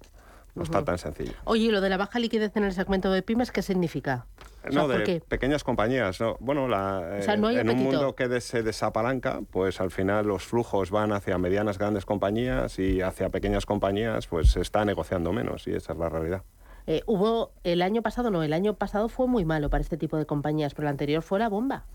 no 0.56 0.64
está 0.64 0.84
tan 0.84 0.98
sencillo. 0.98 1.34
Oye, 1.44 1.72
lo 1.72 1.82
de 1.82 1.90
la 1.90 1.98
baja 1.98 2.18
liquidez 2.18 2.56
en 2.56 2.64
el 2.64 2.74
segmento 2.74 3.12
de 3.12 3.22
pymes, 3.22 3.52
¿qué 3.52 3.62
significa? 3.62 4.26
no, 4.72 4.88
de 4.88 5.22
pequeñas 5.22 5.64
compañías. 5.64 6.20
No. 6.20 6.38
Bueno, 6.40 6.68
la, 6.68 7.20
en 7.22 7.70
un 7.70 7.78
mundo 7.78 8.16
que 8.16 8.42
se 8.42 8.64
desapalanca, 8.64 9.42
pues 9.52 9.80
al 9.80 9.92
final 9.92 10.26
los 10.26 10.44
flujos 10.44 10.92
van 10.92 11.12
hacia 11.12 11.38
medianas, 11.38 11.78
grandes 11.78 12.06
compañías 12.06 12.80
y 12.80 13.02
hacia 13.02 13.30
pequeñas 13.30 13.66
compañías, 13.66 14.28
pues 14.28 14.52
se 14.52 14.62
está 14.62 14.86
negociando 14.86 15.34
menos 15.34 15.68
y 15.68 15.74
esa 15.74 15.94
es 15.94 16.00
la 16.00 16.10
realidad. 16.10 16.44
Eh, 16.88 17.02
hubo 17.08 17.52
el 17.64 17.82
año 17.82 18.02
pasado, 18.02 18.30
no, 18.30 18.44
el 18.44 18.54
año 18.54 18.76
pasado 18.76 19.10
fue 19.10 19.28
muy 19.28 19.44
malo 19.44 19.70
para 19.70 19.82
este 19.82 19.98
tipo 19.98 20.18
de 20.18 20.26
compañías, 20.26 20.74
pero 20.74 20.88
el 20.88 20.92
anterior 20.92 21.22
fue 21.24 21.40
la 21.40 21.50
bomba. 21.50 21.86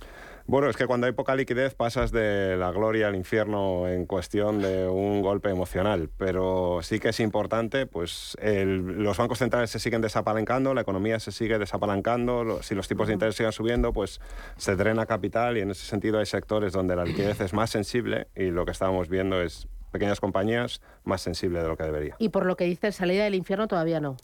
Bueno, 0.46 0.68
es 0.68 0.76
que 0.76 0.86
cuando 0.86 1.06
hay 1.06 1.12
poca 1.12 1.34
liquidez 1.34 1.74
pasas 1.74 2.10
de 2.12 2.56
la 2.56 2.70
gloria 2.72 3.08
al 3.08 3.16
infierno 3.16 3.88
en 3.88 4.06
cuestión 4.06 4.60
de 4.60 4.88
un 4.88 5.22
golpe 5.22 5.50
emocional, 5.50 6.10
pero 6.16 6.80
sí 6.82 6.98
que 6.98 7.10
es 7.10 7.20
importante, 7.20 7.86
pues 7.86 8.36
los 8.42 9.16
bancos 9.16 9.38
centrales 9.38 9.70
se 9.70 9.78
siguen 9.78 10.00
desapalancando, 10.00 10.74
la 10.74 10.80
economía 10.80 11.20
se 11.20 11.32
sigue 11.32 11.58
desapalancando, 11.58 12.62
si 12.62 12.74
los 12.74 12.88
tipos 12.88 13.06
de 13.06 13.14
interés 13.14 13.36
siguen 13.36 13.52
subiendo, 13.52 13.92
pues 13.92 14.20
se 14.56 14.76
drena 14.76 15.06
capital 15.06 15.56
y 15.56 15.60
en 15.60 15.70
ese 15.70 15.86
sentido 15.86 16.18
hay 16.18 16.26
sectores 16.26 16.72
donde 16.72 16.96
la 16.96 17.04
liquidez 17.04 17.40
es 17.40 17.52
más 17.52 17.70
sensible 17.70 18.28
y 18.34 18.50
lo 18.50 18.64
que 18.64 18.72
estábamos 18.72 19.08
viendo 19.08 19.40
es 19.40 19.68
pequeñas 19.90 20.20
compañías 20.20 20.80
más 21.04 21.20
sensible 21.20 21.60
de 21.62 21.68
lo 21.68 21.76
que 21.76 21.84
debería. 21.84 22.16
Y 22.18 22.30
por 22.30 22.46
lo 22.46 22.56
que 22.56 22.64
dice, 22.64 22.92
salida 22.92 23.24
del 23.24 23.34
infierno 23.34 23.68
todavía 23.68 24.00
no. 24.00 24.16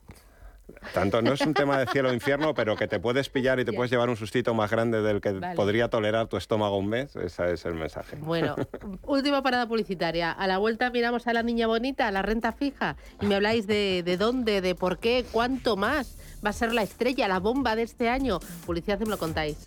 Tanto 0.93 1.23
no 1.23 1.33
es 1.33 1.41
un 1.41 1.55
tema 1.55 1.79
de 1.79 1.87
cielo 1.87 2.11
o 2.11 2.12
infierno, 2.12 2.55
pero 2.55 2.77
que 2.77 2.89
te 2.89 2.99
puedes 2.99 3.29
pillar 3.29 3.61
y 3.61 3.64
te 3.64 3.73
puedes 3.73 3.91
llevar 3.91 4.09
un 4.09 4.17
sustito 4.17 4.55
más 4.55 4.71
grande 4.71 5.03
del 5.03 5.21
que 5.21 5.33
podría 5.55 5.89
tolerar 5.89 6.27
tu 6.27 6.37
estómago 6.37 6.79
un 6.79 6.89
mes, 6.89 7.17
ese 7.17 7.53
es 7.53 7.64
el 7.64 7.75
mensaje. 7.75 8.17
Bueno, 8.17 8.57
última 9.03 9.43
parada 9.43 9.67
publicitaria. 9.67 10.33
A 10.33 10.47
la 10.47 10.59
vuelta 10.59 10.91
miramos 10.91 11.27
a 11.27 11.33
la 11.33 11.43
niña 11.43 11.67
bonita, 11.67 12.09
a 12.09 12.11
la 12.11 12.23
renta 12.23 12.53
fija, 12.53 12.97
y 13.21 13.27
me 13.27 13.37
habláis 13.37 13.67
de, 13.67 14.03
de 14.05 14.17
dónde, 14.17 14.61
de 14.61 14.75
por 14.75 14.99
qué, 14.99 15.25
cuánto 15.31 15.77
más 15.77 16.17
va 16.45 16.51
a 16.51 16.53
ser 16.53 16.73
la 16.73 16.83
estrella, 16.83 17.29
la 17.29 17.41
bomba 17.41 17.77
de 17.77 17.83
este 17.83 18.09
año. 18.09 18.39
Publicidad, 18.64 18.99
me 19.01 19.07
lo 19.07 19.19
contáis. 19.19 19.67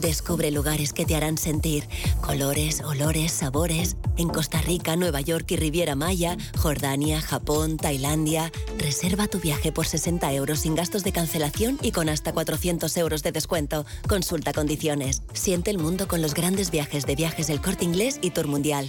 Descubre 0.00 0.50
lugares 0.50 0.92
que 0.92 1.04
te 1.04 1.14
harán 1.14 1.38
sentir 1.38 1.88
colores, 2.20 2.80
olores, 2.82 3.32
sabores. 3.32 3.96
En 4.16 4.28
Costa 4.28 4.60
Rica, 4.60 4.96
Nueva 4.96 5.20
York 5.20 5.50
y 5.52 5.56
Riviera 5.56 5.94
Maya, 5.94 6.36
Jordania, 6.58 7.20
Japón, 7.20 7.76
Tailandia. 7.76 8.50
Reserva 8.78 9.28
tu 9.28 9.40
viaje 9.40 9.72
por 9.72 9.86
60 9.86 10.32
euros 10.32 10.60
sin 10.60 10.74
gastos 10.74 11.04
de 11.04 11.12
cancelación 11.12 11.78
y 11.82 11.92
con 11.92 12.08
hasta 12.08 12.32
400 12.32 12.96
euros 12.96 13.22
de 13.22 13.32
descuento. 13.32 13.86
Consulta 14.08 14.52
condiciones. 14.52 15.22
Siente 15.32 15.70
el 15.70 15.78
mundo 15.78 16.08
con 16.08 16.22
los 16.22 16.34
grandes 16.34 16.70
viajes 16.70 17.06
de 17.06 17.14
viajes 17.14 17.46
del 17.46 17.60
corte 17.60 17.84
inglés 17.84 18.18
y 18.20 18.30
Tour 18.30 18.48
Mundial. 18.48 18.88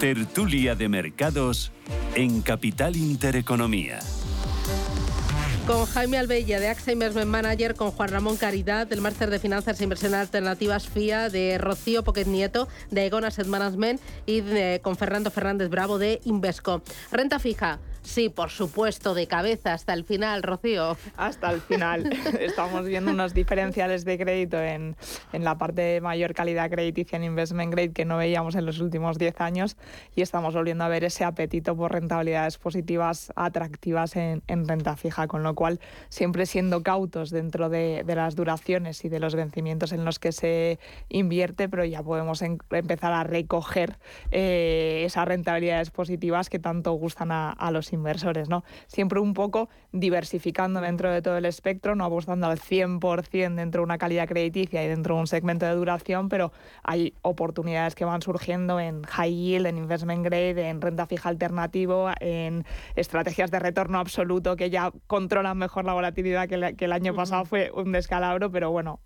Tertulia 0.00 0.76
de 0.76 0.88
Mercados 0.88 1.72
en 2.14 2.40
Capital 2.40 2.94
Intereconomía. 2.94 3.98
Con 5.66 5.86
Jaime 5.86 6.18
Albella 6.18 6.60
de 6.60 6.68
AXA 6.68 6.92
Investment 6.92 7.28
Manager, 7.28 7.74
con 7.74 7.90
Juan 7.90 8.08
Ramón 8.08 8.36
Caridad 8.36 8.86
del 8.86 9.00
Máster 9.00 9.28
de 9.28 9.40
Finanzas 9.40 9.80
e 9.80 9.82
Inversiones 9.82 10.20
Alternativas 10.20 10.88
FIA, 10.88 11.30
de 11.30 11.58
Rocío 11.58 12.04
Pocket 12.04 12.26
Nieto 12.26 12.68
de 12.92 13.06
Egon 13.06 13.24
Asset 13.24 13.48
Management 13.48 14.00
y 14.24 14.40
con 14.82 14.96
Fernando 14.96 15.32
Fernández 15.32 15.68
Bravo 15.68 15.98
de 15.98 16.20
Invesco. 16.24 16.80
Renta 17.10 17.40
fija, 17.40 17.80
Sí, 18.08 18.30
por 18.30 18.48
supuesto, 18.48 19.12
de 19.12 19.26
cabeza 19.26 19.74
hasta 19.74 19.92
el 19.92 20.02
final, 20.02 20.42
Rocío. 20.42 20.96
Hasta 21.18 21.50
el 21.50 21.60
final. 21.60 22.10
Estamos 22.40 22.86
viendo 22.86 23.10
unos 23.10 23.34
diferenciales 23.34 24.06
de 24.06 24.16
crédito 24.16 24.58
en, 24.58 24.96
en, 25.34 25.44
la 25.44 25.58
parte 25.58 25.82
de 25.82 26.00
mayor 26.00 26.32
calidad 26.32 26.70
crediticia 26.70 27.16
en 27.16 27.24
investment 27.24 27.70
grade 27.70 27.92
que 27.92 28.06
no 28.06 28.16
veíamos 28.16 28.54
en 28.54 28.64
los 28.64 28.80
últimos 28.80 29.18
10 29.18 29.42
años 29.42 29.76
y 30.16 30.22
estamos 30.22 30.54
volviendo 30.54 30.84
a 30.84 30.88
ver 30.88 31.04
ese 31.04 31.22
apetito 31.22 31.76
por 31.76 31.92
rentabilidades 31.92 32.56
positivas 32.56 33.30
atractivas 33.36 34.16
en, 34.16 34.42
en 34.46 34.66
renta 34.66 34.96
fija, 34.96 35.26
con 35.26 35.42
lo 35.42 35.54
cual 35.54 35.78
siempre 36.08 36.46
siendo 36.46 36.82
cautos 36.82 37.28
dentro 37.28 37.68
de, 37.68 38.04
de, 38.06 38.14
las 38.14 38.34
duraciones 38.34 39.04
y 39.04 39.10
de 39.10 39.20
los 39.20 39.34
vencimientos 39.34 39.92
en 39.92 40.06
los 40.06 40.18
que 40.18 40.32
se 40.32 40.78
invierte, 41.10 41.68
pero 41.68 41.84
ya 41.84 42.02
podemos 42.02 42.40
en, 42.40 42.58
empezar 42.70 43.12
a 43.12 43.22
recoger 43.22 43.98
eh, 44.30 45.02
esas 45.04 45.28
rentabilidades 45.28 45.90
positivas 45.90 46.48
que 46.48 46.58
tanto 46.58 46.92
gustan 46.92 47.32
a, 47.32 47.50
a 47.50 47.70
los 47.70 47.92
inversores, 47.92 47.97
¿no? 48.48 48.64
Siempre 48.86 49.20
un 49.20 49.34
poco 49.34 49.68
diversificando 49.92 50.80
dentro 50.80 51.10
de 51.10 51.22
todo 51.22 51.36
el 51.36 51.44
espectro, 51.44 51.94
no 51.94 52.04
apostando 52.04 52.46
al 52.46 52.58
100% 52.58 53.54
dentro 53.54 53.80
de 53.80 53.84
una 53.84 53.98
calidad 53.98 54.28
crediticia 54.28 54.84
y 54.84 54.88
dentro 54.88 55.14
de 55.14 55.20
un 55.22 55.26
segmento 55.26 55.66
de 55.66 55.74
duración, 55.74 56.28
pero 56.28 56.52
hay 56.82 57.14
oportunidades 57.22 57.94
que 57.94 58.04
van 58.04 58.22
surgiendo 58.22 58.80
en 58.80 59.04
high 59.04 59.34
yield, 59.34 59.66
en 59.66 59.78
investment 59.78 60.24
grade, 60.24 60.68
en 60.68 60.80
renta 60.80 61.06
fija 61.06 61.28
alternativo, 61.28 62.10
en 62.20 62.64
estrategias 62.96 63.50
de 63.50 63.58
retorno 63.58 63.98
absoluto 63.98 64.56
que 64.56 64.70
ya 64.70 64.92
controlan 65.06 65.58
mejor 65.58 65.84
la 65.84 65.94
volatilidad 65.94 66.48
que, 66.48 66.74
que 66.76 66.84
el 66.84 66.92
año 66.92 67.14
pasado 67.14 67.44
fue 67.44 67.70
un 67.74 67.92
descalabro, 67.92 68.50
pero 68.50 68.70
bueno, 68.70 69.00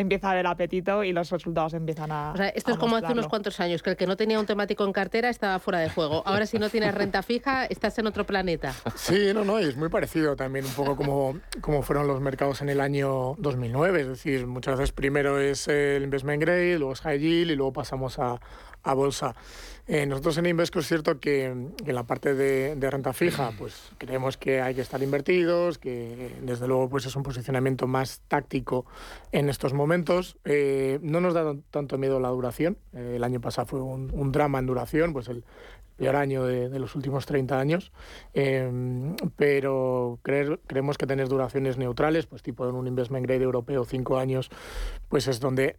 empieza 0.00 0.28
a 0.28 0.32
haber 0.32 0.46
apetito 0.46 1.04
y 1.04 1.12
los 1.12 1.30
resultados 1.30 1.74
empiezan 1.74 2.10
a. 2.12 2.32
O 2.32 2.36
sea, 2.36 2.48
esto 2.48 2.72
es 2.72 2.78
como 2.78 2.96
hace 2.96 3.12
unos 3.12 3.28
cuantos 3.28 3.58
años, 3.60 3.82
que 3.82 3.90
el 3.90 3.96
que 3.96 4.06
no 4.06 4.16
tenía 4.16 4.38
un 4.38 4.46
temático 4.46 4.84
en 4.84 4.92
cartera 4.92 5.28
estaba 5.28 5.58
fuera 5.58 5.80
de 5.80 5.90
juego. 5.90 6.22
Ahora, 6.26 6.46
si 6.46 6.58
no 6.58 6.70
tienes 6.70 6.94
renta 6.94 7.22
fija, 7.22 7.66
estás 7.66 7.98
en 7.98 8.06
otro 8.06 8.24
planeta. 8.24 8.74
Sí, 8.96 9.32
no, 9.34 9.44
no, 9.44 9.60
y 9.60 9.64
es 9.64 9.76
muy 9.76 9.88
parecido 9.88 10.36
también 10.36 10.64
un 10.64 10.72
poco 10.72 10.96
como, 10.96 11.38
como 11.60 11.82
fueron 11.82 12.06
los 12.06 12.20
mercados 12.20 12.60
en 12.62 12.68
el 12.68 12.80
año 12.80 13.34
2009. 13.38 14.00
Es 14.00 14.08
decir, 14.08 14.46
muchas 14.46 14.78
veces 14.78 14.92
primero 14.92 15.38
es 15.38 15.68
el 15.68 16.02
investment 16.02 16.42
grade, 16.42 16.78
luego 16.78 16.92
es 16.92 17.00
high 17.00 17.18
yield 17.18 17.50
y 17.52 17.56
luego 17.56 17.72
pasamos 17.72 18.18
a, 18.18 18.38
a 18.82 18.94
bolsa. 18.94 19.34
Eh, 19.90 20.04
nosotros 20.04 20.36
en 20.36 20.44
Invesco 20.44 20.80
es 20.80 20.86
cierto 20.86 21.18
que, 21.18 21.46
en 21.46 21.74
la 21.86 22.02
parte 22.02 22.34
de, 22.34 22.90
renta 22.90 23.14
fija, 23.14 23.52
pues 23.58 23.90
creemos 23.96 24.36
que 24.36 24.60
hay 24.60 24.74
que 24.74 24.82
estar 24.82 25.02
invertidos, 25.02 25.78
que 25.78 26.36
desde 26.42 26.68
luego 26.68 26.90
pues 26.90 27.06
es 27.06 27.16
un 27.16 27.22
posicionamiento 27.22 27.86
más 27.86 28.20
táctico 28.28 28.84
en 29.32 29.48
estos 29.48 29.72
momentos. 29.72 29.87
Eh, 30.44 30.98
no 31.02 31.20
nos 31.20 31.34
da 31.34 31.54
tanto 31.70 31.98
miedo 31.98 32.20
la 32.20 32.28
duración. 32.28 32.78
Eh, 32.92 33.14
el 33.16 33.24
año 33.24 33.40
pasado 33.40 33.66
fue 33.66 33.80
un, 33.80 34.32
drama 34.32 34.58
en 34.58 34.66
duración, 34.66 35.12
pues 35.12 35.28
el 35.28 35.44
peor 35.96 36.16
año 36.16 36.44
de, 36.44 36.78
los 36.78 36.94
últimos 36.94 37.26
30 37.26 37.58
años, 37.58 37.90
pero 39.34 40.20
creer, 40.22 40.60
creemos 40.68 40.96
que 40.96 41.08
tener 41.08 41.26
duraciones 41.26 41.76
neutrales, 41.76 42.26
pues 42.26 42.42
tipo 42.42 42.68
en 42.68 42.76
un 42.76 42.86
investment 42.86 43.26
grade 43.26 43.42
europeo, 43.42 43.84
5 43.84 44.16
años, 44.16 44.48
pues 45.08 45.26
es 45.26 45.40
donde 45.40 45.76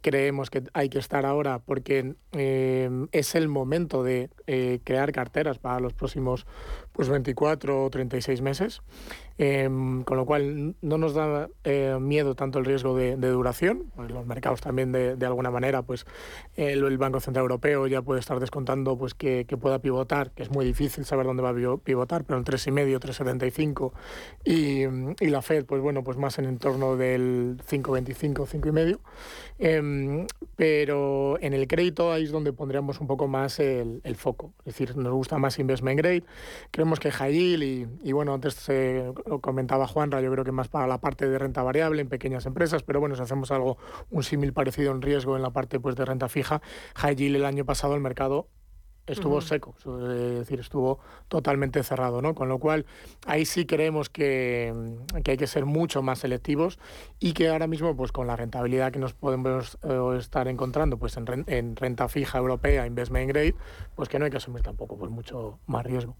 creemos 0.00 0.50
que 0.50 0.64
hay 0.72 0.88
que 0.88 0.98
estar 0.98 1.26
ahora 1.26 1.58
porque 1.58 2.14
eh, 2.32 2.90
es 3.12 3.34
el 3.34 3.48
momento 3.48 4.02
de 4.02 4.30
eh, 4.46 4.80
crear 4.84 5.12
carteras 5.12 5.58
para 5.58 5.80
los 5.80 5.92
próximos 5.92 6.46
pues 7.00 7.08
24 7.08 7.82
o 7.82 7.88
36 7.88 8.42
meses, 8.42 8.82
em, 9.38 10.02
con 10.02 10.18
lo 10.18 10.26
cual 10.26 10.74
no 10.82 10.98
nos 10.98 11.14
da 11.14 11.48
eh, 11.64 11.96
miedo 11.98 12.34
tanto 12.34 12.58
el 12.58 12.66
riesgo 12.66 12.94
de, 12.94 13.16
duración, 13.16 13.84
pues 13.96 14.10
los 14.10 14.26
mercados 14.26 14.60
también 14.60 14.92
de, 14.92 15.24
alguna 15.24 15.50
manera, 15.50 15.80
pues 15.80 16.04
el, 16.56 16.84
el, 16.84 16.98
Banco 16.98 17.18
Central 17.20 17.44
Europeo 17.44 17.86
ya 17.86 18.02
puede 18.02 18.20
estar 18.20 18.38
descontando 18.38 18.98
pues 18.98 19.14
que, 19.14 19.46
que, 19.48 19.56
pueda 19.56 19.78
pivotar, 19.78 20.32
que 20.32 20.42
es 20.42 20.50
muy 20.50 20.66
difícil 20.66 21.06
saber 21.06 21.24
dónde 21.24 21.42
va 21.42 21.48
a 21.48 21.76
pivotar, 21.78 22.24
pero 22.24 22.38
el 22.38 22.44
3,5, 22.44 23.00
3,75 23.00 23.92
y, 24.44 25.24
y 25.24 25.30
la 25.30 25.40
Fed, 25.40 25.64
pues 25.64 25.80
bueno, 25.80 26.04
pues 26.04 26.18
más 26.18 26.38
en 26.38 26.44
entorno 26.44 26.96
del 26.98 27.56
5,25, 27.66 28.46
5,5. 28.46 28.98
Eh, 29.58 30.26
pero 30.56 31.38
en 31.40 31.52
el 31.52 31.66
crédito 31.66 32.12
ahí 32.12 32.24
es 32.24 32.32
donde 32.32 32.52
pondríamos 32.52 33.00
un 33.00 33.06
poco 33.06 33.28
más 33.28 33.60
el, 33.60 34.00
foco. 34.16 34.52
Es 34.60 34.74
decir, 34.74 34.96
nos 34.96 35.12
gusta 35.12 35.38
más 35.38 35.58
investment 35.58 35.98
grade. 35.98 36.24
Creemos 36.70 36.89
que 36.98 37.12
high 37.12 37.36
y, 37.36 37.86
y 38.02 38.12
bueno, 38.12 38.34
antes 38.34 38.68
lo 38.68 39.40
comentaba 39.40 39.86
Juanra, 39.86 40.20
yo 40.20 40.32
creo 40.32 40.44
que 40.44 40.52
más 40.52 40.68
para 40.68 40.86
la 40.86 40.98
parte 40.98 41.28
de 41.28 41.38
renta 41.38 41.62
variable 41.62 42.02
en 42.02 42.08
pequeñas 42.08 42.46
empresas, 42.46 42.82
pero 42.82 42.98
bueno, 42.98 43.14
si 43.14 43.22
hacemos 43.22 43.50
algo, 43.50 43.78
un 44.10 44.22
símil 44.22 44.52
parecido 44.52 44.90
en 44.92 45.02
riesgo 45.02 45.36
en 45.36 45.42
la 45.42 45.50
parte 45.50 45.78
pues, 45.78 45.94
de 45.94 46.04
renta 46.04 46.28
fija, 46.28 46.60
yield 47.16 47.36
el 47.36 47.44
año 47.44 47.64
pasado 47.64 47.94
el 47.94 48.00
mercado 48.00 48.48
estuvo 49.06 49.40
seco, 49.40 49.74
es 49.78 50.38
decir, 50.38 50.60
estuvo 50.60 51.00
totalmente 51.28 51.82
cerrado, 51.82 52.22
¿no? 52.22 52.34
Con 52.34 52.48
lo 52.48 52.58
cual, 52.58 52.86
ahí 53.26 53.44
sí 53.44 53.66
creemos 53.66 54.08
que, 54.08 54.72
hay 55.14 55.36
que 55.36 55.46
ser 55.46 55.66
mucho 55.66 56.02
más 56.02 56.20
selectivos 56.20 56.78
y 57.18 57.32
que 57.32 57.48
ahora 57.48 57.66
mismo, 57.66 57.96
pues 57.96 58.12
con 58.12 58.26
la 58.26 58.36
rentabilidad 58.36 58.92
que 58.92 58.98
nos 58.98 59.14
podemos 59.14 59.78
eh, 59.82 60.16
estar 60.18 60.48
encontrando 60.48 60.96
pues 60.98 61.16
en, 61.16 61.76
renta 61.76 62.08
fija 62.08 62.38
europea, 62.38 62.86
investment 62.86 63.28
grade, 63.28 63.54
pues 63.96 64.08
que 64.08 64.18
no 64.18 64.24
hay 64.24 64.30
que 64.30 64.38
asumir 64.38 64.62
tampoco 64.62 64.96
pues 64.96 65.10
mucho 65.10 65.58
más 65.66 65.84
riesgo. 65.84 66.16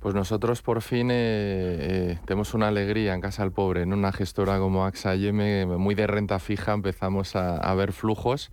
Pues 0.00 0.14
nosotros 0.14 0.62
por 0.62 0.82
fin 0.82 1.10
eh, 1.10 1.14
eh, 1.14 2.18
tenemos 2.24 2.54
una 2.54 2.68
alegría 2.68 3.14
en 3.14 3.20
Casa 3.20 3.42
del 3.42 3.52
Pobre, 3.52 3.82
en 3.82 3.92
una 3.92 4.12
gestora 4.12 4.58
como 4.58 4.84
AXA 4.84 5.14
IM, 5.14 5.78
muy 5.78 5.94
de 5.94 6.06
renta 6.06 6.38
fija, 6.38 6.72
empezamos 6.72 7.36
a, 7.36 7.56
a 7.56 7.74
ver 7.74 7.92
flujos 7.92 8.50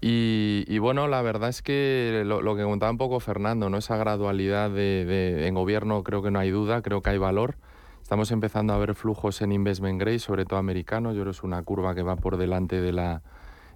y, 0.00 0.78
bueno, 0.80 1.08
la 1.08 1.22
verdad 1.22 1.48
es 1.48 1.62
que 1.62 2.24
lo, 2.26 2.56
que 2.56 2.62
contaba 2.62 2.92
un 2.92 2.98
poco 2.98 3.20
Fernando, 3.20 3.70
¿no? 3.70 3.78
esa 3.78 3.96
gradualidad 3.96 4.70
de, 4.70 5.46
en 5.46 5.54
gobierno 5.54 6.02
creo 6.02 6.22
que 6.22 6.30
no 6.30 6.38
hay 6.38 6.50
duda, 6.50 6.82
creo 6.82 7.00
que 7.00 7.10
hay 7.10 7.18
valor. 7.18 7.56
Estamos 8.02 8.30
empezando 8.30 8.74
a 8.74 8.78
ver 8.78 8.94
flujos 8.94 9.40
en 9.40 9.52
investment 9.52 9.98
grade, 9.98 10.18
sobre 10.18 10.44
todo 10.44 10.58
americanos. 10.58 11.14
Yo 11.14 11.22
creo 11.22 11.32
que 11.32 11.38
es 11.38 11.42
una 11.42 11.62
curva 11.62 11.94
que 11.94 12.02
va 12.02 12.16
por 12.16 12.36
delante 12.36 12.82
de 12.82 12.92
la, 12.92 13.22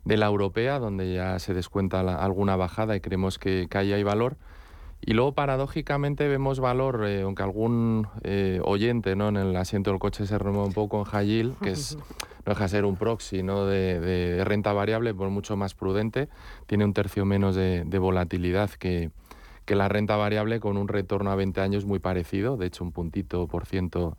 de 0.05 0.19
la 0.19 0.27
europea, 0.27 0.79
donde 0.79 1.15
ya 1.15 1.39
se 1.39 1.55
descuenta 1.55 2.01
alguna 2.01 2.57
bajada 2.57 2.95
y 2.95 3.01
creemos 3.01 3.39
que, 3.39 3.67
que 3.71 3.79
ahí 3.79 3.95
hay 3.95 4.03
valor. 4.03 4.37
Y 5.01 5.13
luego, 5.13 5.33
paradójicamente, 5.33 6.29
vemos 6.29 6.61
valor, 6.61 7.05
eh, 7.07 7.23
aunque 7.23 7.43
algún 7.43 8.09
eh, 8.25 8.61
oyente 8.65 9.17
¿no? 9.17 9.29
en 9.29 9.37
el 9.37 9.57
asiento 9.57 9.91
del 9.91 10.01
coche 10.01 10.27
se 10.27 10.39
remueve 10.39 10.67
un 10.67 10.75
poco 10.75 10.99
en 10.99 11.05
high 11.05 11.55
que 11.63 11.71
es 11.71 11.97
no 12.47 12.53
deja 12.53 12.65
de 12.65 12.69
ser 12.69 12.85
un 12.85 12.97
proxy 12.97 13.43
¿no? 13.43 13.67
de, 13.67 14.43
renta 14.45 14.73
variable, 14.73 15.15
por 15.15 15.31
mucho 15.31 15.57
más 15.57 15.75
prudente, 15.75 16.29
tiene 16.67 16.85
un 16.85 16.95
tercio 16.95 17.25
menos 17.25 17.55
de, 17.55 17.85
volatilidad 17.99 18.71
que, 18.71 19.11
que, 19.67 19.75
la 19.75 19.89
renta 19.89 20.17
variable 20.17 20.59
con 20.59 20.77
un 20.77 20.89
retorno 20.89 21.31
a 21.31 21.37
20 21.37 21.61
años 21.61 21.85
muy 21.85 21.99
parecido, 21.99 22.57
de 22.57 22.67
hecho 22.67 22.85
un 22.85 22.93
puntito 22.93 23.47
por 23.47 23.67
ciento 23.67 24.17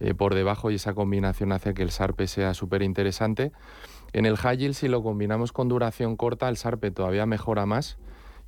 eh, 0.00 0.14
por 0.14 0.34
debajo 0.34 0.70
y 0.70 0.74
esa 0.74 0.94
combinación 0.94 1.52
hace 1.52 1.74
que 1.74 1.82
el 1.82 1.90
SARPE 1.90 2.26
sea 2.26 2.54
súper 2.54 2.82
interesante. 2.82 3.52
En 4.12 4.26
el 4.26 4.36
yield 4.36 4.74
si 4.74 4.88
lo 4.88 5.02
combinamos 5.02 5.52
con 5.52 5.68
duración 5.68 6.16
corta, 6.16 6.48
el 6.48 6.56
SARPE 6.56 6.90
todavía 6.90 7.24
mejora 7.24 7.66
más 7.66 7.98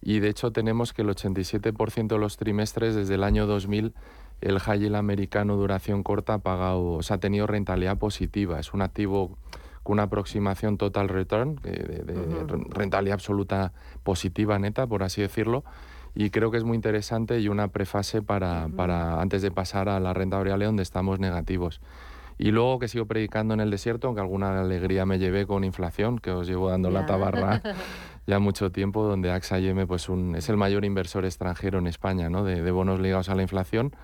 y 0.04 0.20
de 0.20 0.28
hecho 0.28 0.52
tenemos 0.52 0.92
que 0.92 1.00
el 1.00 1.08
87% 1.08 2.08
de 2.08 2.18
los 2.18 2.36
trimestres 2.36 2.94
desde 2.94 3.14
el 3.14 3.24
año 3.24 3.46
2000 3.46 3.94
el 4.42 4.60
high 4.60 4.78
yield 4.78 4.96
americano 4.96 5.56
duración 5.56 6.02
corta 6.02 6.34
ha 6.34 6.38
pagado, 6.38 6.92
o 6.92 7.02
sea, 7.02 7.16
ha 7.16 7.20
tenido 7.20 7.46
rentabilidad 7.46 7.96
positiva. 7.96 8.60
Es 8.60 8.74
un 8.74 8.82
activo 8.82 9.38
con 9.82 9.94
una 9.94 10.04
aproximación 10.04 10.76
total 10.76 11.08
return, 11.08 11.56
de, 11.62 12.04
rentabilidad 12.70 13.14
absoluta 13.14 13.72
positiva, 14.02 14.58
neta, 14.58 14.86
por 14.86 15.02
así 15.02 15.22
decirlo. 15.22 15.64
Y 16.14 16.28
creo 16.28 16.50
que 16.50 16.58
es 16.58 16.64
muy 16.64 16.76
interesante 16.76 17.40
y 17.40 17.48
una 17.48 17.68
prefase 17.68 18.20
para, 18.20 18.68
para 18.76 19.22
antes 19.22 19.40
de 19.40 19.50
pasar 19.50 19.88
a 19.88 19.98
la 20.00 20.12
renta 20.12 20.36
variable 20.36 20.66
donde 20.66 20.82
estamos 20.82 21.18
negativos. 21.18 21.80
Y 22.36 22.50
luego 22.50 22.78
que 22.78 22.88
sigo 22.88 23.06
predicando 23.06 23.54
en 23.54 23.60
el 23.60 23.70
desierto, 23.70 24.08
aunque 24.08 24.20
alguna 24.20 24.60
alegría 24.60 25.06
me 25.06 25.18
llevé 25.18 25.46
con 25.46 25.64
inflación, 25.64 26.18
que 26.18 26.30
os 26.30 26.46
llevo 26.46 26.68
dando 26.68 26.90
la 26.90 27.06
tabarra 27.06 27.62
ya 28.26 28.38
mucho 28.38 28.72
tiempo, 28.72 29.04
donde 29.04 29.30
AXA 29.30 29.58
IM 29.60 29.86
pues 29.86 30.08
un, 30.08 30.34
es 30.34 30.48
el 30.48 30.56
mayor 30.56 30.84
inversor 30.84 31.24
extranjero 31.24 31.78
en 31.78 31.86
España 31.86 32.28
¿no? 32.30 32.44
de, 32.44 32.62
de 32.62 32.70
bonos 32.70 33.00
ligados 33.00 33.28
a 33.28 33.34
la 33.34 33.42
inflación 33.42 33.94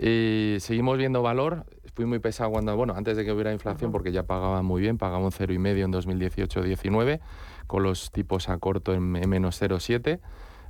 y 0.00 0.56
seguimos 0.60 0.98
viendo 0.98 1.22
valor. 1.22 1.66
Fui 1.94 2.06
muy 2.06 2.18
pesado 2.18 2.50
cuando, 2.50 2.74
bueno, 2.76 2.94
antes 2.96 3.16
de 3.16 3.24
que 3.24 3.32
hubiera 3.32 3.52
inflación, 3.52 3.92
porque 3.92 4.12
ya 4.12 4.22
pagaba 4.22 4.62
muy 4.62 4.80
bien, 4.80 4.96
pagaba 4.96 5.24
un 5.24 5.30
0,5 5.30 5.84
en 5.84 5.92
2018-19, 5.92 7.20
con 7.66 7.82
los 7.82 8.10
tipos 8.10 8.48
a 8.48 8.56
corto 8.58 8.94
en, 8.94 9.02
menos 9.02 9.60
0,7. 9.60 10.20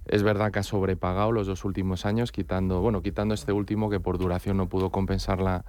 Es 0.06 0.24
verdad 0.24 0.50
que 0.50 0.58
ha 0.58 0.62
sobrepagado 0.64 1.30
los 1.30 1.46
dos 1.46 1.64
últimos 1.64 2.06
años, 2.06 2.32
quitando, 2.32 2.80
bueno, 2.80 3.02
quitando 3.02 3.34
este 3.34 3.52
último 3.52 3.88
que 3.88 4.00
por 4.00 4.18
duración 4.18 4.56
no 4.56 4.68
pudo 4.68 4.90
compensar 4.90 5.40
la, 5.40 5.64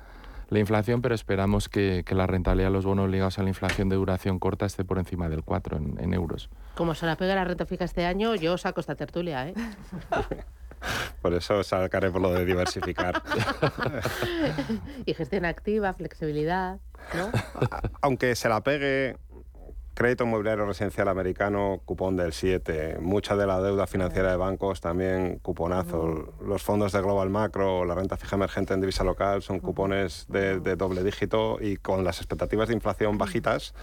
la 0.53 0.59
inflación, 0.59 1.01
pero 1.01 1.15
esperamos 1.15 1.67
que, 1.69 2.03
que, 2.05 2.15
la 2.15 2.27
rentabilidad 2.27 2.69
de 2.69 2.73
los 2.73 2.85
bonos 2.85 3.09
ligados 3.09 3.39
a 3.39 3.43
la 3.43 3.49
inflación 3.49 3.89
de 3.89 3.95
duración 3.95 4.39
corta 4.39 4.65
esté 4.65 4.85
por 4.85 4.99
encima 4.99 5.29
del 5.29 5.43
4 5.43 5.77
en, 5.77 5.99
en 5.99 6.13
euros. 6.13 6.49
Como 6.75 6.95
se 6.95 7.05
la 7.05 7.15
pega 7.15 7.35
la 7.35 7.43
renta 7.43 7.65
fija 7.65 7.85
este 7.85 8.05
año, 8.05 8.35
yo 8.35 8.57
saco 8.57 8.79
esta 8.79 8.95
tertulia, 8.95 9.49
¿eh? 9.49 9.53
Por 11.21 11.33
eso 11.33 11.63
sacaré 11.63 12.11
por 12.11 12.21
lo 12.21 12.33
de 12.33 12.45
diversificar. 12.45 13.21
y 15.05 15.13
gestión 15.13 15.45
activa, 15.45 15.93
flexibilidad, 15.93 16.79
¿no? 17.13 17.31
Aunque 18.01 18.35
se 18.35 18.49
la 18.49 18.61
pegue 18.61 19.15
crédito 19.93 20.23
inmobiliario 20.23 20.65
residencial 20.65 21.07
americano, 21.07 21.81
cupón 21.85 22.15
del 22.15 22.33
7. 22.33 22.97
Mucha 22.99 23.35
de 23.35 23.45
la 23.45 23.61
deuda 23.61 23.87
financiera 23.87 24.31
de 24.31 24.37
bancos 24.37 24.81
también 24.81 25.39
cuponazo. 25.39 26.33
Los 26.45 26.63
fondos 26.63 26.91
de 26.91 27.01
Global 27.01 27.29
Macro, 27.29 27.85
la 27.85 27.95
renta 27.95 28.17
fija 28.17 28.35
emergente 28.35 28.73
en 28.73 28.81
divisa 28.81 29.03
local 29.03 29.41
son 29.41 29.59
cupones 29.59 30.25
de, 30.29 30.59
de, 30.59 30.75
doble 30.75 31.03
dígito 31.03 31.57
y 31.61 31.77
con 31.77 32.03
las 32.03 32.17
expectativas 32.17 32.67
de 32.69 32.75
inflación 32.75 33.17
bajitas, 33.17 33.73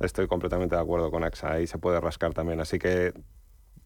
estoy 0.00 0.26
completamente 0.26 0.74
de 0.74 0.82
acuerdo 0.82 1.10
con 1.10 1.24
AXA. 1.24 1.52
Ahí 1.52 1.66
se 1.66 1.78
puede 1.78 2.00
rascar 2.00 2.34
también. 2.34 2.60
Así 2.60 2.78
que 2.78 3.12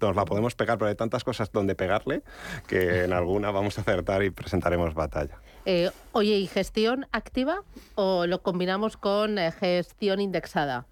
nos 0.00 0.16
la 0.16 0.24
podemos 0.24 0.54
pegar, 0.54 0.78
pero 0.78 0.88
hay 0.88 0.96
tantas 0.96 1.24
cosas 1.24 1.50
donde 1.52 1.74
pegarle 1.74 2.22
que 2.66 3.04
en 3.04 3.12
alguna 3.12 3.50
vamos 3.50 3.78
a 3.78 3.80
acertar 3.82 4.22
y 4.22 4.30
presentaremos 4.30 4.94
batalla. 4.94 5.38
Eh, 5.66 5.90
oye, 6.12 6.36
¿y 6.36 6.46
gestión 6.46 7.06
activa 7.12 7.62
o 7.94 8.26
lo 8.26 8.42
combinamos 8.42 8.96
con 8.96 9.38
eh, 9.38 9.52
gestión 9.52 10.20
indexada? 10.20 10.86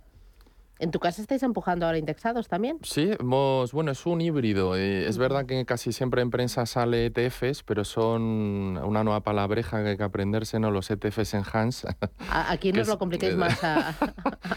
¿En 0.83 0.91
tu 0.91 0.99
casa 0.99 1.23
estáis 1.23 1.45
empujando 1.45 1.87
ahora 1.87 1.97
indexados 1.97 2.49
también? 2.49 2.79
Sí, 2.83 3.13
bueno, 3.21 3.93
es 3.93 4.05
un 4.05 4.21
híbrido. 4.21 4.75
Eh, 4.77 5.07
es 5.07 5.17
verdad 5.17 5.47
que 5.47 5.65
casi 5.65 5.93
siempre 5.93 6.23
en 6.23 6.31
prensa 6.31 6.67
sale 6.67 7.07
ETFs, 7.07 7.63
pero 7.63 7.85
son 7.85 8.77
una 8.79 9.05
nueva 9.05 9.21
palabreja 9.21 9.81
que 9.85 9.91
hay 9.91 9.97
que 9.97 10.03
aprenderse, 10.03 10.59
¿no? 10.59 10.73
Los 10.73 10.91
ETFs 10.91 11.35
enhance. 11.35 11.87
Aquí 12.29 12.73
no 12.73 12.83
os 12.83 12.89
lo 12.89 12.99
compliquéis 12.99 13.37
más 13.37 13.63
a, 13.63 13.95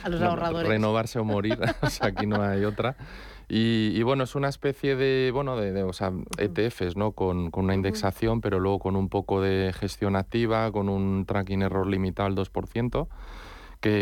los 0.09 0.19
ahorradores. 0.23 0.67
Renovarse 0.67 1.19
o 1.19 1.23
morir, 1.23 1.59
o 1.84 1.89
sea, 1.91 2.07
aquí 2.07 2.26
no 2.26 2.41
hay 2.41 2.65
otra. 2.65 2.97
Y, 3.47 4.01
bueno, 4.01 4.23
es 4.23 4.34
una 4.34 4.49
especie 4.49 4.95
de, 4.95 5.30
bueno, 5.32 5.55
de, 5.55 5.84
o 5.84 5.93
sea, 5.93 6.11
ETFs, 6.39 6.97
¿no? 6.97 7.11
Con, 7.11 7.51
con, 7.51 7.65
una 7.65 7.76
indexación, 7.76 8.41
pero 8.41 8.59
luego 8.59 8.80
con 8.80 8.95
un 8.95 9.09
poco 9.09 9.41
de 9.41 9.71
gestión 9.73 10.15
activa, 10.15 10.71
con 10.71 10.89
un 10.89 11.28
tracking 11.28 11.61
error 11.61 11.86
limitado 11.86 12.26
al 12.26 12.36
2% 12.36 13.07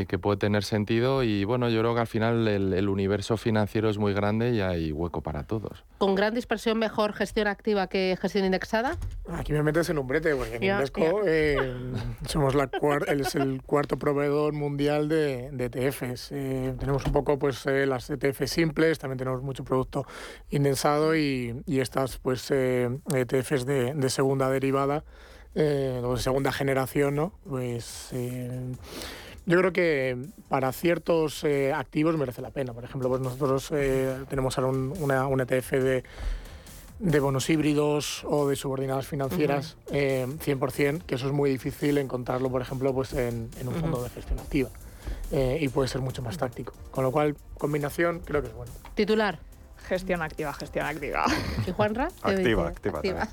que, 0.07 0.17
puede 0.17 0.38
tener 0.38 0.63
sentido 0.63 1.23
y 1.23 1.43
bueno, 1.43 1.67
yo 1.69 1.79
creo 1.81 1.93
que 1.93 1.99
al 1.99 2.07
final 2.07 2.47
el, 2.47 2.88
universo 2.88 3.36
financiero 3.36 3.89
es 3.89 3.97
muy 3.97 4.13
grande 4.13 4.51
y 4.51 4.61
hay 4.61 4.91
hueco 4.91 5.21
para 5.21 5.43
todos. 5.43 5.84
¿Con 5.97 6.15
gran 6.15 6.34
dispersión 6.34 6.77
mejor 6.77 7.13
gestión 7.13 7.47
activa 7.47 7.88
que 7.88 8.17
gestión 8.21 8.45
indexada? 8.45 8.97
Aquí 9.29 9.51
me 9.51 9.61
metes 9.61 9.89
en 9.89 9.97
un 9.97 10.07
brete, 10.07 10.36
porque 10.36 10.55
en 10.55 10.63
Invesco 10.63 11.21
eh, 11.25 11.57
somos 12.27 12.55
la 12.55 12.69
es 13.07 13.36
el 13.36 13.61
cuarto 13.63 13.97
proveedor 13.97 14.53
mundial 14.53 15.09
de, 15.09 15.49
de 15.51 15.65
ETFs. 15.65 16.31
Eh, 16.31 16.75
tenemos 16.79 17.05
un 17.05 17.11
poco 17.11 17.38
pues 17.38 17.65
eh, 17.65 17.86
las 17.86 18.09
ETFs 18.09 18.51
simples, 18.51 18.99
también 18.99 19.17
tenemos 19.17 19.41
mucho 19.41 19.65
producto 19.65 20.05
indensado 20.49 21.15
y, 21.15 21.61
y 21.65 21.79
estas 21.79 22.17
pues 22.19 22.49
ETFs 22.51 23.65
de, 23.65 23.93
de 23.93 24.09
segunda 24.09 24.49
derivada, 24.49 25.03
o 25.55 25.59
de 26.15 26.19
segunda 26.19 26.51
generación, 26.51 27.15
¿no? 27.15 27.34
Pues 27.47 28.11
yo 29.45 29.57
creo 29.57 29.73
que 29.73 30.17
para 30.47 30.71
ciertos 30.71 31.43
eh, 31.43 31.73
activos 31.73 32.17
merece 32.17 32.41
la 32.41 32.51
pena. 32.51 32.73
Por 32.73 32.83
ejemplo, 32.83 33.09
pues 33.09 33.21
nosotros 33.21 33.69
eh, 33.71 34.23
tenemos 34.29 34.57
ahora 34.57 34.69
un, 34.69 34.93
una, 34.99 35.27
un 35.27 35.41
ETF 35.41 35.71
de, 35.71 36.03
de, 36.99 37.19
bonos 37.19 37.49
híbridos 37.49 38.23
o 38.23 38.47
de 38.47 38.55
subordinadas 38.55 39.05
financieras 39.05 39.77
100%, 39.87 40.79
eh, 40.79 41.01
que 41.05 41.15
eso 41.15 41.27
es 41.27 41.33
muy 41.33 41.49
difícil 41.49 41.97
encontrarlo, 41.97 42.49
por 42.49 42.61
ejemplo, 42.61 42.93
pues 42.93 43.13
en, 43.13 43.49
un 43.65 43.73
fondo 43.75 44.01
de 44.03 44.09
gestión 44.09 44.39
activa. 44.39 44.69
y 45.31 45.67
puede 45.69 45.89
ser 45.89 46.01
mucho 46.01 46.21
más 46.21 46.37
táctico. 46.37 46.73
Con 46.91 47.03
lo 47.03 47.11
cual, 47.11 47.35
combinación 47.57 48.19
creo 48.19 48.41
que 48.41 48.47
es 48.47 48.53
bueno. 48.53 48.71
Titular. 48.95 49.39
Gestión 49.87 50.21
activa, 50.21 50.53
gestión 50.53 50.85
activa. 50.85 51.25
¿Y 51.67 51.71
Juanra? 51.71 52.07
Activa, 52.21 52.69
activa. 52.69 53.27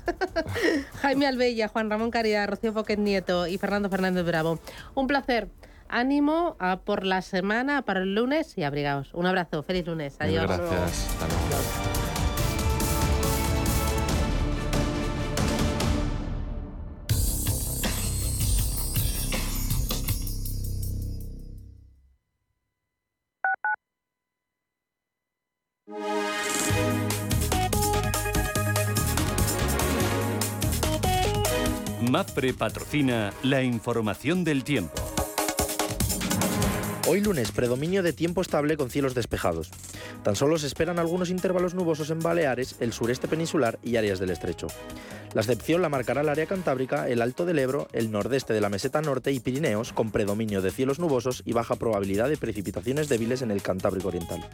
Jaime 1.01 1.25
Albella, 1.25 1.69
Juan 1.69 1.89
Ramón 1.89 2.11
Caridad, 2.11 2.49
Rocío 2.49 2.73
Foquet 2.73 2.99
Nieto 2.99 3.47
y 3.47 3.57
Fernando 3.57 3.89
Fernández 3.89 4.25
Bravo. 4.25 4.59
Un 4.93 5.07
placer 5.07 5.47
ánimo 5.91 6.55
a 6.59 6.81
por 6.81 7.05
la 7.05 7.21
semana, 7.21 7.83
para 7.83 8.01
el 8.01 8.15
lunes 8.15 8.57
y 8.57 8.63
abrigaos. 8.63 9.13
Un 9.13 9.27
abrazo, 9.27 9.61
feliz 9.63 9.85
lunes, 9.85 10.15
adiós. 10.19 10.43
Gracias. 10.47 11.07
MAPRE 32.11 32.53
patrocina 32.53 33.31
la 33.41 33.63
información 33.63 34.43
del 34.43 34.65
tiempo. 34.65 35.20
Hoy 37.13 37.19
lunes, 37.19 37.51
predominio 37.51 38.03
de 38.03 38.13
tiempo 38.13 38.39
estable 38.39 38.77
con 38.77 38.89
cielos 38.89 39.13
despejados. 39.13 39.69
Tan 40.23 40.37
solo 40.37 40.57
se 40.57 40.67
esperan 40.67 40.97
algunos 40.97 41.29
intervalos 41.29 41.73
nubosos 41.73 42.09
en 42.09 42.19
Baleares, 42.19 42.77
el 42.79 42.93
sureste 42.93 43.27
peninsular 43.27 43.77
y 43.83 43.97
áreas 43.97 44.17
del 44.17 44.29
estrecho. 44.29 44.67
La 45.33 45.41
excepción 45.41 45.81
la 45.81 45.89
marcará 45.89 46.21
el 46.21 46.29
área 46.29 46.45
cantábrica, 46.45 47.09
el 47.09 47.21
Alto 47.21 47.45
del 47.45 47.59
Ebro, 47.59 47.89
el 47.91 48.11
nordeste 48.11 48.53
de 48.53 48.61
la 48.61 48.69
meseta 48.69 49.01
norte 49.01 49.33
y 49.33 49.41
Pirineos, 49.41 49.91
con 49.91 50.09
predominio 50.11 50.61
de 50.61 50.71
cielos 50.71 50.99
nubosos 50.99 51.43
y 51.45 51.51
baja 51.51 51.75
probabilidad 51.75 52.29
de 52.29 52.37
precipitaciones 52.37 53.09
débiles 53.09 53.41
en 53.41 53.51
el 53.51 53.61
Cantábrico 53.61 54.07
Oriental. 54.07 54.47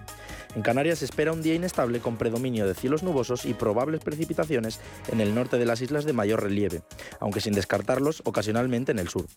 En 0.55 0.63
Canarias 0.63 0.97
se 0.97 1.05
espera 1.05 1.33
un 1.33 1.43
día 1.43 1.53
inestable 1.53 1.99
con 1.99 2.17
predominio 2.17 2.65
de 2.65 2.73
cielos 2.73 3.03
nubosos 3.03 3.45
y 3.45 3.53
probables 3.53 4.01
precipitaciones 4.03 4.79
en 5.11 5.21
el 5.21 5.35
norte 5.35 5.59
de 5.59 5.65
las 5.67 5.81
islas 5.81 6.05
de 6.05 6.13
mayor 6.13 6.41
relieve, 6.41 6.81
aunque 7.19 7.39
sin 7.39 7.53
descartarlos 7.53 8.23
ocasionalmente 8.25 8.93
en 8.93 8.97
el 8.97 9.09
sur 9.09 9.27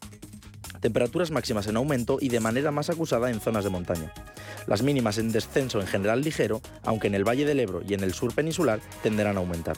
temperaturas 0.81 1.31
máximas 1.31 1.67
en 1.67 1.77
aumento 1.77 2.19
y 2.21 2.29
de 2.29 2.41
manera 2.41 2.71
más 2.71 2.91
acusada 2.91 3.31
en 3.31 3.41
zonas 3.41 3.65
de 3.65 3.71
montaña. 3.71 4.13
Las 4.67 4.83
mínimas 4.83 5.19
en 5.19 5.33
descenso 5.33 5.81
en 5.81 5.87
general 5.87 6.23
ligero, 6.23 6.61
aunque 6.83 7.07
en 7.07 7.15
el 7.15 7.27
Valle 7.27 7.45
del 7.45 7.61
Ebro 7.61 7.83
y 7.87 7.95
en 7.95 8.03
el 8.03 8.15
sur 8.15 8.35
peninsular 8.35 8.81
tenderán 9.03 9.37
a 9.37 9.41
aumentar. 9.41 9.77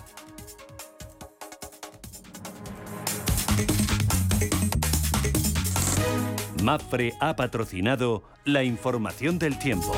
MAPFRE 6.62 7.14
ha 7.20 7.34
patrocinado 7.34 8.22
la 8.44 8.62
información 8.62 9.38
del 9.38 9.58
tiempo. 9.58 9.92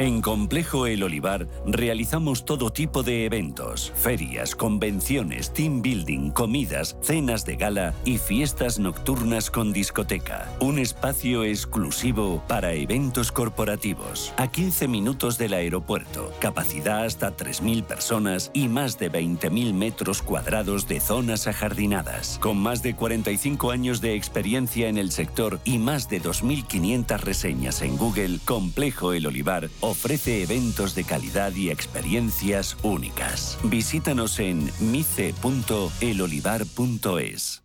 En 0.00 0.22
Complejo 0.22 0.86
El 0.86 1.02
Olivar 1.02 1.46
realizamos 1.66 2.46
todo 2.46 2.72
tipo 2.72 3.02
de 3.02 3.26
eventos, 3.26 3.92
ferias, 3.94 4.56
convenciones, 4.56 5.52
team 5.52 5.82
building, 5.82 6.30
comidas, 6.30 6.96
cenas 7.02 7.44
de 7.44 7.56
gala 7.56 7.92
y 8.06 8.16
fiestas 8.16 8.78
nocturnas 8.78 9.50
con 9.50 9.74
discoteca. 9.74 10.50
Un 10.58 10.78
espacio 10.78 11.44
exclusivo 11.44 12.42
para 12.48 12.72
eventos 12.72 13.30
corporativos. 13.30 14.32
A 14.38 14.48
15 14.48 14.88
minutos 14.88 15.36
del 15.36 15.52
aeropuerto, 15.52 16.32
capacidad 16.40 17.04
hasta 17.04 17.36
3.000 17.36 17.82
personas 17.84 18.50
y 18.54 18.68
más 18.68 18.98
de 18.98 19.12
20.000 19.12 19.74
metros 19.74 20.22
cuadrados 20.22 20.88
de 20.88 21.00
zonas 21.00 21.46
ajardinadas. 21.46 22.38
Con 22.40 22.56
más 22.56 22.82
de 22.82 22.96
45 22.96 23.70
años 23.70 24.00
de 24.00 24.14
experiencia 24.14 24.88
en 24.88 24.96
el 24.96 25.12
sector 25.12 25.60
y 25.66 25.76
más 25.76 26.08
de 26.08 26.22
2.500 26.22 27.20
reseñas 27.20 27.82
en 27.82 27.98
Google, 27.98 28.38
Complejo 28.46 29.12
El 29.12 29.26
Olivar 29.26 29.68
ofrece 29.90 30.42
eventos 30.42 30.94
de 30.94 31.04
calidad 31.04 31.54
y 31.54 31.70
experiencias 31.70 32.76
únicas. 32.82 33.58
Visítanos 33.64 34.38
en 34.38 34.70
mice.elolivar.es. 34.80 37.62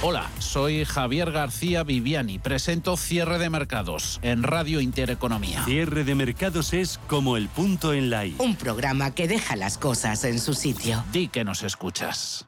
Hola, 0.00 0.30
soy 0.38 0.84
Javier 0.84 1.32
García 1.32 1.82
Viviani. 1.82 2.38
Presento 2.38 2.96
Cierre 2.96 3.38
de 3.38 3.50
Mercados 3.50 4.20
en 4.22 4.44
Radio 4.44 4.80
Intereconomía. 4.80 5.64
Cierre 5.64 6.04
de 6.04 6.14
Mercados 6.14 6.72
es 6.72 7.00
como 7.08 7.36
el 7.36 7.48
punto 7.48 7.92
en 7.92 8.10
la 8.10 8.24
I. 8.24 8.36
Un 8.38 8.54
programa 8.54 9.12
que 9.14 9.26
deja 9.26 9.56
las 9.56 9.76
cosas 9.76 10.22
en 10.24 10.38
su 10.38 10.54
sitio. 10.54 11.04
Di 11.12 11.26
que 11.26 11.42
nos 11.42 11.64
escuchas. 11.64 12.47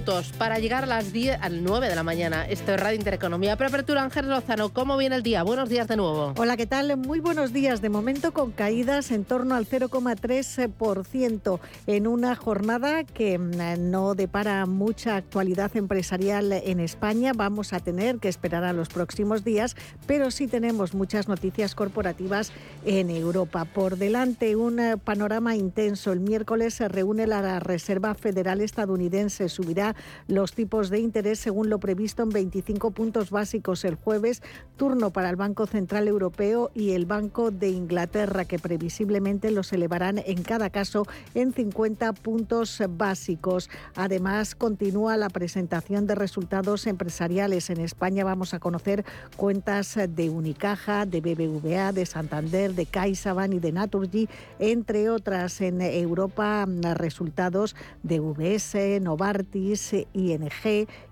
Minutos 0.00 0.32
para 0.38 0.58
llegar 0.58 0.84
a 0.84 0.86
las 0.86 1.12
10, 1.12 1.38
al 1.42 1.62
9 1.62 1.90
de 1.90 1.94
la 1.94 2.02
mañana. 2.02 2.46
Esto 2.46 2.72
es 2.72 2.80
Radio 2.80 2.96
Intereconomía. 2.96 3.56
Preapertura 3.56 4.02
Ángel 4.02 4.30
Lozano, 4.30 4.72
¿cómo 4.72 4.96
viene 4.96 5.16
el 5.16 5.22
día? 5.22 5.42
Buenos 5.42 5.68
días 5.68 5.88
de 5.88 5.96
nuevo. 5.96 6.32
Hola, 6.38 6.56
¿qué 6.56 6.66
tal? 6.66 6.96
Muy 6.96 7.20
buenos 7.20 7.52
días. 7.52 7.82
De 7.82 7.90
momento 7.90 8.32
con 8.32 8.50
caídas 8.50 9.10
en 9.10 9.24
torno 9.24 9.56
al 9.56 9.66
0,3% 9.66 11.60
en 11.86 12.06
una 12.06 12.34
jornada 12.34 13.04
que 13.04 13.38
mm, 13.38 13.90
no 13.90 14.14
depara 14.14 14.64
mucha 14.64 15.16
actualidad 15.16 15.76
empresarial 15.76 16.50
en 16.52 16.80
España. 16.80 17.32
Vamos 17.36 17.74
a 17.74 17.80
tener 17.80 18.20
que 18.20 18.28
esperar 18.28 18.64
a 18.64 18.72
los 18.72 18.88
próximos 18.88 19.44
días, 19.44 19.76
pero 20.06 20.30
sí 20.30 20.46
tenemos 20.46 20.94
muchas 20.94 21.28
noticias 21.28 21.74
corporativas 21.74 22.52
en 22.86 23.10
Europa. 23.10 23.66
Por 23.66 23.98
delante, 23.98 24.56
un 24.56 24.80
eh, 24.80 24.96
panorama 24.96 25.56
intenso. 25.56 26.12
El 26.12 26.20
miércoles 26.20 26.72
se 26.72 26.88
reúne 26.88 27.26
la 27.26 27.60
Reserva 27.60 28.14
Federal 28.14 28.62
Estadounidense 28.62 29.50
subirá 29.50 29.89
los 30.28 30.52
tipos 30.52 30.90
de 30.90 31.00
interés 31.00 31.38
según 31.38 31.70
lo 31.70 31.78
previsto 31.78 32.22
en 32.22 32.30
25 32.30 32.90
puntos 32.90 33.30
básicos 33.30 33.84
el 33.84 33.94
jueves, 33.94 34.42
turno 34.76 35.10
para 35.10 35.30
el 35.30 35.36
Banco 35.36 35.66
Central 35.66 36.08
Europeo 36.08 36.70
y 36.74 36.92
el 36.92 37.06
Banco 37.06 37.50
de 37.50 37.68
Inglaterra, 37.68 38.44
que 38.44 38.58
previsiblemente 38.58 39.50
los 39.50 39.72
elevarán 39.72 40.22
en 40.24 40.42
cada 40.42 40.70
caso 40.70 41.06
en 41.34 41.52
50 41.52 42.12
puntos 42.14 42.82
básicos. 42.90 43.70
Además, 43.94 44.54
continúa 44.54 45.16
la 45.16 45.28
presentación 45.28 46.06
de 46.06 46.14
resultados 46.14 46.86
empresariales. 46.86 47.70
En 47.70 47.80
España 47.80 48.24
vamos 48.24 48.54
a 48.54 48.58
conocer 48.60 49.04
cuentas 49.36 49.98
de 50.08 50.30
Unicaja, 50.30 51.06
de 51.06 51.20
BBVA, 51.20 51.92
de 51.92 52.06
Santander, 52.06 52.74
de 52.74 52.86
CaixaBank 52.86 53.54
y 53.54 53.58
de 53.58 53.72
Naturgy, 53.72 54.28
entre 54.58 55.10
otras. 55.10 55.60
En 55.60 55.80
Europa, 55.80 56.66
resultados 56.94 57.76
de 58.02 58.20
VS, 58.20 59.00
Novartis, 59.00 59.79
ING, 60.12 60.50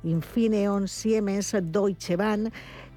Infineon, 0.05 0.87
Siemens, 0.87 1.55
Deutsche 1.63 2.17
Bahn. 2.17 2.51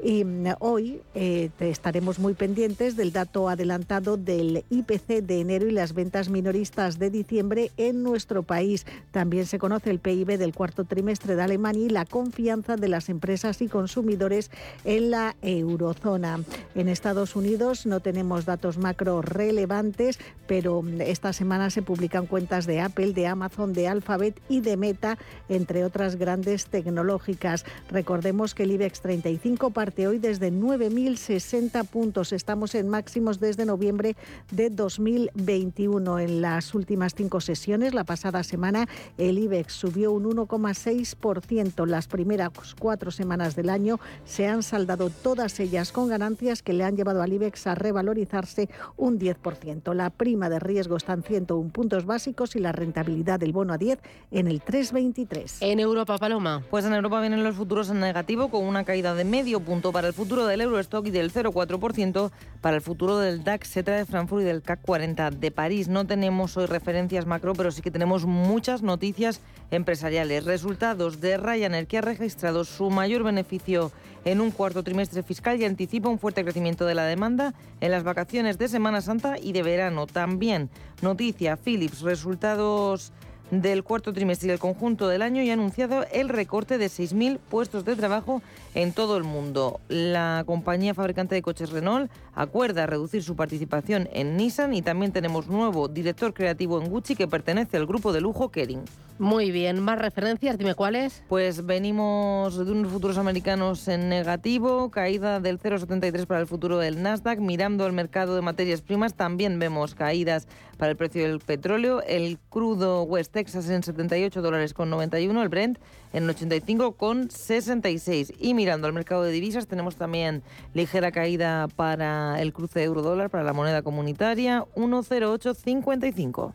Y 0.04 0.24
mm, 0.26 0.56
hoy 0.60 1.02
eh, 1.14 1.50
estaremos 1.60 2.18
muy 2.18 2.34
pendientes 2.34 2.96
del 2.96 3.12
dato 3.12 3.50
adelantado 3.50 4.18
del 4.18 4.64
IPC 4.70 5.22
de 5.22 5.42
enero 5.42 5.68
y 5.68 5.72
las 5.72 5.94
ventas 5.94 6.30
minoristas 6.30 6.98
de 6.98 7.12
diciembre 7.12 7.72
en 7.78 8.02
nuestro 8.02 8.42
país. 8.42 8.86
También 9.12 9.46
se 9.46 9.60
conoce 9.60 9.92
el 9.92 10.00
PIB 10.00 10.38
del 10.38 10.54
cuarto 10.54 10.86
trimestre 10.86 11.36
de 11.36 11.44
Alemania 11.44 11.86
y 11.86 11.90
la 11.90 12.06
confianza 12.06 12.78
de 12.78 12.88
las 12.88 13.10
empresas 13.10 13.62
y 13.62 13.68
consumidores 13.68 14.50
en 14.86 15.12
la 15.12 15.36
eurozona. 15.42 16.40
En 16.74 16.90
Estados 16.90 17.36
Unidos 17.36 17.86
no 17.86 18.00
tenemos 18.00 18.46
datos 18.46 18.78
macro 18.80 19.22
relevantes, 19.22 20.20
pero 20.48 20.82
mm, 20.82 21.02
esta 21.02 21.32
semana 21.32 21.70
se 21.70 21.84
publican 21.84 22.26
cuentas 22.26 22.66
de 22.66 22.82
Apple, 22.82 23.14
de 23.14 23.28
Amazon, 23.28 23.74
de 23.74 23.88
Alphabet 23.88 24.42
y 24.50 24.62
de 24.62 24.78
Meta, 24.78 25.20
entre 25.48 25.86
otras 25.86 26.16
grandes 26.16 26.66
tecnológicas. 26.66 27.66
Recordemos 27.92 28.56
que 28.56 28.64
el 28.64 28.72
IBEX 28.72 29.02
35 29.02 29.70
hoy 30.00 30.20
desde 30.20 30.52
9.060 30.52 31.86
puntos. 31.86 32.32
Estamos 32.32 32.74
en 32.76 32.88
máximos 32.88 33.40
desde 33.40 33.66
noviembre 33.66 34.16
de 34.52 34.70
2021. 34.70 36.20
En 36.20 36.42
las 36.42 36.74
últimas 36.74 37.14
cinco 37.14 37.42
sesiones, 37.42 37.94
la 37.94 38.06
pasada 38.06 38.44
semana, 38.44 38.88
el 39.18 39.38
IBEX 39.38 39.74
subió 39.74 40.14
un 40.14 40.24
1,6%. 40.24 41.86
Las 41.86 42.08
primeras 42.08 42.52
cuatro 42.80 43.12
semanas 43.12 43.56
del 43.56 43.70
año 43.70 44.00
se 44.24 44.48
han 44.48 44.64
saldado 44.64 45.10
todas 45.10 45.60
ellas 45.60 45.92
con 45.92 46.08
ganancias 46.08 46.64
que 46.64 46.74
le 46.74 46.86
han 46.86 46.96
llevado 46.96 47.22
al 47.22 47.34
IBEX 47.34 47.68
a 47.68 47.76
revalorizarse 47.76 48.70
un 48.96 49.20
10%. 49.20 49.94
La 49.94 50.10
prima 50.10 50.50
de 50.50 50.60
riesgo 50.60 50.96
está 50.96 51.14
en 51.14 51.24
101 51.24 51.70
puntos 51.72 52.06
básicos 52.06 52.56
y 52.56 52.60
la 52.60 52.72
rentabilidad 52.72 53.40
del 53.40 53.52
bono 53.52 53.74
a 53.74 53.78
10 53.78 54.00
en 54.32 54.48
el 54.48 54.64
3,23. 54.64 55.58
En 55.60 55.80
Europa, 55.80 56.18
Paloma. 56.18 56.64
Pues 56.70 56.86
en 56.86 56.94
Europa 56.94 57.20
vienen 57.20 57.44
los 57.44 57.56
futuros 57.56 57.90
en 57.90 58.00
negativo 58.00 58.50
con 58.50 58.64
una 58.64 58.86
caída 58.86 59.14
de 59.16 59.26
medio 59.26 59.60
punto 59.60 59.81
para 59.82 60.08
el 60.08 60.14
futuro 60.14 60.46
del 60.46 60.62
Eurostock 60.62 61.08
y 61.08 61.10
del 61.10 61.34
0,4% 61.34 62.30
para 62.62 62.76
el 62.76 62.82
futuro 62.84 63.18
del 63.18 63.44
DAX 63.44 63.68
Z 63.70 63.92
de 63.92 64.06
Frankfurt 64.06 64.44
y 64.44 64.46
del 64.46 64.62
CAC 64.62 64.82
40 64.84 65.32
de 65.32 65.50
París. 65.50 65.88
No 65.88 66.06
tenemos 66.06 66.56
hoy 66.58 66.68
referencias 66.68 67.26
macro, 67.26 67.54
pero 67.54 67.72
sí 67.72 67.82
que 67.82 67.90
tenemos 67.90 68.26
muchas 68.26 68.84
noticias 68.84 69.42
empresariales. 69.72 70.46
Resultados 70.46 71.20
de 71.20 71.38
Ryanair, 71.38 71.88
que 71.88 71.98
ha 71.98 72.02
registrado 72.02 72.64
su 72.64 72.92
mayor 72.92 73.24
beneficio 73.24 73.92
en 74.24 74.40
un 74.40 74.52
cuarto 74.52 74.84
trimestre 74.84 75.24
fiscal 75.24 75.60
y 75.60 75.66
anticipa 75.66 76.10
un 76.10 76.20
fuerte 76.20 76.44
crecimiento 76.44 76.86
de 76.86 76.94
la 76.94 77.06
demanda 77.06 77.56
en 77.80 77.90
las 77.90 78.04
vacaciones 78.04 78.60
de 78.60 78.68
Semana 78.68 79.02
Santa 79.02 79.40
y 79.40 79.52
de 79.52 79.64
verano. 79.64 80.06
También 80.06 80.70
noticia 81.02 81.58
Philips, 81.58 82.02
resultados 82.02 83.12
del 83.52 83.84
cuarto 83.84 84.14
trimestre 84.14 84.48
y 84.48 84.52
el 84.52 84.60
conjunto 84.60 85.08
del 85.08 85.22
año 85.22 85.44
y 85.44 85.50
ha 85.50 85.54
anunciado 85.54 86.06
el 86.12 86.30
recorte 86.30 86.78
de 86.78 86.88
6.000 86.88 87.38
puestos 87.38 87.86
de 87.86 87.96
trabajo 87.96 88.42
en 88.74 88.94
todo 88.94 89.18
el 89.18 89.24
mundo. 89.24 89.80
La 89.90 90.44
compañía 90.46 90.94
fabricante 90.94 91.36
de 91.36 91.42
coches 91.42 91.70
Renault 91.70 92.10
acuerda 92.34 92.88
reducir 92.88 93.24
su 93.24 93.36
participación 93.36 94.10
en 94.14 94.38
Nissan 94.38 94.74
y 94.74 94.82
también 94.82 95.12
tenemos 95.12 95.48
nuevo 95.48 95.90
director 95.90 96.34
creativo 96.34 96.82
en 96.82 96.90
Gucci 96.90 97.16
que 97.16 97.28
pertenece 97.28 97.78
al 97.78 97.86
grupo 97.86 98.14
de 98.14 98.22
lujo 98.22 98.50
Kering. 98.50 98.84
Muy 99.20 99.52
bien, 99.52 99.80
más 99.80 100.00
referencias, 100.00 100.58
dime 100.58 100.74
cuáles. 100.74 101.24
Pues 101.30 101.64
venimos 101.64 102.58
de 102.58 102.72
unos 102.72 102.92
futuros 102.92 103.20
americanos 103.20 103.88
en 103.88 104.10
negativo, 104.10 104.90
caída 104.90 105.40
del 105.40 105.60
0,73 105.60 106.26
para 106.26 106.40
el 106.40 106.48
futuro 106.48 106.80
del 106.80 107.04
Nasdaq. 107.04 107.38
Mirando 107.38 107.86
el 107.86 107.94
mercado 107.94 108.34
de 108.34 108.42
materias 108.42 108.82
primas, 108.82 109.14
también 109.14 109.60
vemos 109.60 109.94
caídas 109.94 110.48
para 110.78 110.90
el 110.90 110.98
precio 110.98 111.22
del 111.22 111.40
petróleo. 111.40 112.02
El 112.02 112.40
crudo 112.50 113.04
West 113.04 113.38
Texas 113.42 113.72
en 113.72 113.82
78 113.82 114.40
dólares 114.40 114.76
con 114.76 114.92
91, 114.92 115.42
el 115.42 115.50
Brent 115.50 115.80
en 116.14 116.30
85 116.30 116.92
con 116.92 117.32
66. 117.32 118.34
Y 118.40 118.54
mirando 118.54 118.86
al 118.86 118.94
mercado 118.94 119.24
de 119.24 119.32
divisas, 119.32 119.66
tenemos 119.66 119.96
también 119.96 120.44
ligera 120.76 121.12
caída 121.12 121.68
para 121.76 122.40
el 122.40 122.54
cruce 122.54 122.84
euro-dólar, 122.84 123.32
para 123.32 123.44
la 123.44 123.54
moneda 123.54 123.82
comunitaria, 123.82 124.64
1,0855. 124.76 126.54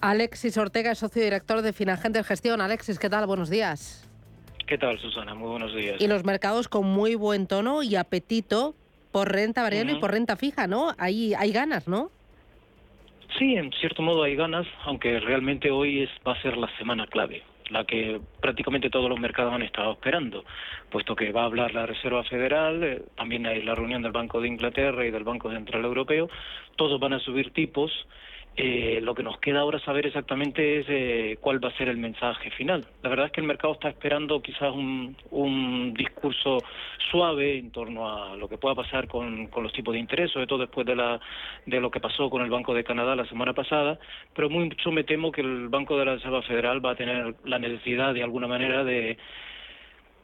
Alexis 0.00 0.56
Ortega, 0.58 0.94
socio 0.94 1.24
director 1.24 1.60
de 1.60 1.72
Finagente 1.72 2.22
Gestión. 2.22 2.60
Alexis, 2.60 3.00
¿qué 3.00 3.10
tal? 3.10 3.26
Buenos 3.26 3.50
días. 3.50 4.08
¿Qué 4.68 4.78
tal, 4.78 4.96
Susana? 5.00 5.34
Muy 5.34 5.48
buenos 5.48 5.74
días. 5.74 6.00
Y 6.00 6.06
los 6.06 6.22
mercados 6.22 6.68
con 6.68 6.86
muy 6.86 7.16
buen 7.16 7.48
tono 7.48 7.82
y 7.82 7.96
apetito 7.96 8.76
por 9.10 9.32
renta 9.32 9.64
variable 9.64 9.94
y 9.94 9.98
por 9.98 10.12
renta 10.12 10.36
fija, 10.36 10.68
¿no? 10.68 10.94
Ahí 10.98 11.34
hay 11.34 11.50
ganas, 11.50 11.88
¿no? 11.88 12.12
Sí, 13.38 13.54
en 13.54 13.72
cierto 13.72 14.02
modo 14.02 14.22
hay 14.22 14.36
ganas, 14.36 14.66
aunque 14.84 15.20
realmente 15.20 15.70
hoy 15.70 16.02
es, 16.02 16.10
va 16.26 16.32
a 16.32 16.42
ser 16.42 16.56
la 16.56 16.68
semana 16.78 17.06
clave, 17.06 17.42
la 17.70 17.84
que 17.84 18.20
prácticamente 18.40 18.90
todos 18.90 19.08
los 19.08 19.20
mercados 19.20 19.52
han 19.52 19.62
estado 19.62 19.92
esperando, 19.92 20.44
puesto 20.90 21.14
que 21.14 21.32
va 21.32 21.42
a 21.42 21.46
hablar 21.46 21.72
la 21.72 21.86
Reserva 21.86 22.24
Federal, 22.24 22.82
eh, 22.82 23.02
también 23.16 23.46
hay 23.46 23.62
la 23.62 23.74
reunión 23.74 24.02
del 24.02 24.12
Banco 24.12 24.40
de 24.40 24.48
Inglaterra 24.48 25.06
y 25.06 25.10
del 25.10 25.24
Banco 25.24 25.50
Central 25.50 25.84
Europeo, 25.84 26.28
todos 26.76 26.98
van 26.98 27.12
a 27.12 27.20
subir 27.20 27.52
tipos 27.52 27.90
eh, 28.56 29.00
lo 29.02 29.14
que 29.14 29.22
nos 29.22 29.38
queda 29.38 29.60
ahora 29.60 29.78
saber 29.80 30.06
exactamente 30.06 30.80
es 30.80 30.86
eh, 30.88 31.38
cuál 31.40 31.64
va 31.64 31.68
a 31.68 31.76
ser 31.76 31.88
el 31.88 31.96
mensaje 31.96 32.50
final. 32.50 32.84
La 33.02 33.08
verdad 33.08 33.26
es 33.26 33.32
que 33.32 33.40
el 33.40 33.46
mercado 33.46 33.74
está 33.74 33.88
esperando 33.88 34.42
quizás 34.42 34.72
un, 34.74 35.16
un 35.30 35.94
discurso 35.94 36.58
suave 37.10 37.58
en 37.58 37.70
torno 37.70 38.08
a 38.08 38.36
lo 38.36 38.48
que 38.48 38.58
pueda 38.58 38.74
pasar 38.74 39.08
con, 39.08 39.48
los 39.62 39.72
tipos 39.72 39.94
de 39.94 40.00
interés, 40.00 40.30
sobre 40.30 40.46
todo 40.46 40.58
después 40.58 40.86
de, 40.86 40.96
la, 40.96 41.20
de 41.66 41.80
lo 41.80 41.90
que 41.90 42.00
pasó 42.00 42.28
con 42.28 42.42
el 42.42 42.50
Banco 42.50 42.74
de 42.74 42.84
Canadá 42.84 43.14
la 43.16 43.26
semana 43.26 43.52
pasada, 43.52 43.98
pero 44.34 44.50
mucho 44.50 44.90
me 44.90 45.04
temo 45.04 45.32
que 45.32 45.40
el 45.40 45.68
Banco 45.68 45.98
de 45.98 46.04
la 46.04 46.14
Reserva 46.16 46.42
Federal 46.42 46.84
va 46.84 46.92
a 46.92 46.96
tener 46.96 47.36
la 47.44 47.58
necesidad 47.58 48.14
de 48.14 48.22
alguna 48.22 48.46
manera 48.46 48.84
de, 48.84 49.16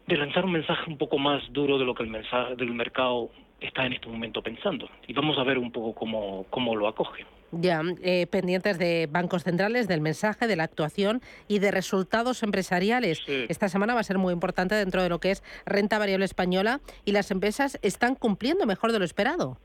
de 0.07 0.17
lanzar 0.17 0.45
un 0.45 0.53
mensaje 0.53 0.91
un 0.91 0.99
poco 0.99 1.19
más 1.19 1.43
duro 1.53 1.79
de 1.79 1.85
lo 1.85 1.95
que 1.95 2.03
el 2.03 2.11
mensaje 2.11 2.57
del 2.57 2.73
mercado 2.73 3.31
está 3.61 3.87
en 3.87 3.95
este 3.95 4.09
momento 4.09 4.43
pensando. 4.43 4.89
Y 5.07 5.13
vamos 5.13 5.39
a 5.39 5.45
ver 5.45 5.59
un 5.59 5.73
poco 5.73 5.95
cómo, 5.95 6.47
cómo 6.51 6.77
lo 6.77 6.89
acoge. 6.89 7.25
Ya, 7.53 7.81
eh, 8.03 8.27
pendientes 8.27 8.79
de 8.79 9.09
bancos 9.11 9.45
centrales, 9.45 9.87
del 9.89 10.01
mensaje, 10.01 10.47
de 10.47 10.57
la 10.57 10.65
actuación 10.65 11.21
y 11.49 11.61
de 11.61 11.71
resultados 11.71 12.43
empresariales. 12.43 13.23
Esta 13.27 13.69
semana 13.69 13.95
va 13.95 14.01
a 14.01 14.05
ser 14.05 14.19
muy 14.19 14.33
importante 14.33 14.75
dentro 14.75 15.03
de 15.03 15.09
lo 15.09 15.21
que 15.21 15.31
es 15.31 15.43
renta 15.65 15.99
variable 15.99 16.25
española 16.25 16.81
y 17.05 17.13
las 17.13 17.31
empresas 17.31 17.79
están 17.83 18.15
cumpliendo 18.15 18.67
mejor 18.67 18.93
de 18.93 18.99
lo 18.99 19.05
esperado. 19.05 19.59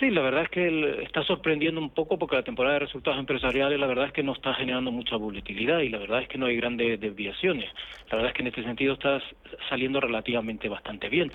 Sí, 0.00 0.10
la 0.10 0.22
verdad 0.22 0.42
es 0.44 0.48
que 0.48 1.02
está 1.02 1.22
sorprendiendo 1.22 1.80
un 1.80 1.90
poco 1.90 2.18
porque 2.18 2.36
la 2.36 2.42
temporada 2.42 2.74
de 2.74 2.80
resultados 2.80 3.20
empresariales 3.20 3.78
la 3.78 3.86
verdad 3.86 4.06
es 4.06 4.12
que 4.12 4.22
no 4.22 4.32
está 4.32 4.54
generando 4.54 4.90
mucha 4.90 5.16
volatilidad 5.16 5.80
y 5.80 5.90
la 5.90 5.98
verdad 5.98 6.22
es 6.22 6.28
que 6.28 6.38
no 6.38 6.46
hay 6.46 6.56
grandes 6.56 6.98
desviaciones. 6.98 7.70
La 8.10 8.16
verdad 8.16 8.30
es 8.30 8.34
que 8.34 8.42
en 8.42 8.48
este 8.48 8.64
sentido 8.64 8.94
está 8.94 9.20
saliendo 9.68 10.00
relativamente 10.00 10.68
bastante 10.68 11.08
bien 11.08 11.30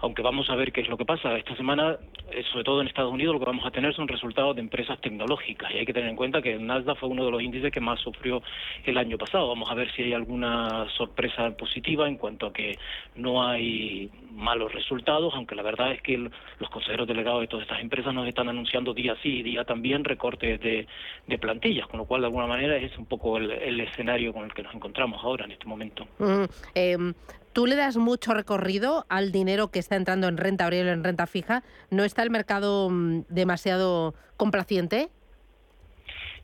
aunque 0.00 0.22
vamos 0.22 0.48
a 0.50 0.54
ver 0.56 0.72
qué 0.72 0.82
es 0.82 0.88
lo 0.88 0.96
que 0.96 1.04
pasa. 1.04 1.36
Esta 1.36 1.56
semana, 1.56 1.98
eh, 2.30 2.42
sobre 2.52 2.64
todo 2.64 2.80
en 2.80 2.88
Estados 2.88 3.12
Unidos, 3.12 3.34
lo 3.34 3.40
que 3.40 3.46
vamos 3.46 3.66
a 3.66 3.70
tener 3.70 3.94
son 3.94 4.08
resultados 4.08 4.54
de 4.56 4.62
empresas 4.62 5.00
tecnológicas 5.00 5.70
y 5.72 5.78
hay 5.78 5.86
que 5.86 5.92
tener 5.92 6.10
en 6.10 6.16
cuenta 6.16 6.42
que 6.42 6.54
el 6.54 6.66
fue 6.96 7.08
uno 7.08 7.24
de 7.24 7.30
los 7.30 7.42
índices 7.42 7.72
que 7.72 7.80
más 7.80 8.00
sufrió 8.00 8.42
el 8.84 8.98
año 8.98 9.16
pasado. 9.18 9.48
Vamos 9.48 9.70
a 9.70 9.74
ver 9.74 9.90
si 9.92 10.02
hay 10.02 10.12
alguna 10.12 10.86
sorpresa 10.96 11.50
positiva 11.56 12.08
en 12.08 12.16
cuanto 12.16 12.46
a 12.46 12.52
que 12.52 12.78
no 13.14 13.42
hay 13.42 14.10
malos 14.30 14.72
resultados, 14.72 15.32
aunque 15.34 15.54
la 15.54 15.62
verdad 15.62 15.92
es 15.92 16.02
que 16.02 16.18
los 16.18 16.70
consejeros 16.70 17.08
delegados 17.08 17.40
de 17.40 17.48
todas 17.48 17.64
estas 17.64 17.80
empresas 17.80 18.12
nos 18.12 18.28
están 18.28 18.48
anunciando 18.48 18.92
día 18.92 19.16
sí 19.22 19.38
y 19.38 19.42
día 19.42 19.64
también 19.64 20.04
recortes 20.04 20.60
de, 20.60 20.86
plantillas, 21.38 21.86
con 21.88 21.98
lo 21.98 22.06
cual 22.06 22.22
de 22.22 22.26
alguna 22.28 22.46
manera 22.46 22.76
es 22.76 22.96
un 22.98 23.06
poco 23.06 23.36
el, 23.38 23.80
escenario 23.80 24.32
con 24.32 24.44
el 24.44 24.54
que 24.54 24.62
nos 24.62 24.74
encontramos 24.74 25.22
ahora 25.22 25.44
en 25.44 25.52
este 25.52 25.66
momento. 25.66 26.06
¿Tú 27.56 27.64
le 27.64 27.74
das 27.74 27.96
mucho 27.96 28.34
recorrido 28.34 29.06
al 29.08 29.32
dinero 29.32 29.70
que 29.70 29.78
está 29.78 29.96
entrando 29.96 30.28
en 30.28 30.36
renta 30.36 30.64
variable, 30.64 30.92
en 30.92 31.02
renta 31.02 31.26
fija? 31.26 31.62
¿No 31.88 32.04
está 32.04 32.22
el 32.22 32.28
mercado 32.28 32.90
mm, 32.90 33.22
demasiado 33.30 34.14
complaciente? 34.36 35.08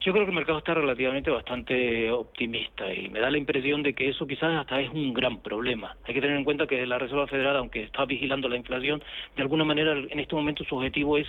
Yo 0.04 0.12
creo 0.12 0.24
que 0.24 0.30
el 0.30 0.36
mercado 0.36 0.58
está 0.58 0.74
relativamente 0.74 1.30
bastante 1.30 2.10
optimista 2.10 2.92
y 2.92 3.08
me 3.08 3.20
da 3.20 3.30
la 3.30 3.38
impresión 3.38 3.84
de 3.84 3.94
que 3.94 4.08
eso 4.08 4.26
quizás 4.26 4.52
hasta 4.58 4.80
es 4.80 4.90
un 4.90 5.14
gran 5.14 5.40
problema. 5.40 5.96
Hay 6.04 6.14
que 6.14 6.20
tener 6.20 6.36
en 6.36 6.42
cuenta 6.42 6.66
que 6.66 6.84
la 6.84 6.98
Reserva 6.98 7.28
Federal, 7.28 7.56
aunque 7.56 7.84
está 7.84 8.04
vigilando 8.04 8.48
la 8.48 8.56
inflación, 8.56 9.00
de 9.36 9.42
alguna 9.42 9.64
manera 9.64 9.92
en 9.92 10.18
este 10.18 10.34
momento 10.34 10.64
su 10.64 10.74
objetivo 10.74 11.18
es 11.18 11.28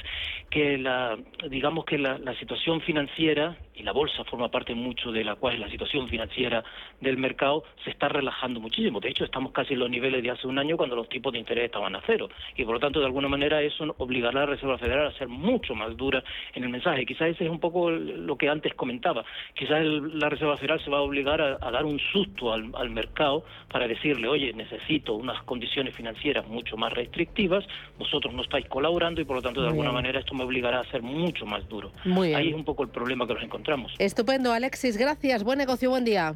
que 0.49 0.79
la, 0.79 1.15
digamos 1.51 1.85
que 1.85 1.99
la, 1.99 2.17
situación 2.39 2.81
financiera 2.81 3.55
y 3.75 3.83
la 3.83 3.91
bolsa 3.91 4.23
forma 4.23 4.49
parte 4.49 4.73
mucho 4.73 5.11
de 5.11 5.23
la 5.23 5.35
cual 5.35 5.53
es 5.53 5.59
la 5.59 5.69
situación 5.69 6.09
financiera 6.09 6.63
del 6.99 7.17
mercado 7.17 7.63
se 7.83 7.91
está 7.91 8.09
relajando 8.09 8.59
muchísimo. 8.59 8.99
De 8.99 9.09
hecho, 9.09 9.23
estamos 9.23 9.51
casi 9.51 9.73
en 9.73 9.81
los 9.81 9.89
niveles 9.89 10.23
de 10.23 10.31
hace 10.31 10.47
un 10.47 10.57
año 10.57 10.77
cuando 10.77 10.95
los 10.95 11.07
tipos 11.09 11.31
de 11.31 11.37
interés 11.37 11.65
estaban 11.65 11.95
a 11.95 12.01
cero 12.07 12.27
y 12.55 12.63
por 12.63 12.73
lo 12.73 12.79
tanto 12.79 12.99
de 12.99 13.05
alguna 13.05 13.27
manera 13.27 13.61
eso 13.61 13.93
obligará 13.99 14.41
a 14.41 14.45
la 14.45 14.51
Reserva 14.53 14.79
Federal 14.79 15.07
a 15.07 15.11
ser 15.11 15.27
mucho 15.27 15.75
más 15.75 15.95
dura 15.95 16.23
en 16.55 16.63
el 16.63 16.69
mensaje. 16.69 17.05
Quizás 17.05 17.29
ese 17.29 17.45
es 17.45 17.51
un 17.51 17.59
poco 17.59 17.91
lo 17.91 18.35
que 18.35 18.49
antes 18.49 18.62
comentaba. 18.71 19.25
Quizás 19.53 19.83
la 19.83 20.29
Reserva 20.29 20.55
Federal 20.57 20.83
se 20.83 20.89
va 20.89 20.99
a 20.99 21.01
obligar 21.01 21.41
a, 21.41 21.71
dar 21.71 21.85
un 21.85 21.99
susto 21.99 22.53
al, 22.53 22.89
mercado 22.89 23.43
para 23.71 23.87
decirle, 23.87 24.27
oye, 24.27 24.53
necesito 24.53 25.13
unas 25.15 25.41
condiciones 25.43 25.95
financieras 25.95 26.47
mucho 26.47 26.77
más 26.77 26.93
restrictivas, 26.93 27.65
vosotros 27.97 28.33
no 28.33 28.43
estáis 28.43 28.67
colaborando 28.67 29.19
y 29.19 29.25
por 29.25 29.37
lo 29.37 29.41
tanto 29.41 29.61
de 29.61 29.67
alguna 29.67 29.91
manera 29.91 30.19
esto 30.19 30.33
me 30.35 30.43
obligará 30.43 30.79
a 30.79 30.85
ser 30.85 31.01
mucho 31.01 31.45
más 31.45 31.67
duro. 31.67 31.91
Ahí 32.35 32.49
es 32.49 32.55
un 32.55 32.63
poco 32.63 32.83
el 32.83 32.89
problema 32.89 33.27
que 33.27 33.33
nos 33.33 33.43
encontramos. 33.43 33.93
Estupendo, 33.99 34.53
Alexis, 34.53 34.97
gracias. 34.97 35.43
Buen 35.43 35.57
negocio, 35.57 35.89
buen 35.89 36.05
día. 36.05 36.35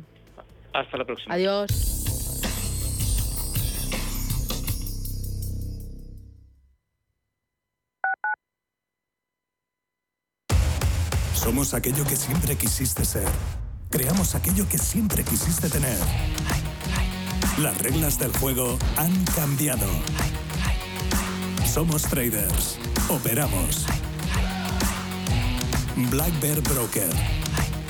Hasta 0.74 0.98
la 0.98 1.06
próxima. 1.06 1.34
Adiós. 1.34 2.07
Somos 11.48 11.74
aquello 11.74 12.04
que 12.04 12.18
siempre 12.18 12.58
quisiste 12.58 13.06
ser. 13.06 13.30
Creamos 13.90 14.36
aquello 14.36 14.68
que 14.68 14.78
siempre 14.78 15.24
quisiste 15.24 15.70
tener. 15.70 15.98
Las 17.62 17.78
reglas 17.78 18.20
del 18.20 18.34
juego 18.34 18.78
han 18.98 19.24
cambiado. 19.28 19.88
Somos 21.66 22.02
traders. 22.02 22.78
Operamos. 23.08 23.86
Black 26.12 26.38
Bear 26.42 26.60
Broker. 26.64 27.10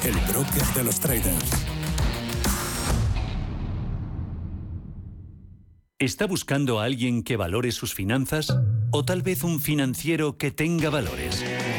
El 0.04 0.14
broker 0.32 0.66
de 0.76 0.84
los 0.84 1.00
traders. 1.00 1.50
¿Está 5.98 6.28
buscando 6.28 6.80
a 6.80 6.84
alguien 6.84 7.24
que 7.24 7.38
valore 7.38 7.72
sus 7.72 7.96
finanzas? 7.96 8.56
¿O 8.92 9.04
tal 9.04 9.24
vez 9.24 9.44
un 9.44 9.60
financiero 9.60 10.38
que 10.38 10.52
tenga 10.52 10.92
valores? 10.92 11.44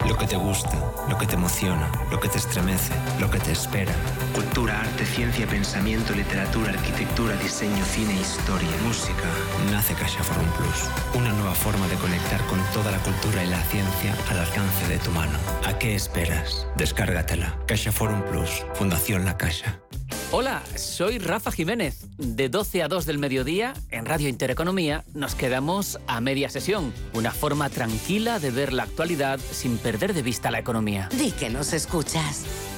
Lo 0.00 0.18
que 0.18 0.26
te 0.26 0.36
gusta, 0.36 0.76
lo 1.08 1.16
que 1.16 1.26
te 1.26 1.34
emociona, 1.34 1.90
lo 2.10 2.20
que 2.20 2.28
te 2.28 2.38
estremece, 2.38 2.92
lo 3.20 3.30
que 3.30 3.38
te 3.38 3.52
espera. 3.52 3.92
Cultura, 4.34 4.80
arte, 4.80 5.06
ciencia, 5.06 5.46
pensamiento, 5.46 6.12
literatura, 6.12 6.72
arquitectura, 6.72 7.36
diseño, 7.36 7.82
cine, 7.84 8.20
historia, 8.20 8.68
música. 8.84 9.24
Nace 9.70 9.94
Caixa 9.94 10.22
Forum 10.22 10.50
Plus. 10.58 10.90
Una 11.14 11.32
nueva 11.32 11.54
forma 11.54 11.88
de 11.88 11.96
conectar 11.96 12.44
con 12.46 12.60
toda 12.74 12.90
la 12.90 12.98
cultura 12.98 13.44
y 13.44 13.48
la 13.48 13.62
ciencia 13.62 14.14
al 14.30 14.40
alcance 14.40 14.88
de 14.88 14.98
tu 14.98 15.10
mano. 15.10 15.38
¿A 15.64 15.78
qué 15.78 15.94
esperas? 15.94 16.66
Descárgatela. 16.76 17.56
Caixa 17.66 17.92
Forum 17.92 18.22
Plus. 18.30 18.64
Fundación 18.74 19.24
La 19.24 19.38
Caixa. 19.38 19.80
Hola, 20.36 20.62
soy 20.74 21.18
Rafa 21.18 21.52
Jiménez. 21.52 22.06
De 22.18 22.48
12 22.48 22.82
a 22.82 22.88
2 22.88 23.06
del 23.06 23.18
mediodía, 23.18 23.72
en 23.90 24.04
Radio 24.04 24.28
Intereconomía, 24.28 25.04
nos 25.14 25.36
quedamos 25.36 26.00
a 26.08 26.20
media 26.20 26.48
sesión. 26.48 26.92
Una 27.12 27.30
forma 27.30 27.70
tranquila 27.70 28.40
de 28.40 28.50
ver 28.50 28.72
la 28.72 28.82
actualidad 28.82 29.38
sin 29.38 29.78
perder 29.84 30.14
de 30.14 30.22
vista 30.22 30.50
la 30.50 30.58
economía. 30.58 31.10
Di 31.12 31.30
que 31.30 31.50
nos 31.50 31.74
escuchas. 31.74 32.73